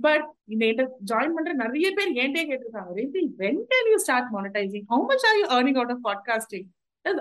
பட் 0.00 0.26
இந்த 0.44 0.64
ஜாயின் 1.04 1.34
பண்ற 1.34 1.52
நிறைய 1.52 1.90
பேர் 1.90 2.10
ஏன்டே 2.12 2.42
கேட்டிருக்காங்க. 2.48 2.90
ரெண்டி 2.94 3.22
when 3.38 3.60
can 3.72 3.90
you 3.90 3.98
start 3.98 4.30
monetizing 4.32 4.86
how 4.90 5.04
much 5.06 5.26
are 5.26 5.38
you 5.38 5.46
earning 5.58 5.76
out 5.76 5.90
of 5.90 6.04
podcasting 6.08 6.66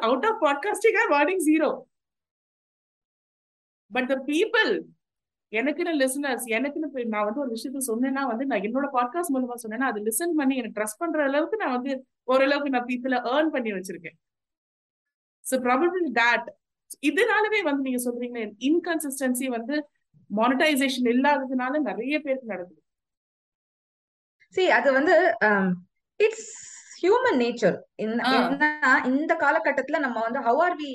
out 0.01 0.25
of 0.25 0.41
podcasting 0.45 0.97
are 1.01 1.13
earning 1.19 1.43
zero 1.49 1.69
but 3.91 4.07
the 4.07 4.15
people 4.25 4.71
எனக்குன்னு 5.53 5.91
லிசனர்ஸ் 5.99 6.45
எனக்குன்னு 6.47 7.05
நான் 7.05 7.25
வந்து 7.25 7.39
ஒரு 7.39 7.51
விஷயத்த 7.51 7.81
சொன்னேன்னா 7.88 8.21
வந்து 8.27 8.45
நான் 8.45 8.62
என்னோட 8.62 8.88
பாட்காஸ்ட் 8.93 9.33
மூலமா 9.33 9.55
சொன்னேன்னா 9.63 9.88
அது 9.91 9.99
லிசன் 10.01 10.36
பண்ணி 10.36 10.55
எனக்கு 10.57 10.77
ட்ரஸ்ட் 10.81 10.97
பண்ற 10.97 11.23
அளவுக்கு 11.23 11.57
நான் 11.57 11.71
வந்து 11.71 11.91
ஓரளவுக்கு 12.23 12.69
நான் 12.69 12.86
பீப்புளை 12.86 13.17
ஏர்ன் 13.33 13.49
பண்ணி 13.49 13.71
வச்சிருக்கேன். 13.73 14.17
ஸோ 15.45 15.55
ப்ராபபிள் 15.57 16.05
தட் 16.13 16.47
இதனாலவே 17.05 17.63
வந்து 17.63 17.81
நீங்க 17.81 17.99
சொல்றீங்க 18.09 18.39
இன்கன்சிஸ்டன்சி 18.59 19.47
வந்து 19.47 19.75
மானிட்டைசேஷன் 20.39 21.09
இல்லாததுனால 21.13 21.79
நிறைய 21.89 22.15
பேருக்கு 22.25 22.53
நடக்குது 22.53 22.81
சி 24.55 24.63
அது 24.77 24.89
வந்து 24.99 25.15
இட்ஸ் 26.19 26.49
ஹியூமன் 27.03 27.39
நேச்சர் 27.43 27.77
இந்த 29.13 29.33
காலகட்டத்துல 29.45 29.99
நம்ம 30.07 30.17
வந்து 30.27 30.41
how 30.49 30.61
are 30.67 30.77
we 30.83 30.91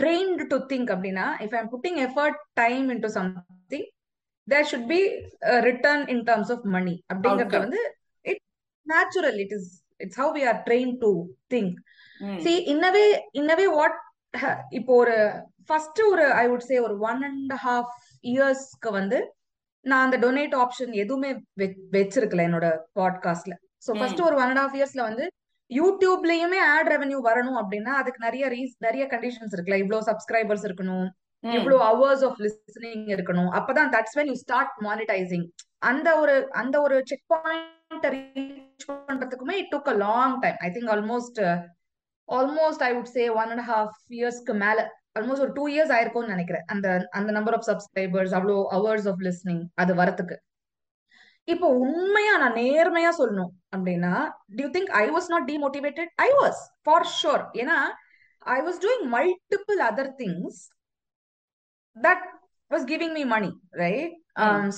trained 0.00 0.40
to 0.50 0.56
think 0.70 0.88
அப்படின்னா 0.94 1.24
i'm 1.44 1.68
putting 1.72 1.96
effort 2.04 2.34
time 2.60 2.84
into 2.94 3.08
something 3.16 3.84
there 4.48 4.64
should 4.68 4.84
be 4.92 5.00
a 5.54 5.60
return 5.68 6.00
in 6.14 6.18
terms 6.28 6.50
of 6.54 6.58
money 6.76 6.94
அப்படிங்கறது 7.12 7.64
வந்து 7.64 7.80
it 8.24 8.38
natural 8.86 9.36
it 9.44 9.52
is 9.56 9.64
it's 10.00 10.16
how 10.20 10.28
we 10.36 10.42
are 10.50 10.58
trained 10.68 10.96
to 11.04 11.10
think 11.52 11.72
see 12.44 12.56
in 12.74 12.78
a 12.90 12.92
way 12.98 13.08
in 13.40 13.48
a 13.54 13.58
way 13.60 13.68
what 13.80 13.96
இப்போ 14.78 14.92
ஒரு 15.02 15.16
first 15.68 16.00
ஒரு 16.10 16.24
I 16.40 16.44
would 16.50 16.66
say 16.70 16.76
ஒரு 16.86 16.96
one 17.10 17.20
and 17.28 17.52
half 17.64 17.92
இயர்ஸ்க்கு 18.24 18.90
வந்து 18.90 19.18
நான் 19.84 20.04
அந்த 20.04 20.16
டொனேட் 20.18 20.54
ஆப்ஷன் 20.56 20.92
எதுவுமே 20.92 21.30
வச்சிருக்கல 21.92 22.46
என்னோட 22.48 22.68
பாட்காஸ்ட்ல 23.00 23.54
ஸோ 23.86 23.98
ஃபர்ஸ்ட் 23.98 24.20
ஒரு 24.20 24.36
ஒன் 24.36 24.50
அண்ட் 24.50 24.58
ஹாஃப் 24.58 24.76
இயர்ஸ்ல 24.78 25.02
வந்து 25.02 25.24
யூடியூப்லயுமே 25.70 26.60
ஆட் 26.74 26.88
ரெவன்யூ 26.88 27.18
வரணும் 27.24 27.58
அப்படின்னா 27.62 27.92
அதுக்கு 28.00 28.24
நிறைய 28.24 28.48
ரீஸ் 28.48 28.76
நிறைய 28.78 29.06
கண்டிஷன்ஸ் 29.06 29.54
இருக்குல்ல. 29.54 29.74
இவ்வளவு 29.74 30.06
சப்ஸ்கிரைபர்ஸ் 30.10 30.66
இருக்கணும் 30.68 31.08
இவ்வளவு 31.44 31.82
ஹவர்ஸ் 31.84 32.24
ஆஃப் 32.24 32.38
லிசனிங் 32.40 33.06
இருக்கணும். 33.06 33.50
அப்பதான் 33.52 33.90
that's 33.90 34.16
when 34.16 34.26
you 34.26 34.34
start 34.34 34.72
monetizing 34.80 35.46
அந்த 35.78 36.08
ஒரு 36.20 36.50
அந்த 36.52 36.80
ஒரு 36.80 37.02
check 37.04 37.26
point 37.26 38.06
reach 38.06 38.86
பண்றதுக்குமே 38.88 39.52
it 39.52 39.72
took 39.74 39.88
a 39.88 39.96
long 39.96 40.38
time 40.38 40.56
I 40.58 40.70
think 40.70 40.90
almost 40.96 41.40
almost 42.28 42.82
I 42.82 42.94
would 42.94 43.12
say 43.12 43.28
one 43.28 43.50
and 43.50 43.66
half 43.68 43.94
இயர்ஸ்க்கு 44.10 44.54
மேல. 44.54 44.78
ஆல்மோஸ்ட் 45.16 45.44
ஒரு 45.44 45.52
டூ 45.58 45.64
இயர்ஸ் 45.74 45.92
ஆயிருக்கும்னு 45.96 46.34
நினைக்கிறேன். 46.34 46.64
அந்த 46.72 46.86
அந்த 47.18 47.30
நம்பர் 47.38 47.56
ஆஃப் 47.58 47.66
சப்ஸ்கிரைபர்ஸ் 47.70 48.34
அவ்வளோ 48.38 48.56
ஹவர்ஸ் 48.74 49.08
ஆஃப் 49.12 49.22
லிஸ்னிங் 49.26 49.64
அது 49.82 49.94
வரத்துக்கு. 50.00 50.36
இப்போ 51.48 51.66
உண்மையா 51.84 52.32
நான் 52.42 52.58
நேர்மையா 52.62 53.10
சொல்லணும் 53.20 53.52
அப்படின்னா 53.74 54.14
do you 54.56 54.68
think 54.74 54.90
I 55.02 55.04
was 55.14 55.28
not 55.34 55.46
demotivated 55.52 56.10
I 56.26 56.28
was 56.40 56.60
for 56.84 57.06
sure 57.20 57.44
ஏன்னா 57.62 57.76
I 58.56 58.58
was 58.66 58.80
doing 58.84 59.06
multiple 59.14 59.80
other 59.88 60.10
things 60.20 60.60
that 61.96 62.26
was 62.70 62.84
giving 62.92 63.14
me 63.18 63.24
money 63.34 63.50
right 63.82 64.14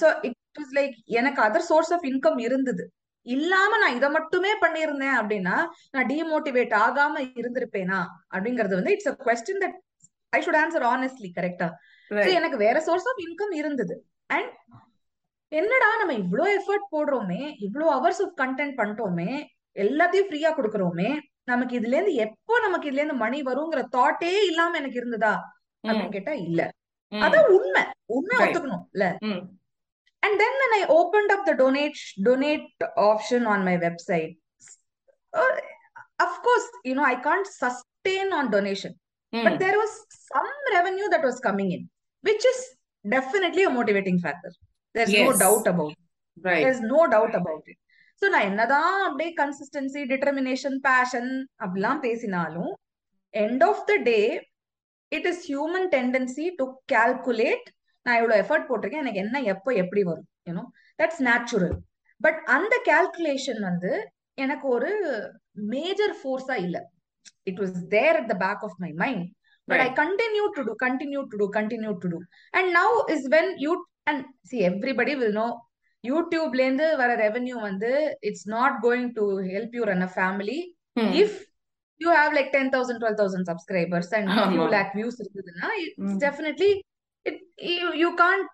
so 0.00 0.08
it 0.28 0.38
was 0.60 0.72
like 0.78 0.94
எனக்கு 1.20 1.40
அதர் 1.48 1.68
சோர்ஸ் 1.70 1.92
ஆஃப் 1.96 2.06
இன்கம் 2.12 2.40
இருந்தது. 2.46 2.84
இல்லாம 3.26 3.78
நான் 3.82 3.96
இதை 3.96 4.08
மட்டுமே 4.18 4.52
பண்ணியிருந்தேன் 4.62 5.16
அப்படின்னா 5.20 5.56
நான் 5.94 6.08
டிமோட்டிவேட் 6.12 6.74
ஆகாம 6.84 7.14
இருந்திருப்பேனா 7.40 7.98
அப்படிங்கறது 8.34 8.74
வந்து 8.78 8.94
it's 8.94 9.10
a 9.12 9.16
question 9.26 9.62
that 9.64 9.76
I 10.32 10.40
should 10.40 10.60
answer 10.62 10.86
honestly 10.94 11.30
கரெக்டா 11.38 11.68
எனக்கு 12.30 12.56
வேற 12.56 12.76
சோர்ஸ் 12.80 13.08
ஆஃப் 13.08 13.20
இன்கம் 13.26 13.54
இருந்தது. 13.54 13.94
அண்ட் 14.30 14.50
என்னடா 15.52 15.88
நம்ம 15.98 16.14
இவ்ளோ 16.14 16.44
எஃபர்ட் 16.58 16.86
போடுறோமே 16.92 17.40
இவ்ளோ 17.58 17.86
ஹவர்ஸ் 17.94 18.22
ஆஃப் 18.22 18.34
கண்டென்ட் 18.42 18.76
பண்ணிட்டோமே 18.80 19.30
எல்லாத்தையும் 19.76 20.28
ஃப்ரீயா 20.28 20.50
கொடுக்குறோமே 20.56 21.08
நமக்கு 21.44 21.74
இதுல 21.80 21.96
இருந்து 21.96 22.14
எப்போ 22.26 22.54
நமக்கு 22.60 22.86
இதுல 22.88 23.00
இருந்து 23.02 23.22
மணி 23.24 23.38
வருங்கிற 23.42 23.80
தாட்டே 23.96 24.32
இல்லாம 24.42 24.76
எனக்கு 24.76 25.00
இருந்ததா? 25.00 25.32
அப்படின்னு 25.84 26.12
கேட்டா 26.12 26.32
இல்ல. 26.46 26.60
அதான் 27.12 27.48
உண்மை. 27.48 27.82
உண்மை 28.16 28.36
ஒத்துக்கணும் 28.38 28.84
இல்ல? 28.92 29.06
And 30.22 30.36
then 30.38 30.56
when 30.62 30.72
I 30.78 30.84
opened 30.96 31.30
up 31.30 31.42
the 31.46 31.54
donate 31.54 32.00
donate 32.22 32.66
option 33.04 33.42
on 33.46 33.60
my 33.64 33.76
website, 33.76 34.32
uh, 35.32 35.52
of 36.18 36.32
course, 36.46 36.66
you 36.84 36.94
know, 36.94 37.06
I 37.12 37.16
can't 37.26 37.48
sustain 37.62 38.28
on 38.38 38.46
donation, 38.56 38.92
mm. 39.32 39.44
but 39.44 39.58
there 39.58 39.76
was 39.76 39.92
some 40.28 40.58
revenue 40.72 41.08
that 41.08 41.22
was 41.22 41.38
coming 41.40 41.70
in, 41.72 41.82
which 42.24 42.44
is 42.44 42.58
definitely 43.04 43.64
a 43.64 43.70
motivating 43.70 44.18
factor. 44.18 44.52
There's 44.94 45.12
yes. 45.12 45.26
no 45.26 45.38
doubt 45.38 45.66
about 45.66 45.92
it. 45.92 45.98
Right. 46.44 46.62
There's 46.64 46.82
no 46.94 47.02
doubt 47.06 47.34
about 47.34 47.64
it. 47.66 47.78
So 48.22 48.28
நான் 48.32 48.48
என்னதான் 48.48 48.94
அப்படியே 49.04 49.30
consistency 49.38 50.00
determination 50.10 50.74
passion 50.86 51.30
அப்படிலாம் 51.62 52.00
பேசினாலும் 52.06 52.72
end 53.34 53.62
of 53.68 53.80
the 53.90 53.94
day 54.08 54.18
it 55.12 55.28
is 55.30 55.44
human 55.50 55.86
tendency 55.94 56.46
to 56.58 56.64
calculate 56.92 57.68
நான் 58.06 58.18
இவ்வளவு 58.20 58.40
effort 58.42 58.68
போட்டிருக்கேன் 58.68 59.02
எனக்கு 59.04 59.22
என்ன 59.24 59.40
எப்போ 59.52 59.70
எப்படி 59.82 60.02
வரும் 60.10 60.28
you know 60.48 60.64
that's 61.00 61.22
natural 61.28 61.74
but 62.20 62.40
அந்த 62.56 62.74
கால்குலேஷன் 62.90 63.62
வந்து 63.68 63.92
எனக்கு 64.44 64.68
ஒரு 64.76 64.90
மேஜர் 65.72 66.14
ஃபோர்ஸா 66.20 66.56
இல்ல 66.66 66.78
it 67.46 67.60
was 67.62 67.76
there 67.94 68.18
at 68.20 68.30
the 68.32 68.36
back 68.44 68.64
of 68.68 68.76
my 68.84 68.90
mind 69.02 69.26
but 69.68 69.82
I 69.86 69.90
continue 70.02 70.44
to 70.56 70.62
do 70.68 70.74
continue 70.84 71.22
to 71.30 71.38
do 71.42 71.48
continue 71.58 71.92
to 72.02 72.10
do 72.14 72.20
and 72.54 72.70
now 72.78 72.94
is 73.14 73.26
when 73.36 73.50
you 73.64 73.72
and 74.10 74.22
see 74.50 74.58
everybody 74.70 75.14
will 75.20 75.36
know 75.42 75.48
யூடியூப்ல 76.04 76.60
இருந்து 76.66 76.86
வர 77.00 77.10
revenue 77.22 77.56
வந்து 77.60 77.90
it's 78.28 78.46
not 78.54 78.76
going 78.84 79.10
to 79.18 79.24
help 79.50 79.74
you 79.78 79.84
run 79.84 80.06
a 80.08 80.10
family 80.16 80.58
if 81.22 81.38
you 82.00 82.08
have 82.12 82.32
like 82.38 82.50
ten 82.56 82.70
thousand 82.76 83.00
twelve 83.02 83.18
thousand 83.20 83.48
subscribers 83.50 84.12
and 84.18 84.30
few 84.44 84.66
lakh 84.76 84.94
views 84.98 85.18
இருக்குதுன்னா 85.22 85.68
it's 85.82 86.16
definitely 86.24 86.70
it 87.26 87.42
you 88.04 88.10
can't 88.22 88.48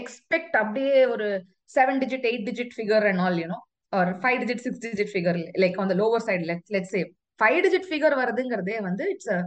expect 0.00 0.56
அப்படியே 0.62 0.98
ஒரு 1.14 1.28
seven 1.76 2.00
digit 2.04 2.26
eight 2.30 2.46
digit 2.50 2.74
figure 2.76 3.06
and 3.10 3.22
all 3.26 3.38
you know 3.42 3.58
or 3.92 4.10
five 4.22 4.38
digit 4.42 4.62
six 4.66 4.82
digit 4.86 5.12
figure 5.14 5.38
like 5.64 5.76
on 5.82 5.90
the 5.92 5.96
lower 6.02 6.24
side 6.28 6.44
let 6.50 6.64
let 6.76 6.90
say 6.92 7.00
five 7.40 7.58
digit 7.66 7.88
figure 7.90 8.16
வருதுங்கிறதே 8.22 8.78
வந்து 8.88 9.04
it's 9.14 9.32
a 9.36 9.40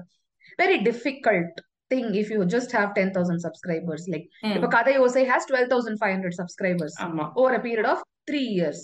very 0.60 0.78
difficult 0.90 1.58
thing 1.92 2.12
if 2.22 2.32
you 2.36 2.42
just 2.56 2.74
have 2.78 2.90
ten 2.98 3.14
thousand 3.18 3.44
subscribers 3.46 4.08
like 4.14 4.26
இப்ப 4.56 4.70
Kathai 4.78 4.96
Osai 5.06 5.24
has 5.32 5.50
twelve 5.52 5.70
thousand 5.74 6.00
five 6.02 6.14
hundred 6.16 6.38
subscribers 6.42 6.98
over 7.42 7.58
a 7.60 7.62
period 7.68 7.90
of 7.94 8.04
three 8.30 8.42
years 8.56 8.84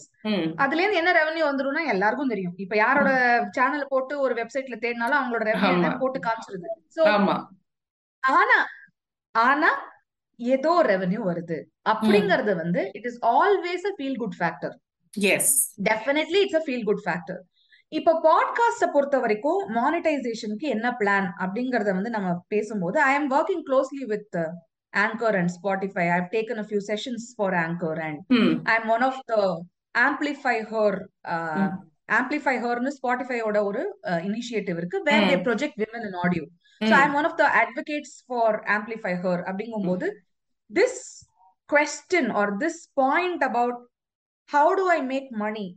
அதுல 0.64 0.82
இருந்து 0.82 1.02
என்ன 1.02 1.12
revenue 1.20 1.44
வந்துரும்னா 1.48 1.82
எல்லாருக்கும் 1.94 2.32
தெரியும். 2.34 2.56
இப்ப 2.64 2.76
யாரோட 2.78 3.10
channel 3.58 3.90
போட்டு 3.92 4.14
ஒரு 4.20 4.34
வெப்சைட்ல 4.40 4.78
தேடினாலும் 4.86 5.20
அவங்களோட 5.20 5.44
ரெவன்யூ 5.50 5.74
போட்டு 6.00 6.20
காமிச்சிருது. 6.28 6.70
சோ 6.96 7.02
ஆனா 8.24 8.58
ஆனா 9.36 9.70
ஏதோ 10.40 10.72
ரெவன்யூ 10.92 11.22
வருது. 11.30 11.58
அப்படிங்கறது 11.92 12.54
வந்து 12.64 12.82
it 12.98 13.08
is 13.12 13.20
always 13.36 13.86
a 13.86 13.94
feel 13.98 14.18
good 14.24 14.38
factor 14.40 14.74
yes 15.14 15.52
definitely 15.90 16.40
it's 16.46 16.60
a 16.62 16.64
feel 16.66 16.88
good 16.90 17.04
factor 17.06 17.40
இப்ப 17.92 18.14
பாட்காஸ்ட 18.24 18.86
பொறுத்த 18.94 19.20
வரைக்கும் 19.20 19.70
மானிட்டைசேஷனுக்கு 19.76 20.68
என்ன 20.68 20.96
பிளான் 21.00 21.28
அப்படிங்கறத 21.40 21.94
வந்து 21.94 22.10
நம்ம 22.10 22.46
பேசும்போது 22.48 23.02
I 23.02 23.14
am 23.14 23.30
working 23.32 23.64
closely 23.70 24.06
with 24.06 24.38
Anchor 24.94 25.38
and 25.38 25.52
Spotify 25.58 26.06
I 26.10 26.20
taken 26.32 26.58
a 26.58 26.66
few 26.70 26.82
sessions 26.88 27.28
for 27.36 27.54
Anchor 27.54 28.02
and 28.02 28.20
I 28.64 28.76
am 28.82 28.88
one 28.88 29.02
of 29.02 29.20
the 29.26 29.36
Amplify 29.98 30.56
Her 30.74 30.98
Amplify 32.12 32.56
ஹர்னு 32.66 32.92
ஸ்பாட்டிஃபையோட 33.00 33.64
ஒரு 33.64 34.00
இனிஷியேட்டிவ் 34.06 34.78
இருக்கு. 34.78 35.04
Where 35.04 35.24
they 35.24 35.38
project 35.48 35.80
women 35.84 36.06
in 36.06 36.14
audio 36.14 36.44
so 36.84 36.94
I 36.94 37.02
am 37.02 37.14
one 37.14 37.24
of 37.24 37.38
the 37.38 37.46
advocates 37.54 38.18
for 38.26 38.60
Amplify 38.60 39.16
Her 39.26 39.44
அப்படிங்கும் 39.50 39.88
போது 39.88 40.10
this 40.74 41.00
question 41.70 42.26
or 42.32 42.48
this 42.62 42.76
point 42.94 43.42
about 43.42 43.76
how 44.50 44.66
do 44.76 44.84
I 44.90 45.00
make 45.02 45.30
money 45.44 45.68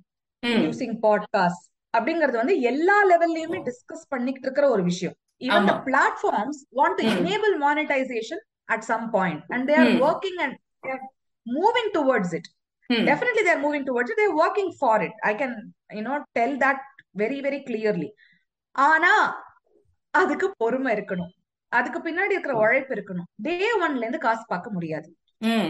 ம் 0.43 0.65
using 0.65 0.93
podcast 1.07 1.63
அப்படிங்கறது 1.97 2.37
வந்து 2.43 2.55
எல்லா 2.71 2.97
லெவல்லயுமே 3.11 3.59
டிஸ்கஸ் 3.69 4.05
பண்ணிட்டு 4.09 4.47
இருக்கிற 4.47 4.67
ஒரு 4.75 4.83
விஷயம். 4.91 5.17
Even 5.47 5.69
the 5.71 5.75
platforms 5.89 6.61
want 6.79 6.97
to 7.01 7.05
enable 7.17 7.55
monetisation 7.67 8.43
at 8.75 8.87
some 8.93 9.07
point 9.17 9.43
and 9.55 9.67
they 9.71 9.77
are 9.83 9.93
working 10.09 10.39
and 10.45 10.57
moving 11.47 11.91
towards 11.99 12.35
it 12.39 12.49
hmm. 12.91 13.05
Definitely 13.09 13.43
they're 13.47 13.63
moving 13.65 13.83
towards 13.87 14.11
it. 14.11 14.17
They're 14.19 14.37
working 14.45 14.69
for 14.81 14.95
it. 15.07 15.15
I 15.31 15.33
can 15.41 15.51
you 15.97 16.03
know 16.05 16.15
tell 16.39 16.53
that 16.63 16.79
very 17.23 17.39
very 17.47 17.59
clearly. 17.67 18.09
ஆனா 18.73 19.11
அதுக்கு 20.15 20.47
பொறுமை 20.63 20.91
இருக்கணும். 20.95 21.33
அதுக்கு 21.73 21.99
பின்னாடி 22.07 22.35
இருக்கிற 22.35 22.55
உழைப்பு 22.63 22.93
இருக்கணும். 22.95 23.29
டே 23.47 23.57
ஒன்ல 23.81 24.05
இருந்து 24.05 24.21
காசு 24.27 24.45
பார்க்க 24.53 24.75
முடியாது. 24.77 25.09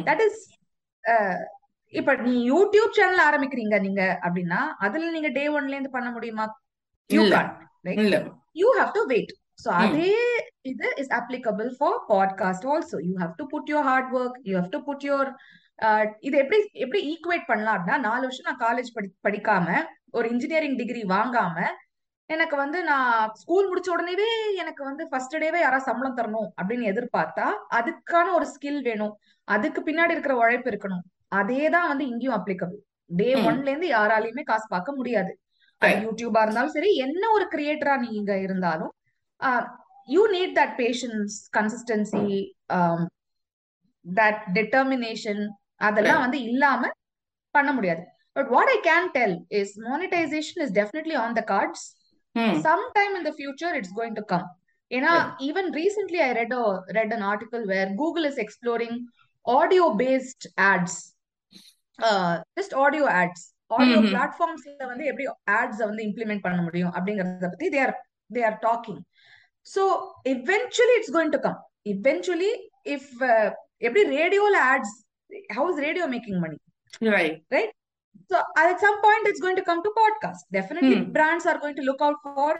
தட் 0.08 0.22
இஸ் 0.26 0.42
இப்ப 1.92 2.14
நீ 2.24 2.32
யூடியூப் 2.48 2.96
சேனல் 2.96 3.22
ஆரம்பிக்கிறீங்க 3.26 3.76
நீங்க 3.80 4.02
அப்படின்னா 4.24 4.60
அதுல 4.84 5.10
நீங்க 5.10 5.30
டே 5.30 5.44
ஒன்ல 5.52 5.74
இருந்து 5.74 5.94
பண்ண 5.94 6.08
முடியுமா? 6.10 6.44
You 8.56 8.68
have 8.78 8.92
to 8.94 9.02
wait 9.06 9.32
so 9.58 9.68
hmm. 9.70 9.78
அதே 9.84 10.10
இது 10.64 10.88
is 11.02 11.12
applicable 11.18 11.70
for 11.76 11.98
podcast 12.10 12.66
also 12.72 12.98
you 13.06 13.14
have 13.20 13.32
to 13.38 13.46
put 13.52 13.70
your 13.72 13.88
hard 13.88 14.12
work 14.18 14.38
you 14.44 14.54
have 14.58 14.70
to 14.70 14.80
put 14.88 15.06
your 15.08 15.30
இது 16.22 16.36
எப்படி 16.38 16.58
எப்படி 16.84 17.00
ஈக்குவேட் 17.10 17.48
பண்ணலாம் 17.48 17.76
அப்படின்னா 17.76 17.98
நாலு 18.06 18.22
வருஷம் 18.26 18.48
நான் 18.48 18.62
காலேஜ் 18.64 18.94
படி 18.94 19.08
படிக்காம 19.26 19.66
ஒரு 20.12 20.26
இன்ஜினியரிங் 20.30 20.78
டிகிரி 20.80 21.02
வாங்காம 21.12 21.56
எனக்கு 22.30 22.56
வந்து 22.56 22.78
நான் 22.84 23.10
ஸ்கூல் 23.34 23.68
முடிச்ச 23.68 23.88
உடனேவே 23.92 24.26
எனக்கு 24.62 24.82
வந்து 24.84 25.02
ஃபர்ஸ்ட் 25.10 25.36
டேவே 25.36 25.60
யாராவது 25.60 25.86
சம்பளம் 25.86 26.18
தரணும் 26.18 26.48
அப்படின்னு 26.58 26.90
எதிர்பார்த்தா 26.90 27.46
அதுக்கான 27.72 28.32
ஒரு 28.34 28.46
ஸ்கில் 28.52 28.82
வேணும். 28.82 29.14
அதுக்கு 29.48 29.80
பின்னாடி 29.82 30.14
இருக்கிற 30.14 30.34
உழைப்பு 30.36 30.68
இருக்கணும். 30.70 31.04
அதே 31.32 31.62
தான் 31.74 31.88
வந்து 31.90 32.04
இங்கேயும் 32.10 32.36
அப்ளிகபிள் 32.38 32.80
டே 33.10 33.28
ஒன்ல 33.48 33.68
இருந்து 33.72 33.88
யாராலையுமே 33.96 34.42
காசு 34.50 34.66
பார்க்க 34.74 34.98
முடியாது. 34.98 35.32
ரைட் 35.82 36.04
யூடியூபா 36.06 36.40
இருந்தாலும் 36.44 36.74
சரி 36.76 36.90
என்ன 37.06 37.22
ஒரு 37.36 37.44
கிரியேட்டரா 37.54 37.94
நீங்க 38.06 38.32
இருந்தாலும் 38.46 38.92
you 40.08 40.22
need 40.34 40.54
that 40.60 40.74
passions 40.82 41.34
consistency 41.58 42.24
that 44.06 44.42
determination 44.58 45.42
அதெல்லாம் 45.88 46.16
ரைட் 46.16 46.26
வந்து 46.26 46.40
இல்லாம 46.50 46.82
பண்ண 47.54 47.70
முடியாது. 47.78 48.02
But 48.36 48.50
what 48.56 48.72
I 48.76 48.78
can 48.90 49.08
tell 49.18 49.36
is 49.60 49.74
monetisation 49.90 50.62
is 50.66 50.74
definitely 50.80 51.18
on 51.24 51.38
the 51.40 51.44
cards 51.54 51.86
hmm. 52.34 52.56
Sometime 52.66 53.12
in 53.18 53.22
the 53.26 53.32
future 53.38 53.70
it's 53.78 53.92
going 53.98 54.14
to 54.18 54.24
come. 54.32 54.44
ஏன்னா 54.90 55.12
right 55.14 55.40
even 55.46 55.66
recently 55.78 56.18
i 56.26 56.32
read 56.38 56.52
a 56.58 56.64
read 56.96 57.10
an 57.16 57.22
article 57.30 57.62
where 57.70 57.88
google 58.00 58.24
is 58.30 58.36
exploring 58.44 58.94
audio 59.46 59.84
based 61.99 62.09
ads 62.09 62.11
uh, 62.11 62.41
just 62.59 62.73
audio 62.73 63.05
ads 63.21 63.41
audio 63.67 63.99
ம் 63.99 64.05
ம் 64.05 64.13
platforms 64.13 64.63
ல 64.67 64.85
வந்து 64.85 65.05
எப்படி 65.05 65.25
ads 65.59 65.77
வந்து 65.77 66.03
implement 66.03 66.41
பண்ண 66.41 66.61
முடியும் 66.61 66.91
அப்படிங்கறத 66.91 67.49
பத்தி 67.49 67.69
they 67.69 67.81
are 67.85 67.95
they 68.35 68.43
are 68.49 68.57
talking 68.67 69.05
so 69.63 69.83
eventually 70.25 70.95
it's 70.99 71.11
going 71.17 71.31
to 71.31 71.39
come 71.39 71.59
eventually 71.85 72.53
if 72.95 73.05
uh, 73.21 73.49
எப்படி 73.77 74.03
ரேடியோல 74.17 74.57
ads 74.57 74.91
how 75.51 75.63
is 75.71 75.79
radio 75.87 76.07
making 76.07 76.37
money 76.39 76.59
right 77.15 77.43
right 77.51 77.71
so 78.29 78.37
at 78.57 78.79
some 78.79 79.01
point, 79.01 79.27
it's 79.27 79.39
going 79.39 79.55
to 79.55 79.61
come 79.61 79.81
to 79.83 79.91
podcast. 80.01 80.41
Definitely, 80.51 80.95
ம் 80.95 81.11
brands 81.11 81.45
are 81.45 81.59
going 81.59 81.75
to 81.75 81.81
look 81.81 82.01
out 82.01 82.15
for 82.23 82.51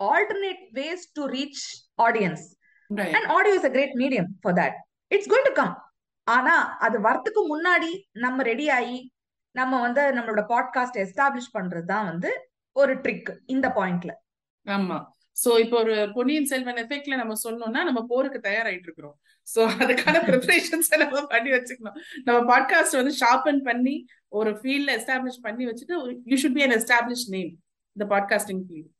alternate 0.00 0.62
ways 0.78 1.06
to 1.16 1.28
reach 1.28 1.60
audience. 2.06 2.42
Right 2.90 3.14
And 3.16 3.26
audio 3.26 3.52
is 3.52 3.64
a 3.64 3.70
great 3.70 3.92
medium 4.02 4.26
for 4.42 4.52
that. 4.52 4.74
It's 5.10 5.26
going 5.26 5.44
to 5.44 5.54
come. 5.60 5.74
ஆனா 6.31 6.55
அது 6.77 6.97
வரத்துக்கு 6.99 7.41
முன்னாடி 7.47 7.91
நம்ம 8.19 8.43
ready 8.43 8.67
ஆகி 8.69 8.99
நம்ம 9.55 9.79
வந்து 9.81 10.01
நம்மளோட 10.11 10.41
பாட்காஸ்ட் 10.53 11.01
எஸ்டாப்ளிஷ் 11.03 11.55
பண்றது 11.55 11.85
தான் 11.85 12.05
வந்து 12.05 12.29
ஒரு 12.75 12.93
ட்ரிக் 12.95 13.31
இந்த 13.45 13.67
பாயிண்ட்ல 13.77 14.11
ஆமா. 14.65 14.97
சோ 15.37 15.49
இப்போ 15.59 15.77
ஒரு 15.77 15.95
பொன்னியின் 16.15 16.47
செல்வன் 16.47 16.79
எஃபெக்ட்ல 16.81 17.15
நம்ம 17.17 17.33
சொன்னோம்னா 17.43 17.81
நம்ம 17.83 18.01
போருக்கு 18.09 18.39
தயாராயிட்டு 18.39 18.87
இருக்கிறோம். 18.89 19.15
சோ 19.47 19.61
அதுக்கான 19.81 20.17
ப்ரிப்பரேஷன்ஸ் 20.27 20.89
நம்ம 20.97 21.21
பண்ணி 21.25 21.51
வச்சுக்கணும். 21.51 21.97
நம்ம 22.25 22.39
பாட்காஸ்ட் 22.51 22.97
வந்து 22.99 23.13
ஷார்பன் 23.19 23.61
பண்ணி 23.61 23.95
ஒரு 24.31 24.51
ஃபீல்ட்ல 24.59 24.91
எஸ்டாப்ளிஷ் 24.97 25.43
பண்ணி 25.43 25.65
வச்சுட்டு 25.65 25.95
you 26.31 26.37
should 26.43 26.57
be 26.59 26.63
an 26.63 26.75
establish 26.77 27.25
name 27.29 27.51
இந்த 27.95 28.05
podcasting 28.13 28.63
field 28.67 28.91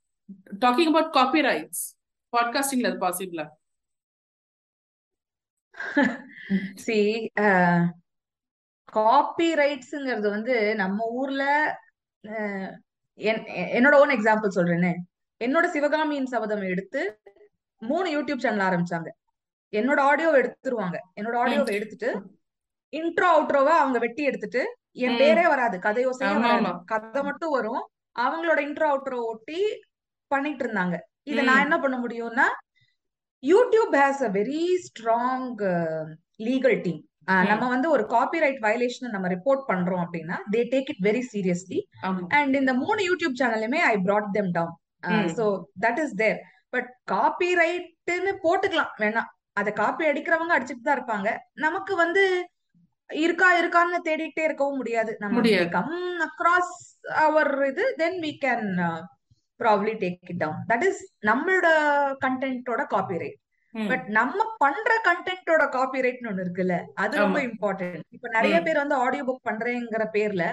talking 0.59 0.91
about 0.93 1.11
copyrights 1.41 1.83
பாட்காஸ்டிங்ல 2.33 2.89
அது 2.91 2.99
பாசிபிளா 2.99 3.45
சி 6.75 7.29
காப்பி 8.85 9.53
ரைட்ஸுங்கிறது 9.53 10.29
வந்து 10.29 10.75
நம்ம 10.75 11.05
ஊர்ல 11.05 11.43
என்- 13.19 13.45
என்னோட 13.77 13.93
ஓன் 13.93 14.09
எக்ஸாம்பிள் 14.09 14.49
சொல்றேனே. 14.55 14.93
என்னோட 15.43 15.65
சிவகாமியின் 15.67 16.25
சபதம் 16.25 16.61
எடுத்து 16.61 17.19
மூணு 17.77 18.07
யூடியூப் 18.09 18.37
சேனல் 18.37 18.67
ஆரம்பிச்சாங்க. 18.67 19.09
என்னோட 19.75 19.99
ஆடியோவை 19.99 20.39
எடுத்துருவாங்க. 20.41 20.97
என்னோட 21.21 21.37
ஆடியோவை 21.37 21.71
எடுத்துட்டு 21.71 22.37
இன்ட்ரோ 22.97 23.25
அவுட்ரோவை 23.35 23.73
அவங்க 23.75 23.99
வெட்டி 23.99 24.23
எடுத்துட்டு 24.23 24.77
என் 24.91 25.11
பேரே 25.11 25.47
வராது. 25.47 25.77
கதையோசையே 25.77 26.85
கதை 26.85 27.23
மட்டும் 27.23 27.51
வரும். 27.51 27.89
அவங்களோட 28.19 28.59
இன்ட்ரோ 28.59 28.87
அவுட்ரோ 28.93 29.23
ஒட்டி 29.23 29.79
பண்ணிட்டு 30.27 30.65
இருந்தாங்க. 30.65 30.99
இத 31.23 31.41
நான் 31.41 31.61
என்ன 31.61 31.79
பண்ண 31.79 31.97
முடியும்னா 31.97 32.45
YouTube 33.43 33.93
has 34.01 34.23
a 34.27 34.31
very 34.39 34.65
strong 34.87 35.47
legal 36.49 36.77
team 36.85 37.01
நம்ம 37.49 37.63
வந்து 37.73 37.87
ஒரு 37.95 38.03
காப்பிரைட் 38.13 38.59
வயலேஷன் 38.65 39.13
நம்ம 39.15 39.27
ரிப்போர்ட் 39.35 39.63
பண்றோம் 39.71 40.03
அப்படின்னா 40.05 40.37
they 40.55 40.61
take 40.73 40.89
it 40.93 41.03
very 41.09 41.23
seriously 41.33 41.79
and 42.39 42.55
இந்த 42.61 42.73
மூணு 42.83 43.01
YouTube 43.09 43.35
சேனலுமே 43.41 43.81
I 43.91 43.95
brought 44.07 44.29
them 44.37 44.47
down 44.57 44.75
so 45.37 45.45
that 45.85 46.01
is 46.05 46.15
there 46.23 46.39
but 46.73 46.89
copy 47.13 47.49
ரைட்டுன்னு 47.61 48.33
போட்டுக்கலாம். 48.45 48.91
வேணா 49.03 49.23
அதை 49.59 49.71
காப்பி 49.79 50.03
அடிக்கிறவங்க 50.09 50.53
அடிச்சுட்டு 50.55 50.85
தான் 50.85 50.97
இருப்பாங்க. 50.97 51.29
நமக்கு 51.65 51.93
வந்து 52.03 52.23
இருக்கா 53.09 53.47
இருக்கான்னு 53.61 53.99
தேடிட்டே 54.07 54.43
இருக்கவும் 54.49 54.79
முடியாது. 54.81 55.11
நம்ம 55.23 55.65
கம் 55.77 55.95
அக்ராஸ் 56.27 56.75
அவர் 57.25 57.51
இது 57.71 57.85
then 58.01 58.19
we 58.25 58.31
can 58.45 58.67
probably 59.61 59.93
take 60.01 60.31
it 60.31 60.41
down 60.41 60.59
that 60.67 60.85
is 60.89 60.99
நம்மளோட 61.29 61.67
கண்டென்ட்டோட 62.25 62.81
காப்பிரைட் 62.93 63.37
ம். 63.75 63.87
பட் 63.89 64.05
நம்ம 64.11 64.47
பண்ற 64.57 64.91
கண்டென்ட்டோட 65.05 65.63
காப்பிரைட்னு 65.75 66.29
ஒண்ணு 66.31 66.45
இருக்குல்ல 66.45 66.75
அது 66.95 67.15
ரொம்ப 67.17 67.39
இம்பார்ட்டன்ட் 67.49 68.03
இப்ப 68.09 68.29
நிறைய 68.29 68.57
பேர் 68.61 68.81
வந்து 68.81 68.97
ஆடியோ 69.03 69.25
புக் 69.29 69.47
பண்றேங்கிற 69.49 70.05
பேர்ல 70.13 70.45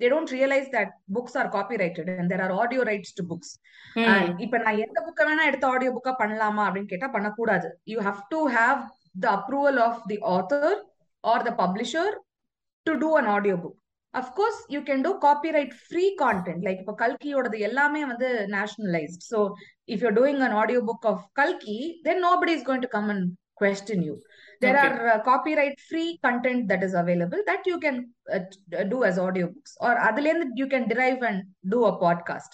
they 0.00 0.08
don't 0.08 0.30
realize 0.30 0.66
that 0.68 0.88
books 1.08 1.34
are 1.36 1.46
copyrighted 1.48 2.06
and 2.12 2.26
there 2.30 2.40
are 2.40 2.52
audio 2.52 2.82
rights 2.82 3.10
to 3.12 3.22
books. 3.22 3.50
ம். 4.00 4.26
இப்ப 4.38 4.58
நான் 4.58 4.80
எந்த 4.84 4.98
புக்கை 5.06 5.24
வேணா 5.28 5.44
எடுத்து 5.46 5.66
ஆடியோ 5.66 5.90
புக்கா 5.94 6.12
பண்ணலாமா 6.18 6.62
அப்படின்னு 6.66 6.90
கேட்டா 6.90 7.08
பண்ணக்கூடாது. 7.08 7.68
You 7.84 7.96
have 8.00 8.18
to 8.28 8.40
have 8.52 8.80
the 9.20 9.28
approval 9.36 9.78
of 9.86 10.02
the 10.06 10.18
author 10.34 10.76
or 11.24 11.44
the 11.44 11.52
publisher 11.62 12.12
to 12.86 12.94
do 12.98 13.10
an 13.18 13.30
audio 13.36 13.56
book 13.56 13.78
of course 14.15 14.61
you 14.73 14.79
can 14.87 15.03
do 15.07 15.11
copyright 15.25 15.73
free 15.83 16.05
content 16.23 16.63
like 16.67 16.81
இப்போ 16.83 16.95
கல்கியோடது 17.03 17.59
எல்லாமே 17.69 18.01
வந்து 18.05 18.29
nationalised 18.55 19.23
so 19.31 19.39
if 19.93 20.03
you're 20.05 20.17
doing 20.19 20.41
an 20.47 20.57
audio 20.61 20.81
book 20.89 21.07
of 21.11 21.23
கல்கி 21.41 21.77
then 22.07 22.21
nobody 22.27 22.53
is 22.57 22.67
going 22.69 22.85
to 22.87 22.91
come 22.97 23.09
and 23.15 23.27
question 23.61 23.99
you 24.05 24.13
there 24.61 24.75
okay 24.75 24.85
are 24.85 25.07
uh, 25.09 25.17
copyright 25.27 25.75
free 25.89 26.07
content 26.23 26.61
that 26.71 26.81
is 26.87 26.93
available 27.01 27.41
that 27.49 27.63
you 27.69 27.77
can 27.83 27.97
uh, 28.35 28.39
t- 28.51 28.85
do 28.93 28.99
as 29.09 29.15
audiobooks 29.25 29.71
or 29.85 29.91
அதுலேருந்து 30.07 30.59
you 30.61 30.67
can 30.73 30.83
derive 30.91 31.21
and 31.29 31.39
do 31.73 31.79
a 31.89 31.93
podcast 32.03 32.53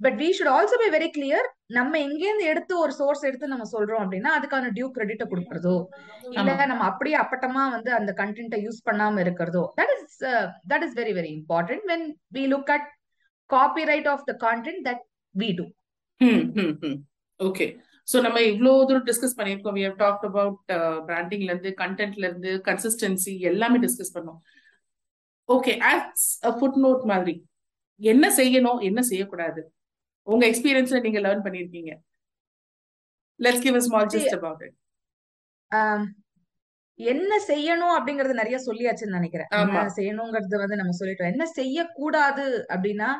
But 0.00 0.16
we 0.22 0.28
should 0.36 0.50
also 0.56 0.76
be 0.82 0.88
very 0.96 1.08
clear 1.16 1.40
நம்ம 1.78 1.92
எங்கேருந்து 2.06 2.46
எடுத்து 2.52 2.72
ஒரு 2.84 2.92
source 3.00 3.26
எடுத்து 3.28 3.52
நம்ம 3.52 3.66
சொல்றோம் 3.72 4.02
அப்படின்னா 4.04 4.30
அதுக்கான 4.38 4.70
டியூ 4.76 4.86
கிரெடிட்டை 4.96 5.26
கொடுக்கறதோ 5.32 5.74
இல்ல 6.36 6.66
நம்ம 6.70 6.86
அப்படியே 6.90 7.16
அப்பட்டமா 7.24 7.64
வந்து 7.76 7.90
அந்த 7.98 8.12
கண்டென்ட்டை 8.22 8.60
யூஸ் 8.66 8.80
பண்ணாம 8.88 9.20
இருக்கிறதோ 9.24 9.62
that 9.80 9.92
is 9.96 10.16
that 10.72 10.86
is 10.86 10.96
very 11.00 11.12
very 11.18 11.30
important 11.40 11.84
when 11.92 12.06
we 12.38 12.44
look 12.54 12.72
at 12.76 12.88
copyright 13.50 14.08
of 14.14 14.24
the 14.30 14.34
content 14.46 14.82
that 14.88 15.04
we 15.34 15.50
do 15.60 15.66
okay 17.40 17.66
so 18.08 18.18
நம்ம 18.24 18.38
இவ்வளோ 18.52 18.70
தூரம் 18.88 19.06
டிஸ்கஸ் 19.08 19.36
பண்ணியிருக்கோம். 19.38 19.76
வி 19.78 19.82
ஹவ் 19.86 19.98
டாக்ட் 20.04 20.24
அபவுட் 20.28 20.72
பிராண்டிங்ல 21.08 21.50
இருந்து 21.52 21.70
கண்டென்ட்ல 21.82 22.24
இருந்து 22.28 22.52
கன்சிஸ்டன்சி 22.68 23.34
எல்லாமே 23.50 23.78
டிஸ்கஸ் 23.84 24.14
பண்ணோம். 24.16 24.40
Okay 25.48 25.72
as 25.90 26.26
a 26.48 26.52
food 26.56 26.78
note 26.84 27.04
மாதிரி 27.12 27.34
என்ன 28.00 28.26
செய்யணும் 28.38 28.80
என்ன 28.88 29.00
செய்யக்கூடாது? 29.10 29.62
உங்க 30.26 30.44
எக்ஸ்பீரியன்ஸ்ல 30.50 31.00
நீங்க 31.06 31.20
லேர்ன் 31.26 31.44
பண்ணிருக்கீங்க. 31.46 31.92
Let's 33.40 33.64
give 33.66 33.78
a 33.80 33.82
small 33.86 34.10
just 34.14 34.36
about 34.38 34.62
it 34.66 34.76
என்ன 36.98 37.32
செய்யணும் 37.50 37.94
அப்படிங்கறது 37.98 38.40
நிறைய 38.40 38.56
சொல்லியாச்சுன்னு 38.66 39.18
நினைக்கிறேன். 39.18 39.50
என்ன 39.60 39.84
செய்யணுங்கிறது 39.98 40.56
வந்து 40.62 40.78
நம்ம 40.80 40.94
சொல்லிட்டோம். 41.00 41.32
என்ன 41.34 41.44
செய்யக்கூடாது 41.58 42.44
அப்படின்னா 42.74 43.10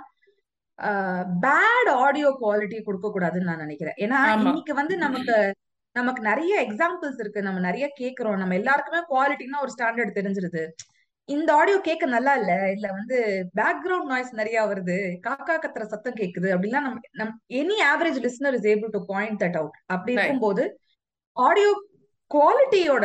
பேட் 1.45 1.91
ஆடியோ 2.05 2.29
குவாலிட்டி 2.43 2.79
கொடுக்க 2.83 3.07
கூடாதுன்னு 3.15 3.49
நான் 3.51 3.65
நினைக்கிறேன். 3.65 3.97
ஏன்னா 4.05 4.19
இன்னைக்கு 4.45 4.75
வந்து 4.81 4.95
நமக்கு 5.05 5.37
நமக்கு 5.97 6.23
நிறைய 6.29 6.53
எக்ஸாம்பிள்ஸ் 6.67 7.21
இருக்கு. 7.23 7.41
நம்ம 7.47 7.61
நிறைய 7.69 7.87
கேக்குறோம். 8.01 8.41
நம்ம 8.43 8.55
எல்லாருக்குமே 8.61 9.01
குவாலிட்டினா 9.13 9.63
ஒரு 9.65 9.73
ஸ்டாண்டர்ட் 9.77 10.19
தெரிஞ்சிருது. 10.19 10.63
இந்த 11.31 11.51
ஆடியோ 11.55 11.79
கேட்க 11.81 12.05
நல்லா 12.07 12.33
இல்ல. 12.41 12.53
இல்ல 12.75 12.87
வந்து 12.93 13.17
பேக்ரவுண்ட் 13.59 14.11
நாய்ஸ் 14.13 14.33
நிறைய 14.41 14.61
வருது. 14.71 14.97
காக்கா 15.27 15.55
கத்துற 15.57 15.85
சத்தம் 15.87 16.19
கேக்குது. 16.21 16.49
அப்படிலாம் 16.55 16.87
நம்ம 16.87 17.01
நம் 17.21 17.35
any 17.61 17.77
average 17.91 18.19
listener 18.27 18.57
is 18.59 18.69
able 18.73 18.93
to 18.97 19.03
point 19.13 19.41
that 19.45 19.59
out 19.61 19.77
அப்படி. 19.95 20.15
இருக்கும்போது 20.15 20.65
audio 21.37 21.71
குவாலிட்டியோட 22.31 23.05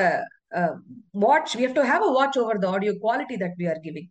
watch 1.24 1.54
we 1.58 1.64
have 1.66 1.78
to 1.78 1.84
have 1.92 2.04
a 2.04 2.12
watch 2.18 2.40
over 2.42 2.62
the 2.64 2.68
audio 2.70 2.94
quality 3.04 3.38
that 3.44 3.58
we 3.62 3.68
are 3.74 3.82
giving 3.86 4.10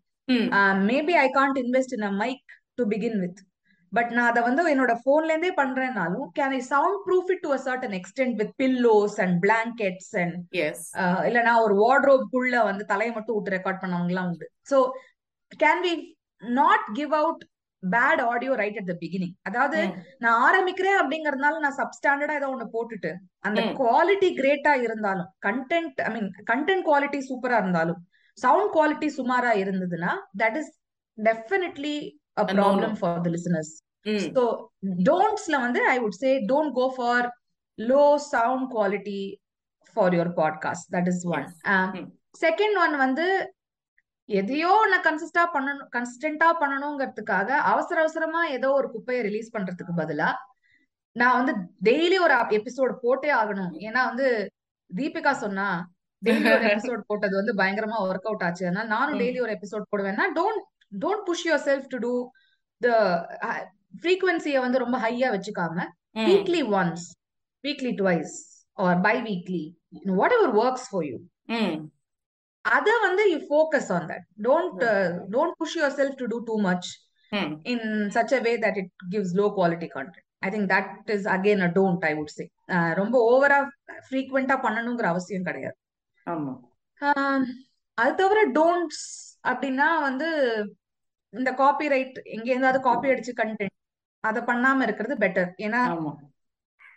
maybe 0.89 1.17
I 1.21 1.27
can't 1.39 1.59
invest 1.65 1.95
in 1.99 2.07
a 2.11 2.13
mic 2.23 2.45
to 2.79 2.85
begin 2.93 3.19
with 3.25 3.41
but 3.95 4.11
நான் 4.11 4.31
அதை 4.31 4.41
வந்து 4.47 4.63
என்னோட 4.73 4.93
போன்ல 5.05 5.33
இருந்தே 5.33 5.53
பண்றேன்னாலும் 5.59 6.27
can 6.39 6.55
I 6.57 6.61
soundproof 7.07 7.31
it 7.35 7.43
to 7.43 7.51
a 7.57 7.61
certain 7.67 7.97
extent 7.99 8.37
with 8.41 8.55
pillows 8.63 9.17
and 9.25 9.37
blankets 9.45 10.13
and 10.23 10.37
இல்லனா 11.29 11.55
ஒரு 11.65 11.75
வார்ட்ரோப்குள்ள 11.83 12.63
வந்து 12.65 12.85
தலையை 12.93 13.13
மட்டும் 13.15 13.37
விட்டு 13.37 13.57
ரெக்கார்ட் 13.57 13.83
பண்ணவங்க 13.83 14.15
எல்லாம் 14.15 14.31
உண்டு. 14.31 14.49
So 14.71 14.79
can 15.61 15.83
we 15.87 15.93
not 16.43 16.87
give 16.93 17.13
out 17.15 17.43
bad 17.83 18.23
audio 18.31 18.53
right 18.61 18.79
at 18.81 18.91
the 18.91 18.97
beginning 19.01 19.35
அதாவது 19.43 19.79
நான் 20.19 20.39
ஆரம்பிக்கிறேன் 20.47 20.99
அப்படிங்கறதுனால 21.01 21.59
நான் 21.59 21.79
சப்ஸ்டாண்டர்டா 21.81 22.37
ஏதோ 22.37 22.49
ஒண்ணு 22.55 22.67
போட்டுட்டு 22.77 23.11
அந்த. 23.45 23.59
குவாலிட்டி 23.81 24.29
கிரேட்டா 24.39 24.75
இருந்தாலும் 24.87 25.31
content 25.41 26.01
I 26.01 26.11
mean 26.15 26.31
content 26.45 26.87
quality 26.87 27.21
சூப்பரா 27.29 27.59
இருந்தாலும் 27.63 28.01
சவுண்ட் 28.39 28.73
குவாலிட்டி 28.77 29.09
சுமாரா 29.19 29.53
இருந்ததுன்னா 29.63 30.13
that 30.43 30.57
is 30.61 30.73
definitely 31.19 31.97
A 32.37 32.45
no-no. 32.45 32.55
Problem 32.59 32.95
for 32.99 33.19
the 33.21 33.31
listeners 33.33 33.73
hmm 34.07 34.23
so 34.29 34.43
டோன்ட்ஸ்ல 35.09 35.57
வந்து 35.61 35.81
I 35.89 35.97
would 36.01 36.17
say 36.19 36.31
don't 36.49 36.73
go 36.75 36.87
for 36.97 37.27
low 37.79 38.05
sound 38.29 38.67
quality 38.73 39.21
for 39.97 40.15
your 40.15 40.33
podcast 40.39 40.89
that 40.95 41.11
is 41.13 41.23
one 41.31 41.45
Yes. 41.45 41.93
Hmm. 41.97 42.09
Second 42.41 42.77
one 42.85 42.95
வந்து 42.99 43.27
எதையோ 44.29 44.71
ஒண்ணு 44.81 44.99
கன்சிஸ்டா 45.07 45.43
பண்ணணும் 45.55 45.89
கன்சிஸ்டன்டா 45.95 46.49
பண்ணணுங்கிறதுக்காக 46.61 47.49
அவசர 47.71 47.97
அவசரமா 48.01 48.43
ஏதோ 48.55 48.69
ஒரு 48.75 48.89
குப்பையை 48.95 49.23
ரிலீஸ் 49.23 49.55
பண்றதுக்கு 49.55 49.95
பதிலா 49.99 50.29
நான் 51.17 51.39
வந்து 51.41 51.53
டெய்லி 51.89 52.17
ஒரு 52.21 52.37
எபிசோட் 52.59 52.95
போட்டே 53.03 53.31
ஆகணும் 53.41 53.75
ஏன்னா 53.85 54.01
வந்து 54.05 54.29
தீபிகா 54.91 55.35
சொன்னா 55.43 55.67
டெய்லி 56.23 56.51
ஒரு 56.55 56.65
எபிசோட் 56.71 57.03
போட்டது 57.07 57.35
வந்து 57.37 57.55
பயங்கரமா 57.55 57.99
ஒர்க் 58.05 58.29
அவுட் 58.29 58.45
ஆச்சு 58.47 58.65
அதனால 58.65 58.89
நானும். 58.89 59.19
டெய்லி 59.23 59.41
ஒரு 59.41 59.53
episode 59.55 59.91
போடுவேன்னா 59.91 60.27
don't 60.37 60.63
don't 61.03 61.25
push 61.27 61.45
yourself 61.67 61.87
to 61.87 61.99
do 61.99 62.13
the 62.81 62.89
ஃப்ரீக்வன்சியை 64.03 64.61
வந்து 64.61 64.79
ரொம்ப 64.79 64.97
ஹையா 64.99 65.29
வச்சுக்காம. 65.35 65.77
Weekly 66.27 66.63
once 66.75 67.07
weekly 67.65 67.93
twice 68.01 68.35
or 68.79 68.99
biweekly 69.23 69.63
whatever 70.39 70.55
works 70.63 70.89
for 70.91 71.07
you 71.07 71.17
அத 72.65 72.89
வந்து 73.03 73.23
you 73.33 73.39
focus 73.49 73.91
on 73.93 74.07
that 74.11 74.25
don't 74.43 74.83
don't 75.33 75.57
push 75.59 75.77
yourself 75.97 76.19
to 76.21 76.27
do 76.27 76.39
too 76.47 76.55
much 76.61 76.89
in 77.65 77.87
such 78.09 78.35
a 78.35 78.41
way 78.41 78.53
that 78.59 78.79
it 78.83 78.93
gives 79.11 79.35
low 79.35 79.47
quality 79.59 79.89
content 79.95 80.29
I 80.41 80.51
think 80.51 80.69
that 80.73 81.11
is 81.11 81.27
again 81.29 81.63
a 81.63 81.71
don't 81.77 82.05
I 82.05 82.13
would 82.15 82.35
say 82.35 82.45
ரொம்ப 82.95 83.17
ஓவரா 83.31 83.59
ஃப்ரீக்வெண்டா 84.07 84.57
பண்ணணுங்கிற 84.65 85.07
அவசியம் 85.07 85.49
கிடையாது. 85.49 85.77
அது 87.99 88.13
தவிர 88.17 88.41
don'ts 88.55 89.05
அப்படின்னா 89.45 89.89
வந்து 90.01 90.29
இந்த 91.35 91.51
காப்பி 91.55 91.87
ரைட் 91.89 92.19
எங்க 92.35 92.47
இருந்தாவது 92.53 92.81
காப்பி 92.83 93.13
அடிச்சு 93.13 93.33
கண்டென்ட் 93.41 93.75
அதை 94.25 94.41
பண்ணாம 94.43 94.85
இருக்கிறது 94.87 95.15
பெட்டர் 95.17 95.51
ஏன்னா 95.65 95.81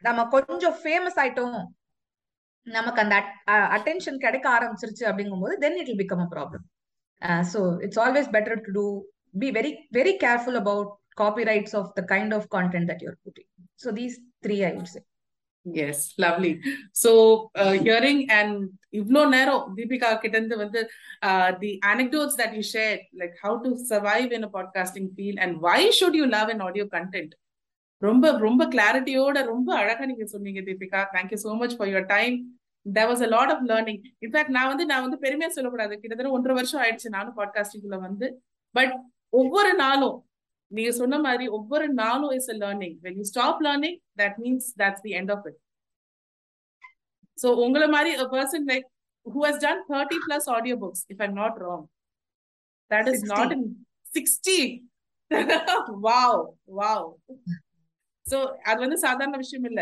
நம்ம 0.03 0.23
கொஞ்சம் 0.29 0.75
ஃபேமஸ் 0.79 1.19
ஆயிட்டோம். 1.21 1.57
நமக்கு 2.67 2.99
அந்த 3.03 3.15
அட்டென்ஷன் 3.75 4.17
கிடைக்க 4.17 4.47
ஆரம்பிச்சிருச்சு 4.49 5.03
அப்படிங்கும்போது 5.09 5.53
then 5.57 5.77
it 5.79 5.89
will 5.89 6.01
become 6.01 6.23
a 6.25 6.29
problem 6.33 6.65
so 7.51 7.59
it's 7.85 8.01
always 8.05 8.29
better 8.35 8.61
to 8.65 8.71
to 8.73 8.85
be 9.35 9.49
very 9.51 9.71
very 9.91 10.13
careful 10.23 10.59
about 10.61 10.91
copyrights 11.43 11.75
of 11.75 11.91
the 11.97 12.03
kind 12.11 12.35
of 12.37 12.47
content 12.55 12.89
that 12.91 13.03
you're 13.05 13.17
putting 13.25 13.49
so 13.79 13.91
these 13.99 14.17
three 14.45 14.57
I 14.63 14.71
would 14.75 14.91
say 14.93 15.01
yes 15.65 16.05
lovely 16.21 16.51
so 17.03 17.11
hearing 17.79 18.23
and 18.31 18.57
இவ்ளோ 18.91 19.21
நேரம் 19.27 19.63
தீபிகா 19.77 20.09
கிட்ட 20.17 20.35
இருந்து 20.37 20.57
வந்து 20.57 20.81
the 21.59 21.71
anecdotes 21.85 22.37
that 22.41 22.55
you 22.55 22.63
share 22.73 22.99
like 23.21 23.35
how 23.41 23.57
to 23.65 23.71
survive 23.89 24.31
in 24.37 24.47
a 24.47 24.51
podcasting 24.53 25.09
field 25.15 25.39
and 25.39 25.55
why 25.59 25.81
should 25.99 26.17
you 26.21 26.25
love 26.25 26.49
an 26.49 26.59
audio 26.59 26.87
content 26.91 27.33
ரொம்ப 28.01 28.31
ரொம்ப 28.37 28.63
கிளாரிட்டியோட 28.65 29.37
ரொம்ப 29.45 29.69
அழகா 29.75 30.05
நீங்க 30.05 30.25
சொன்னீங்க 30.25 30.61
Deepika. 30.61 30.99
Thank you 31.15 31.39
so 31.45 31.51
much 31.57 31.75
for 31.77 31.89
your 31.89 32.05
time 32.05 32.35
there 32.85 33.09
was 33.11 33.23
a 33.23 33.29
lot 33.35 33.51
of 33.51 33.63
learning 33.69 34.01
in fact 34.25 34.53
நான் 34.57 34.67
வந்து 34.67 34.85
நான் 34.85 35.05
வந்து 35.05 35.19
பெருமையா 35.21 35.47
சொல்லக்கூடாது. 35.47 35.93
கிட்டத்தட்ட 35.99 36.35
ஒன்றரை 36.37 36.55
வருஷம் 36.55 36.81
ஆயிடுச்சு 36.83 37.15
நானும் 37.17 37.37
பாட்காஸ்டிங்ல 37.37 37.97
வந்து. 37.99 38.27
பட் 38.75 38.93
ஒவ்வொரு 39.33 39.71
நாளும் 39.73 40.15
நீங்க 40.71 40.91
சொன்ன 40.91 41.19
மாதிரி 41.19 41.45
ஒவ்வொரு 41.49 41.85
நாளும் 41.93 42.33
is 42.37 42.49
a 42.49 42.57
learning 42.63 42.97
when 43.01 43.17
you 43.19 43.25
stop 43.31 43.61
learning 43.67 43.97
that 44.21 44.37
means 44.37 44.67
that's 44.77 45.03
the 45.05 45.13
end 45.19 45.31
of 45.35 45.45
it 45.45 45.59
so 47.37 47.47
உங்களை 47.63 47.87
மாதிரி 47.87 48.11
a 48.15 48.27
person 48.27 48.61
like 48.65 48.85
who 49.25 49.41
has 49.43 49.57
done 49.57 49.79
30 49.89 50.19
plus 50.25 50.43
audio 50.47 50.75
books 50.75 50.99
if 51.09 51.17
i'm 51.21 51.35
not 51.35 51.55
wrong. 51.61 51.83
That 52.91 53.07
is 53.07 53.19
60. 53.19 53.31
not 53.33 53.49
in 53.51 53.61
60 54.15 54.59
wow 56.05 56.31
wow. 56.79 57.01
So 58.25 58.37
அது 58.63 58.79
வந்து 58.79 58.97
சாதாரண 58.97 59.37
விஷயம் 59.37 59.65
இல்ல. 59.65 59.81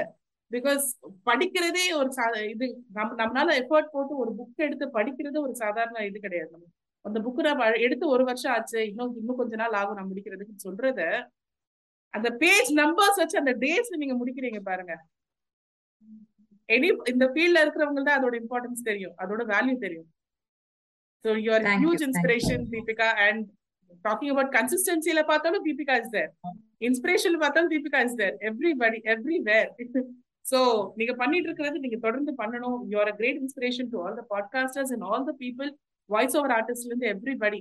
because 0.51 0.85
படிக்கிறதே 1.25 1.85
ஒரு 1.99 2.09
இது 2.49 2.65
நம்ம 2.91 3.11
நம்மளால 3.15 3.53
எஃபர்ட் 3.61 3.93
போட்டு 3.93 4.13
ஒரு 4.17 4.31
புக் 4.37 4.65
எடுத்து 4.67 4.85
படிக்கிறது 4.97 5.37
ஒரு 5.39 5.53
சாதாரண 5.55 6.03
இது 6.05 6.19
கிடையாது 6.19 6.51
நம்ம 6.51 6.67
அந்த 7.05 7.17
புக்கு 7.25 7.41
நம்ம 7.47 7.65
எடுத்து 7.85 8.05
ஒரு 8.15 8.23
வருஷம் 8.29 8.53
ஆச்சு. 8.55 8.79
இன்னும் 8.91 9.15
இன்னும் 9.21 9.39
கொஞ்ச 9.41 9.55
நாள் 9.61 9.77
ஆகும் 9.79 9.97
நான் 9.99 10.09
முடிக்கிறதுக்கு 10.11 10.63
சொல்றத. 10.65 11.01
அந்த 12.13 12.29
பேஜ் 12.41 12.69
நம்பர்ஸ் 12.81 13.19
வச்சு 13.21 13.41
அந்த 13.41 13.53
டேஸ் 13.63 13.91
நீங்க 14.03 14.15
முடிக்கிறீங்க 14.21 14.59
பாருங்க. 14.69 14.93
எனி 16.69 16.89
இந்த 17.13 17.25
ஃபீல்ட்ல 17.33 17.63
இருக்கிறவங்க 17.63 18.01
தான் 18.07 18.17
அதோட 18.19 18.35
இம்பார்ட்டன்ஸ் 18.43 18.87
தெரியும். 18.89 19.15
அதோட 19.23 19.41
வேல்யூ 19.53 19.75
தெரியும். 19.85 20.07
So 21.25 21.29
you're 21.45 21.67
huge. 21.83 22.03
Inspiration 22.07 22.63
Deepika 22.73 23.09
and 23.25 23.43
talking 24.05 24.31
about 24.33 24.53
கன்சிஸ்டன்சில 24.57 25.19
பார்த்தாலும் 25.31 25.65
தீபிகா 25.67 25.95
இஸ் 26.01 26.13
தேர் 26.15 26.31
இன்ஸ்பிரேஷன் 26.87 27.41
பார்த்தாலும் 27.43 27.71
Deepika 27.73 27.99
is 28.07 28.19
there 28.21 28.35
everybody 28.49 28.99
everywhere 29.13 29.69
so 30.45 30.59
நீங்க 30.99 31.13
பண்ணிட்டு 31.21 31.47
இருக்கிறது 31.49 31.77
நீங்க 31.83 31.97
தொடர்ந்து 32.03 32.31
பண்ணணும். 32.41 32.79
You're 32.91 33.11
a 33.11 33.15
great 33.19 33.39
inspiration 33.43 33.89
to 33.93 33.99
all 34.03 34.17
the 34.19 34.23
podcasters 34.33 34.91
and 34.95 35.05
all 35.11 35.25
the 35.29 35.33
people 35.43 35.69
voice 36.10 36.36
over 36.38 36.54
ஆர்டிஸ்ட்ல 36.58 36.90
இருந்து 36.90 37.08
everybody 37.14 37.60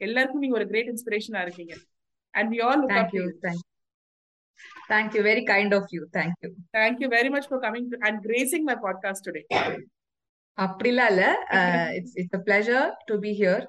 எல்லாருக்கும் 0.00 0.42
நீங்க 0.44 0.56
ஒரு 0.60 0.68
கிரேட் 0.72 0.90
இன்ஸ்பிரேஷனா 0.92 1.42
இருக்கீங்க 1.46 1.74
and 2.34 2.50
we 2.54 2.60
all 2.66 2.80
look 2.82 2.92
Thank 2.92 3.04
up 3.04 3.12
to 3.12 3.20
you. 3.20 3.28
Thank 3.46 3.60
you. 3.60 3.68
Thank 4.88 5.10
you. 5.16 5.22
Very 5.22 5.42
kind 5.44 5.70
of 5.76 5.84
you. 5.94 6.02
Thank 6.16 6.34
you. 6.44 6.50
Thank 6.76 6.96
you 7.02 7.08
very 7.08 7.30
much 7.34 7.46
for 7.50 7.58
coming 7.60 7.84
to, 7.92 7.96
and 8.06 8.16
gracing 8.26 8.64
my 8.70 8.76
podcast 8.86 9.22
today. 9.28 9.44
அப்படிலாம் 10.58 11.10
இல்ல 11.12 11.24
it's 11.98 12.16
it's 12.20 12.36
a 12.38 12.42
pleasure 12.48 12.88
to 13.10 13.14
be 13.22 13.30
here 13.38 13.62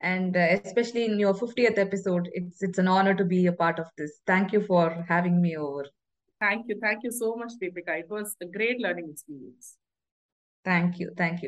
and 0.00 0.36
especially 0.54 1.02
in 1.08 1.18
your 1.22 1.38
fiftieth 1.40 1.80
episode 1.84 2.26
it's 2.38 2.62
it's 2.66 2.80
an 2.82 2.90
honour 2.96 3.18
to 3.20 3.26
be 3.34 3.40
a 3.52 3.54
part 3.62 3.80
of 3.82 3.92
this 4.00 4.16
thank you 4.32 4.60
for 4.68 4.92
having 5.12 5.40
me 5.46 5.54
over 5.68 5.90
Thank 6.40 6.62
you. 6.68 6.76
Thank 6.78 7.00
you 7.06 7.12
so 7.12 7.28
much, 7.40 7.52
Deepika. 7.60 7.92
It 8.00 8.08
was 8.10 8.30
a 8.40 8.48
great 8.56 8.78
learning 8.84 9.06
experience. 9.12 9.66
Thank you 10.66 11.06
thank you 11.20 11.47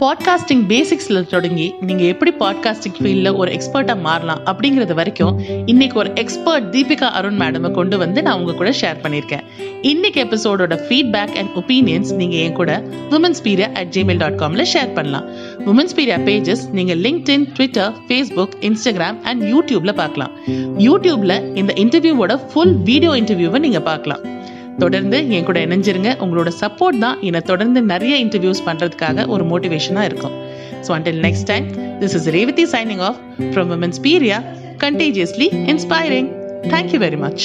Podcasting 0.00 0.62
பேசிக்ஸ்ல 0.68 1.26
தொடங்கி 1.26 1.74
நீங்க 1.80 2.02
எப்படி 2.02 2.30
podcasting 2.38 2.94
ஃபீல்ட்ல 3.00 3.36
ஒரு 3.36 3.50
எக்ஸ்பர்ட்டா 3.52 4.00
மாறலாம் 4.00 4.40
அப்படிங்கறது 4.46 4.94
வரைக்கும் 4.94 5.40
இன்னைக்கு 5.66 5.98
ஒரு 5.98 6.10
எக்ஸ்பர்ட் 6.14 6.76
தீபிகா 6.76 7.08
அருண் 7.10 7.40
மேடமை 7.40 7.70
கொண்டு 7.70 7.98
வந்து 7.98 8.22
நான் 8.22 8.38
உங்க 8.38 8.52
கூட 8.52 8.70
ஷேர் 8.70 9.00
பண்ணியிருக்கேன். 9.02 9.44
இன்னைக்கு 9.82 10.24
எபிசோடோட 10.24 10.78
ஃபீட்பேக் 10.88 11.34
அண்ட் 11.36 11.50
ஒப்பீனியன்ஸ் 11.54 12.14
நீங்க 12.14 12.36
என் 12.36 12.52
கூட 12.52 12.82
உமன்ஸ் 13.10 13.42
பீரியா 13.44 13.72
அட் 13.74 13.88
ஜிமெயில் 13.90 14.16
டாட் 14.16 14.40
காம்ல 14.40 14.64
ஷேர் 14.74 14.94
பண்ணலாம். 14.94 15.24
உமன்ஸ் 15.66 15.96
பீரியா 15.96 16.18
பேஜஸ் 16.30 16.70
நீங்க 16.72 16.94
LinkedIn 16.94 17.52
Twitter 17.52 17.92
Facebook 18.08 18.56
Instagram 18.60 19.20
and 19.22 19.42
யூடியூப்ல 19.42 19.94
பார்க்கலாம். 19.94 20.30
யூடியூப்ல 20.78 21.56
இந்த 21.56 21.72
இன்டர்வியூவோட 21.76 22.40
ஃபுல் 22.52 22.76
வீடியோ 22.76 23.12
இன்டர்வியூவை 23.12 23.58
நீங்க 23.58 23.80
பார்க்கலாம். 23.80 24.38
தொடர்ந்து 24.78 25.30
என் 25.30 25.44
கூட 25.44 25.66
இணைஞ்சிருங்க. 25.66 26.10
உங்களோட 26.24 26.50
சப்போர்ட் 26.60 26.98
தான் 26.98 27.18
என்னை 27.20 27.40
தொடர்ந்து 27.40 27.82
நிறைய 27.82 28.24
இன்டர்வியூஸ் 28.24 28.62
பண்றதுக்காக 28.66 29.26
ஒரு 29.26 29.44
மோட்டிவேஷனாக 29.44 30.08
இருக்கும். 30.10 30.36
So 30.86 30.92
until 30.96 31.20
next 31.26 31.48
time 31.52 31.66
this 32.00 32.14
is 32.14 32.28
Revathi 32.38 32.64
signing 32.64 33.02
off 33.08 33.20
from 33.38 33.72
women's 33.76 34.00
பீரியா 34.02 34.40
contagiously 34.86 35.48
inspiring 35.72 36.30
thank you 36.74 37.00
very 37.06 37.18
much 37.26 37.44